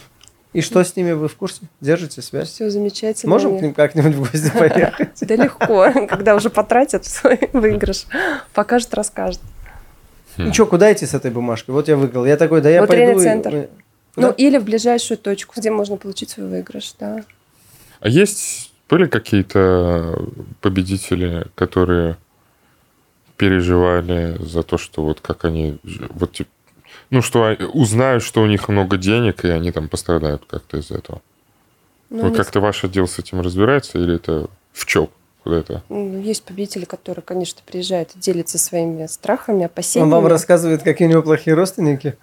И 0.54 0.62
что 0.62 0.82
с 0.84 0.96
ними, 0.96 1.12
вы 1.12 1.28
в 1.28 1.36
курсе? 1.36 1.62
Держите 1.82 2.22
связь? 2.22 2.50
Все 2.50 2.70
замечательно. 2.70 3.30
Можем 3.32 3.60
к 3.60 3.62
ним 3.62 3.74
как-нибудь 3.74 4.16
в 4.16 4.20
гости 4.20 4.52
поехать? 4.58 5.10
Да 5.22 5.36
легко, 5.36 5.92
когда 6.08 6.36
уже 6.36 6.50
потратят 6.50 7.06
свой 7.06 7.50
выигрыш. 7.52 8.06
Покажет, 8.54 8.94
расскажет. 8.94 9.42
Ну 10.38 10.54
что, 10.54 10.66
куда 10.66 10.92
идти 10.94 11.06
с 11.06 11.14
этой 11.14 11.32
бумажкой? 11.32 11.74
Вот 11.76 11.88
я 11.88 11.98
выиграл. 11.98 12.26
Я 12.26 12.38
такой, 12.38 12.62
да 12.62 12.70
я 12.70 12.86
пойду... 12.86 13.20
центр. 13.20 13.68
Ну, 14.18 14.32
Куда? 14.32 14.34
или 14.34 14.58
в 14.58 14.64
ближайшую 14.66 15.20
точку, 15.20 15.54
где 15.58 15.70
можно 15.70 15.96
получить 15.96 16.32
свой 16.32 16.48
выигрыш, 16.48 16.96
да. 17.00 17.24
А 18.00 18.10
есть, 18.10 18.72
были 18.90 19.06
какие-то 19.06 20.20
победители, 20.60 21.46
которые 21.54 22.18
переживали 23.38 24.36
за 24.44 24.64
то, 24.64 24.80
что 24.80 25.04
вот 25.04 25.22
как 25.22 25.46
они, 25.46 25.78
вот 26.10 26.32
тип- 26.34 26.48
ну, 27.12 27.22
что 27.22 27.44
а- 27.44 27.66
узнают, 27.74 28.24
что 28.24 28.42
у 28.42 28.48
них 28.48 28.68
много 28.70 28.98
денег, 28.98 29.46
и 29.46 29.50
они 29.50 29.72
там 29.72 29.88
пострадают 29.88 30.44
как-то 30.48 30.78
из-за 30.78 30.96
этого. 30.96 31.22
Ну, 32.10 32.26
есть- 32.26 32.38
как-то 32.38 32.60
ваш 32.60 32.84
отдел 32.84 33.08
с 33.08 33.20
этим 33.20 33.42
разбирается, 33.42 34.00
или 34.00 34.16
это 34.16 34.48
в 34.74 34.86
ЧОП 34.86 35.12
куда-то? 35.48 35.84
ну, 35.90 36.20
есть 36.20 36.44
победители, 36.44 36.86
которые, 36.86 37.24
конечно, 37.24 37.62
приезжают 37.66 38.12
и 38.16 38.20
делятся 38.20 38.58
своими 38.58 39.08
страхами, 39.08 39.60
Он 39.60 39.66
опасениями. 39.66 40.12
вам 40.12 40.28
рассказывает, 40.28 40.84
какие 40.84 41.08
у 41.08 41.12
него 41.12 41.22
плохие 41.22 41.56
родственники? 41.56 42.18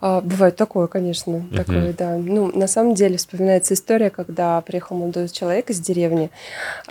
А, 0.00 0.20
бывает 0.20 0.56
такое, 0.56 0.86
конечно, 0.86 1.46
такое, 1.54 1.92
да. 1.92 2.16
Ну, 2.16 2.50
на 2.56 2.66
самом 2.66 2.94
деле 2.94 3.16
вспоминается 3.16 3.74
история, 3.74 4.10
когда 4.10 4.60
приехал 4.60 4.96
молодой 4.96 5.28
человек 5.28 5.70
из 5.70 5.80
деревни, 5.80 6.30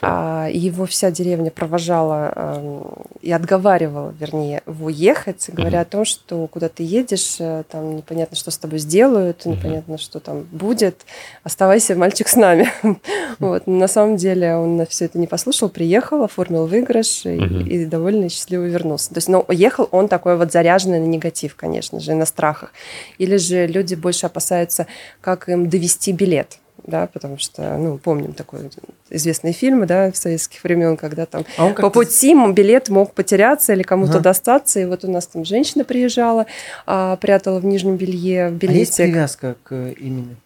а, 0.02 0.48
и 0.50 0.58
его 0.58 0.86
вся 0.86 1.12
деревня 1.12 1.52
провожала 1.52 2.32
эм, 2.36 2.84
и 3.22 3.32
отговаривала, 3.32 4.14
вернее, 4.18 4.62
его 4.66 4.90
ехать, 4.90 5.50
говоря 5.52 5.82
о 5.82 5.86
том, 5.86 6.06
что 6.06 6.48
куда 6.48 6.70
ты 6.70 6.84
едешь, 6.84 7.38
э, 7.40 7.64
там 7.70 7.96
непонятно, 7.98 8.38
что 8.38 8.52
с 8.52 8.58
тобой 8.58 8.80
сделают, 8.80 9.46
непонятно, 9.46 9.98
что 9.98 10.20
там 10.20 10.44
будет, 10.44 11.06
оставайся, 11.44 11.96
мальчик, 11.96 12.28
с 12.28 12.36
нами. 12.36 12.72
Вот. 13.40 13.68
На 13.68 13.88
самом 13.88 14.18
деле 14.18 14.56
он 14.56 14.78
на 14.78 14.86
все 14.86 15.06
это 15.06 15.20
не 15.20 15.28
послушал, 15.28 15.57
приехал, 15.68 16.24
оформил 16.24 16.68
выигрыш 16.68 17.26
и, 17.26 17.30
Мгм. 17.40 17.68
и 17.68 17.86
довольно 17.86 18.30
счастливо 18.30 18.66
вернулся. 18.66 19.10
То 19.10 19.18
есть, 19.18 19.28
ну, 19.28 19.44
ехал 19.50 19.88
он 19.92 20.08
такой 20.08 20.38
вот 20.38 20.52
заряженный 20.52 21.00
на 21.00 21.06
негатив, 21.06 21.56
конечно 21.56 22.00
же, 22.00 22.14
на 22.14 22.26
страхах. 22.26 22.72
Или 23.18 23.38
же 23.38 23.66
люди 23.68 23.96
больше 23.96 24.28
опасаются, 24.28 24.86
как 25.22 25.50
им 25.50 25.70
довести 25.70 26.12
билет. 26.12 26.60
Да, 26.86 27.08
потому 27.12 27.38
что, 27.38 27.76
ну, 27.78 27.98
помним 27.98 28.32
такой 28.34 28.70
известные 29.10 29.52
фильмы, 29.52 29.86
да, 29.88 30.10
в 30.12 30.16
советских 30.16 30.64
времен, 30.64 30.96
когда 30.96 31.26
там 31.26 31.44
А 31.58 31.66
он 31.66 31.74
по 31.74 31.90
пути 31.90 32.34
билет 32.54 32.88
мог 32.88 33.14
потеряться 33.14 33.74
или 33.74 33.82
кому-то 33.84 34.14
Ага. 34.14 34.22
достаться. 34.22 34.80
И 34.80 34.86
вот 34.86 35.04
у 35.04 35.12
нас 35.12 35.28
там 35.28 35.44
женщина 35.44 35.84
приезжала, 35.84 36.46
а, 36.86 37.18
прятала 37.18 37.60
в 37.60 37.66
нижнем 37.66 37.98
белье 37.98 38.46
А 38.46 38.50
есть 38.52 38.60
билетик. 38.62 38.96
привязка 38.98 39.56
к 39.64 39.74
имени? 40.00 40.38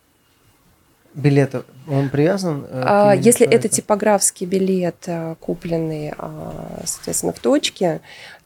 Билета? 1.14 1.64
Он 1.90 2.10
привязан? 2.10 2.66
э, 2.70 2.84
А, 2.86 3.14
Если 3.16 3.46
это 3.46 3.68
типографский 3.68 4.46
билет, 4.48 4.96
а, 5.08 5.36
купленный, 5.36 6.14
а, 6.18 6.82
соответственно, 6.86 7.34
в 7.34 7.40
точке, 7.40 8.00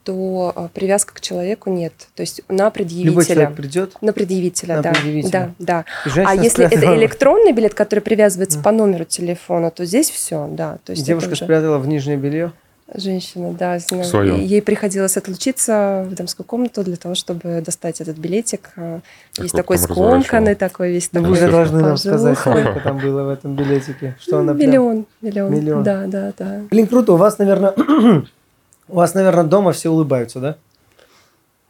то 0.04 0.52
а, 0.56 0.68
привязка 0.70 1.14
к 1.16 1.22
человеку 1.22 1.70
нет. 1.72 1.94
То 2.16 2.22
есть 2.22 2.42
на 2.48 2.54
Любой 2.54 2.72
предъявителя. 2.72 3.24
человек 3.26 3.56
придет, 3.56 4.02
На 4.02 4.14
предъявителя, 4.14 4.76
На 4.78 4.82
да. 4.84 4.92
предъявителя. 4.94 5.54
Да, 5.60 5.86
да. 6.06 6.24
А 6.26 6.36
если 6.36 6.66
это 6.66 6.76
спрятала- 6.78 6.96
электронный 6.98 7.52
билет, 7.54 7.74
который 7.74 8.00
привязывается 8.00 8.58
Мгм. 8.60 8.64
по 8.64 8.72
номеру 8.72 9.06
телефона, 9.06 9.70
то 9.72 9.86
здесь 9.86 10.10
все, 10.10 10.48
да. 10.52 10.78
То 10.86 10.92
есть 10.92 11.02
это 11.04 11.08
Девушка 11.08 11.34
уже 11.34 11.44
спрятала 11.44 11.78
в 11.80 11.88
нижнее 11.88 12.18
белье. 12.18 12.52
Женщина, 12.94 13.54
да. 13.54 13.80
с- 13.80 13.88
Своё. 14.04 14.36
Ей 14.38 14.62
приходилось 14.62 15.18
отлучиться 15.18 16.06
в 16.10 16.14
дамскую 16.14 16.46
комнату 16.46 16.84
для 16.84 16.96
того, 16.98 17.16
чтобы 17.16 17.62
достать 17.66 18.00
этот 18.02 18.18
билетик. 18.18 18.70
А, 18.78 19.00
Есть 19.38 19.50
Сколько 19.50 19.58
такой 19.58 19.78
скомканный, 19.80 20.56
такой 20.56 20.92
весь 20.92 21.10
Ну, 21.12 21.22
такой. 21.22 21.30
вы 21.32 21.36
же 21.46 21.52
должны 21.52 21.82
нам 21.82 21.98
сказать, 21.98 22.38
сколько 22.38 22.80
там 22.84 23.00
было 23.00 23.24
в 23.24 23.30
этом 23.30 23.56
билетике. 23.56 24.16
Что 24.20 24.40
она 24.40 24.54
прям- 24.54 24.70
Миллион, 24.70 25.06
миллион. 25.22 25.52
Миллион. 25.54 25.84
Да, 25.84 26.06
да, 26.08 26.34
да. 26.38 26.62
Блин, 26.70 26.88
круто. 26.88 27.14
У 27.14 27.18
вас, 27.18 27.38
наверное, 27.40 27.74
у 28.88 28.96
вас, 28.96 29.14
наверное, 29.14 29.44
дома 29.46 29.72
все 29.72 29.90
улыбаются, 29.90 30.40
да? 30.40 30.56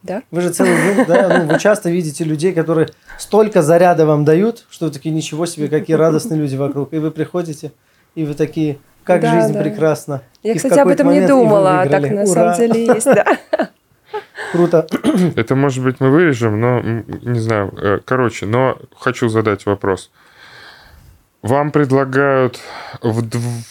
Да. 0.04 0.22
Вы 0.30 0.42
же 0.42 0.52
целый 0.52 0.76
день, 0.76 1.06
да, 1.08 1.40
ну, 1.48 1.52
вы 1.54 1.60
часто 1.60 1.90
видите 1.90 2.24
людей, 2.24 2.54
которые 2.54 2.90
столько 3.18 3.64
заряда 3.64 4.06
вам 4.06 4.24
дают, 4.24 4.66
что 4.70 4.86
вы 4.86 4.92
такие, 4.92 5.16
ничего 5.16 5.48
себе, 5.48 5.68
какие 5.68 5.96
радостные 5.96 6.40
люди 6.40 6.56
вокруг. 6.56 6.94
И 6.94 7.00
вы 7.00 7.10
приходите, 7.10 7.72
и 8.14 8.24
вы 8.24 8.36
такие, 8.36 8.78
как 9.06 9.22
Да, 9.22 9.32
жизнь 9.40 9.54
да. 9.54 9.62
прекрасна. 9.62 10.22
Я, 10.44 10.54
И 10.54 10.58
кстати, 10.58 10.80
об 10.80 10.90
этом 10.90 11.12
не 11.12 11.26
думала, 11.26 11.82
а 11.82 11.88
так 11.88 12.02
на 12.10 12.24
Ура! 12.24 12.26
самом 12.26 12.58
деле 12.58 12.86
есть, 12.88 13.06
да. 13.06 13.26
Круто. 14.52 14.88
Это, 15.36 15.56
может 15.56 15.84
быть, 15.84 16.00
мы 16.00 16.10
вырежем, 16.10 16.60
но 16.60 16.82
не 16.82 17.40
знаю. 17.40 17.74
Э, 17.82 18.00
Короче, 18.04 18.46
но 18.46 18.78
хочу 18.98 19.30
задать 19.30 19.66
вопрос. 19.66 20.12
Вам 21.42 21.72
предлагают 21.72 22.60
в, 23.02 23.24
дв- 23.24 23.64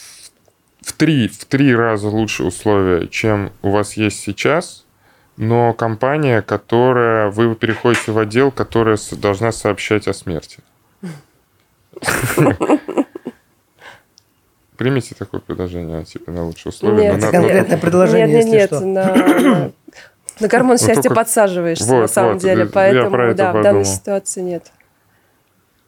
в, 0.83 0.93
три, 0.93 1.29
в 1.29 1.45
три 1.47 1.75
раза 1.75 2.09
лучше 2.09 2.45
условия, 2.45 3.09
чем 3.09 3.51
у 3.63 3.71
вас 3.71 3.95
есть 3.97 4.21
сейчас, 4.21 4.85
но 5.37 5.73
компания, 5.73 6.43
которая... 6.43 7.31
Вы 7.31 7.55
переходите 7.57 8.13
в 8.13 8.19
отдел, 8.19 8.53
которая 8.53 8.97
должна 9.13 9.51
сообщать 9.51 10.07
о 10.07 10.13
смерти. 10.13 10.59
Примите 14.77 15.15
такое 15.15 15.41
предложение, 15.41 16.05
типа, 16.05 16.31
на 16.31 16.45
лучшие 16.47 16.71
условия. 16.71 17.13
Нет, 17.13 17.21
на- 17.21 17.27
но- 17.27 17.33
конкретное 17.33 17.79
предложение, 17.79 18.27
Нет, 18.27 18.45
нет, 18.47 18.47
если 18.47 18.57
нет, 18.59 18.67
что. 18.69 18.81
на, 18.85 19.15
на- 19.15 19.73
на 20.41 20.49
гормон 20.49 20.77
Ну, 20.81 20.87
счастья 20.87 21.03
только- 21.03 21.15
подсаживаешься, 21.15 21.85
Вот, 21.87 22.01
на 22.01 22.09
самом 22.09 22.33
вот, 22.35 22.43
деле, 22.43 22.63
я 22.63 22.67
поэтому, 22.67 23.11
про 23.11 23.29
это 23.29 23.37
да, 23.37 23.51
в 23.51 23.53
данной 23.55 23.65
подумал. 23.65 23.85
ситуации 23.85 24.41
нет. 24.41 24.73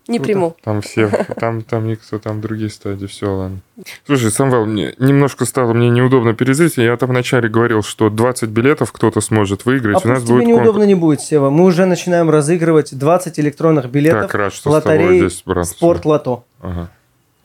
Не 0.09 0.19
Круто. 0.19 0.33
приму. 0.33 0.57
Там 0.63 0.83
все, 0.83 1.09
там, 1.41 1.63
там 1.63 1.89
никто, 1.89 2.21
там 2.21 2.41
другие 2.41 2.71
стадии, 2.71 3.07
все, 3.07 3.27
ладно. 3.29 3.59
Слушай, 4.07 4.31
Самвел, 4.31 4.65
мне 4.65 4.95
немножко 5.01 5.45
стало 5.47 5.73
мне 5.73 5.91
неудобно 5.91 6.33
перезрить. 6.33 6.77
Я 6.77 6.97
там 6.97 7.09
вначале 7.09 7.49
говорил, 7.49 7.83
что 7.83 8.09
20 8.09 8.49
билетов 8.51 8.93
кто-то 8.93 9.21
сможет 9.21 9.65
выиграть. 9.65 10.05
А 10.05 10.07
У 10.07 10.09
нас 10.13 10.23
тебе 10.23 10.35
будет 10.35 10.47
неудобно 10.47 10.65
конкурс. 10.73 10.87
не 10.87 10.95
будет, 10.95 11.21
Сева. 11.23 11.51
Мы 11.51 11.65
уже 11.65 11.87
начинаем 11.87 12.31
разыгрывать 12.31 12.97
20 12.97 13.41
электронных 13.41 13.91
билетов 13.91 14.23
Так 14.31 14.35
рад, 14.37 14.53
что 14.53 14.71
с 14.79 14.81
тобой 14.85 14.99
лотерее 14.99 15.29
здесь, 15.29 15.43
брат. 15.45 15.67
Спорт 15.67 16.05
Лото. 16.05 16.45
Ага. 16.61 16.89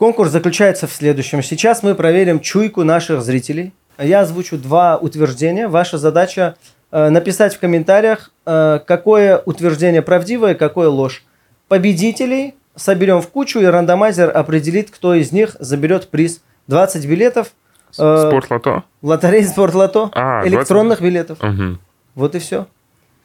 Конкурс 0.02 0.32
заключается 0.32 0.88
в 0.88 0.92
следующем. 0.92 1.44
Сейчас 1.44 1.84
мы 1.84 1.94
проверим 1.94 2.40
чуйку 2.40 2.84
наших 2.84 3.22
зрителей. 3.22 3.72
Я 4.00 4.22
озвучу 4.22 4.58
два 4.58 4.98
утверждения. 4.98 5.68
Ваша 5.68 6.00
задача 6.00 6.56
э, 6.92 7.10
написать 7.10 7.54
в 7.54 7.60
комментариях, 7.60 8.32
э, 8.48 8.80
какое 8.88 9.38
утверждение 9.38 10.02
правдивое, 10.02 10.56
какое 10.56 10.90
ложь. 10.90 11.24
Победителей 11.68 12.56
соберем 12.76 13.22
в 13.22 13.28
кучу, 13.28 13.60
и 13.60 13.66
рандомайзер 13.66 14.36
определит, 14.36 14.90
кто 14.90 15.14
из 15.14 15.32
них 15.32 15.56
заберет 15.60 16.10
приз. 16.10 16.42
20 16.66 17.06
билетов 17.06 17.52
э, 18.00 18.26
Спорт 18.28 18.50
лото? 18.50 18.84
в 19.04 19.08
лотерее 19.08 19.46
Спорт 19.46 19.76
Лото, 19.76 20.10
А, 20.16 20.42
20. 20.42 20.52
электронных 20.52 21.02
билетов. 21.04 21.38
Угу. 21.44 21.78
Вот 22.16 22.34
и 22.34 22.40
все. 22.40 22.66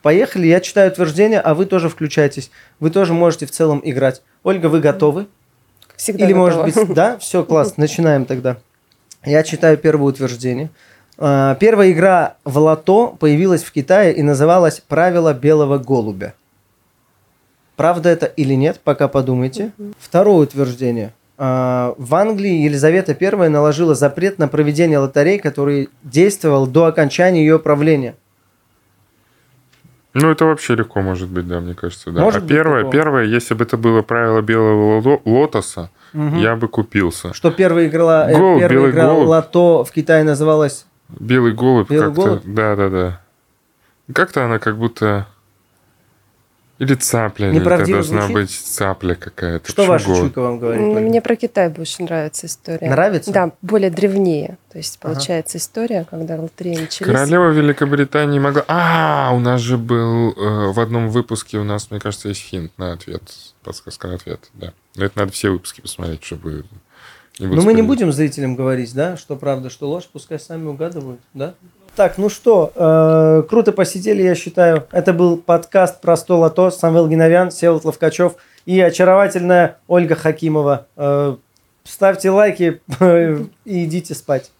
Поехали, 0.02 0.46
я 0.46 0.60
читаю 0.60 0.92
утверждение, 0.92 1.40
а 1.40 1.54
вы 1.54 1.64
тоже 1.64 1.88
включайтесь. 1.88 2.50
Вы 2.80 2.90
тоже 2.90 3.14
можете 3.14 3.46
в 3.46 3.50
целом 3.50 3.80
играть. 3.82 4.20
Ольга, 4.42 4.66
вы 4.66 4.80
готовы? 4.80 5.26
Всегда 5.96 6.24
Или, 6.24 6.32
готова. 6.32 6.62
может 6.62 6.76
быть, 6.86 6.94
да? 6.94 7.18
Все, 7.18 7.44
класс, 7.44 7.74
начинаем 7.76 8.24
тогда. 8.24 8.56
Я 9.24 9.42
читаю 9.42 9.76
первое 9.78 10.08
утверждение. 10.08 10.70
А, 11.18 11.54
Первая 11.56 11.90
игра 11.92 12.36
в 12.44 12.58
лото 12.58 13.16
появилась 13.18 13.62
в 13.64 13.72
Китае 13.72 14.14
и 14.14 14.22
называлась 14.22 14.80
«Правила 14.86 15.32
белого 15.32 15.78
голубя». 15.78 16.34
Правда 17.76 18.08
это 18.08 18.26
или 18.26 18.54
нет, 18.54 18.80
пока 18.82 19.08
подумайте. 19.08 19.72
Второе 19.98 20.44
утверждение. 20.44 21.12
А, 21.38 21.94
В 21.98 22.14
Англии 22.14 22.62
Елизавета 22.62 23.16
I 23.18 23.48
наложила 23.48 23.94
запрет 23.94 24.38
на 24.38 24.48
проведение 24.48 24.98
лотерей, 24.98 25.38
который 25.38 25.88
действовал 26.02 26.66
до 26.66 26.86
окончания 26.86 27.40
ее 27.40 27.58
правления. 27.58 28.14
Ну, 30.18 30.30
это 30.30 30.46
вообще 30.46 30.74
легко 30.74 31.02
может 31.02 31.28
быть, 31.28 31.46
да, 31.46 31.60
мне 31.60 31.74
кажется, 31.74 32.10
да. 32.10 32.22
Может 32.22 32.44
а 32.44 32.46
первое, 32.46 32.84
такое. 32.84 32.92
первое, 32.92 33.24
если 33.24 33.54
бы 33.54 33.64
это 33.64 33.76
было 33.76 34.00
правило 34.02 34.40
белого 34.40 35.00
ло- 35.00 35.20
лотоса, 35.24 35.90
Мгм. 36.14 36.38
я 36.38 36.56
бы 36.56 36.68
купился. 36.68 37.34
Что 37.34 37.50
первая 37.50 37.86
игра, 37.86 38.30
э, 38.30 38.34
Голубь, 38.34 38.60
первая 38.60 38.68
белый 38.78 38.90
игра 38.92 39.04
голубь. 39.08 39.28
лото 39.28 39.84
в 39.84 39.92
Китае 39.92 40.24
называлась 40.24 40.86
Белый 41.08 41.52
голубь 41.52 41.90
Белый 41.90 42.06
как-то... 42.08 42.22
голубь? 42.24 42.42
Да, 42.46 42.76
да, 42.76 42.88
да. 42.88 43.20
Как-то 44.12 44.44
она 44.44 44.58
как 44.58 44.76
будто... 44.78 45.26
Или 46.78 46.94
цапля, 46.94 47.46
или 47.48 47.56
это 47.56 47.60
Неправдиво 47.64 47.98
должна 47.98 48.26
звучит? 48.26 48.34
быть 48.34 48.50
цапля 48.50 49.14
какая-то. 49.14 49.66
Что 49.70 49.86
ваша 49.86 50.04
чуйка 50.04 50.42
вам 50.42 50.58
говорит? 50.58 50.82
Мне 50.82 51.22
про 51.22 51.34
Китай 51.34 51.70
больше 51.70 52.02
нравится 52.02 52.46
история. 52.46 52.90
Нравится? 52.90 53.32
Да, 53.32 53.52
более 53.62 53.88
древнее. 53.90 54.58
То 54.70 54.76
есть 54.78 54.98
Ага. 55.00 55.14
получается 55.14 55.56
история, 55.56 56.06
когда 56.10 56.36
лотереи 56.36 56.76
начались. 56.76 57.06
Королева 57.10 57.50
Великобритании 57.50 58.38
могла... 58.38 58.62
А, 58.68 59.30
у 59.34 59.38
нас 59.38 59.62
же 59.62 59.78
был 59.78 60.32
э, 60.32 60.72
в 60.72 60.78
одном 60.78 61.08
выпуске, 61.08 61.56
у 61.56 61.64
нас, 61.64 61.90
мне 61.90 61.98
кажется, 61.98 62.28
есть 62.28 62.42
хинт 62.42 62.76
на 62.76 62.92
ответ. 62.92 63.22
Подсказка 63.62 64.08
на 64.08 64.14
ответ, 64.16 64.50
да. 64.52 64.74
Но 64.96 65.06
это 65.06 65.18
надо 65.18 65.32
все 65.32 65.48
выпуски 65.50 65.80
посмотреть, 65.80 66.22
чтобы... 66.24 66.64
Не 67.38 67.46
буду 67.46 67.60
Ну, 67.60 67.66
мы 67.66 67.72
не 67.72 67.82
будем 67.82 68.12
зрителям 68.12 68.54
говорить, 68.54 68.92
да, 68.94 69.16
что 69.16 69.36
правда, 69.36 69.70
что 69.70 69.88
ложь, 69.88 70.08
пускай 70.12 70.38
сами 70.38 70.66
угадывают, 70.66 71.20
да? 71.32 71.54
Так, 71.96 72.18
ну 72.18 72.28
что, 72.28 72.72
э, 72.74 73.42
круто 73.48 73.72
посидели, 73.72 74.22
я 74.22 74.34
считаю. 74.34 74.86
Это 74.92 75.14
был 75.14 75.38
подкаст 75.38 76.00
про 76.02 76.16
сто 76.18 76.38
лото. 76.38 76.70
Самвел 76.70 77.08
Гиновян, 77.08 77.50
Севолод 77.50 77.86
Ловкачев 77.86 78.34
и 78.66 78.78
очаровательная 78.80 79.78
Ольга 79.88 80.14
Хакимова. 80.14 80.86
Э, 80.96 81.36
ставьте 81.84 82.28
лайки 82.30 82.82
и 83.64 83.84
идите 83.84 84.14
спать. 84.14 84.50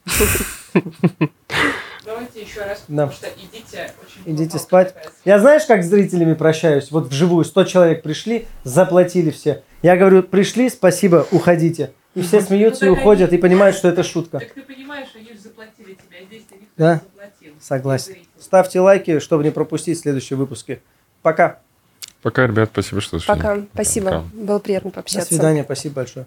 Давайте 2.07 2.41
еще 2.41 2.61
раз, 2.61 2.85
Да. 2.89 3.07
потому 3.07 3.13
что 3.13 3.27
идите 3.37 3.91
очень 4.03 4.35
Идите 4.35 4.59
спать. 4.59 4.95
Я 5.27 5.39
знаешь, 5.39 5.67
как 5.67 5.83
с 5.83 5.87
зрителями 5.89 6.33
прощаюсь? 6.33 6.91
Вот 6.91 7.09
вживую 7.09 7.45
100 7.45 7.65
человек 7.65 8.03
пришли, 8.03 8.47
заплатили 8.65 9.31
все. 9.31 9.63
Я 9.83 9.97
говорю, 9.99 10.23
пришли, 10.23 10.71
спасибо, 10.71 11.27
уходите. 11.33 11.91
И 12.15 12.23
все 12.23 12.41
смеются 12.41 12.87
и 12.87 12.89
Ну, 12.89 12.95
так 12.95 13.03
уходят, 13.03 13.29
они- 13.29 13.39
и 13.39 13.41
понимают, 13.43 13.77
что 13.77 13.89
это 13.89 14.03
шутка. 14.05 14.39
Так 14.39 14.53
ты 14.55 14.63
понимаешь, 14.63 15.09
они 15.15 15.33
же 15.35 15.39
заплатили 15.41 15.93
тебе, 15.95 16.17
а 16.23 16.25
здесь-то 16.25 16.55
никто 16.55 16.73
Да. 16.79 16.95
не. 16.95 17.01
Согласен. 17.67 18.15
Ставьте 18.39 18.79
лайки, 18.79 19.19
чтобы 19.19 19.43
не 19.43 19.51
пропустить 19.51 19.99
следующие 19.99 20.37
выпуски. 20.37 20.83
Пока. 21.23 21.59
Пока, 22.23 22.47
ребят, 22.47 22.71
спасибо, 22.73 23.01
что 23.01 23.17
пришли. 23.17 23.35
Пока. 23.35 23.59
Спасибо. 23.75 24.07
Пока. 24.07 24.25
Было 24.35 24.59
приятно 24.61 24.91
До 24.91 24.95
пообщаться. 24.95 25.35
свидания. 25.35 25.65
Спасибо 25.65 25.97
большое. 25.97 26.27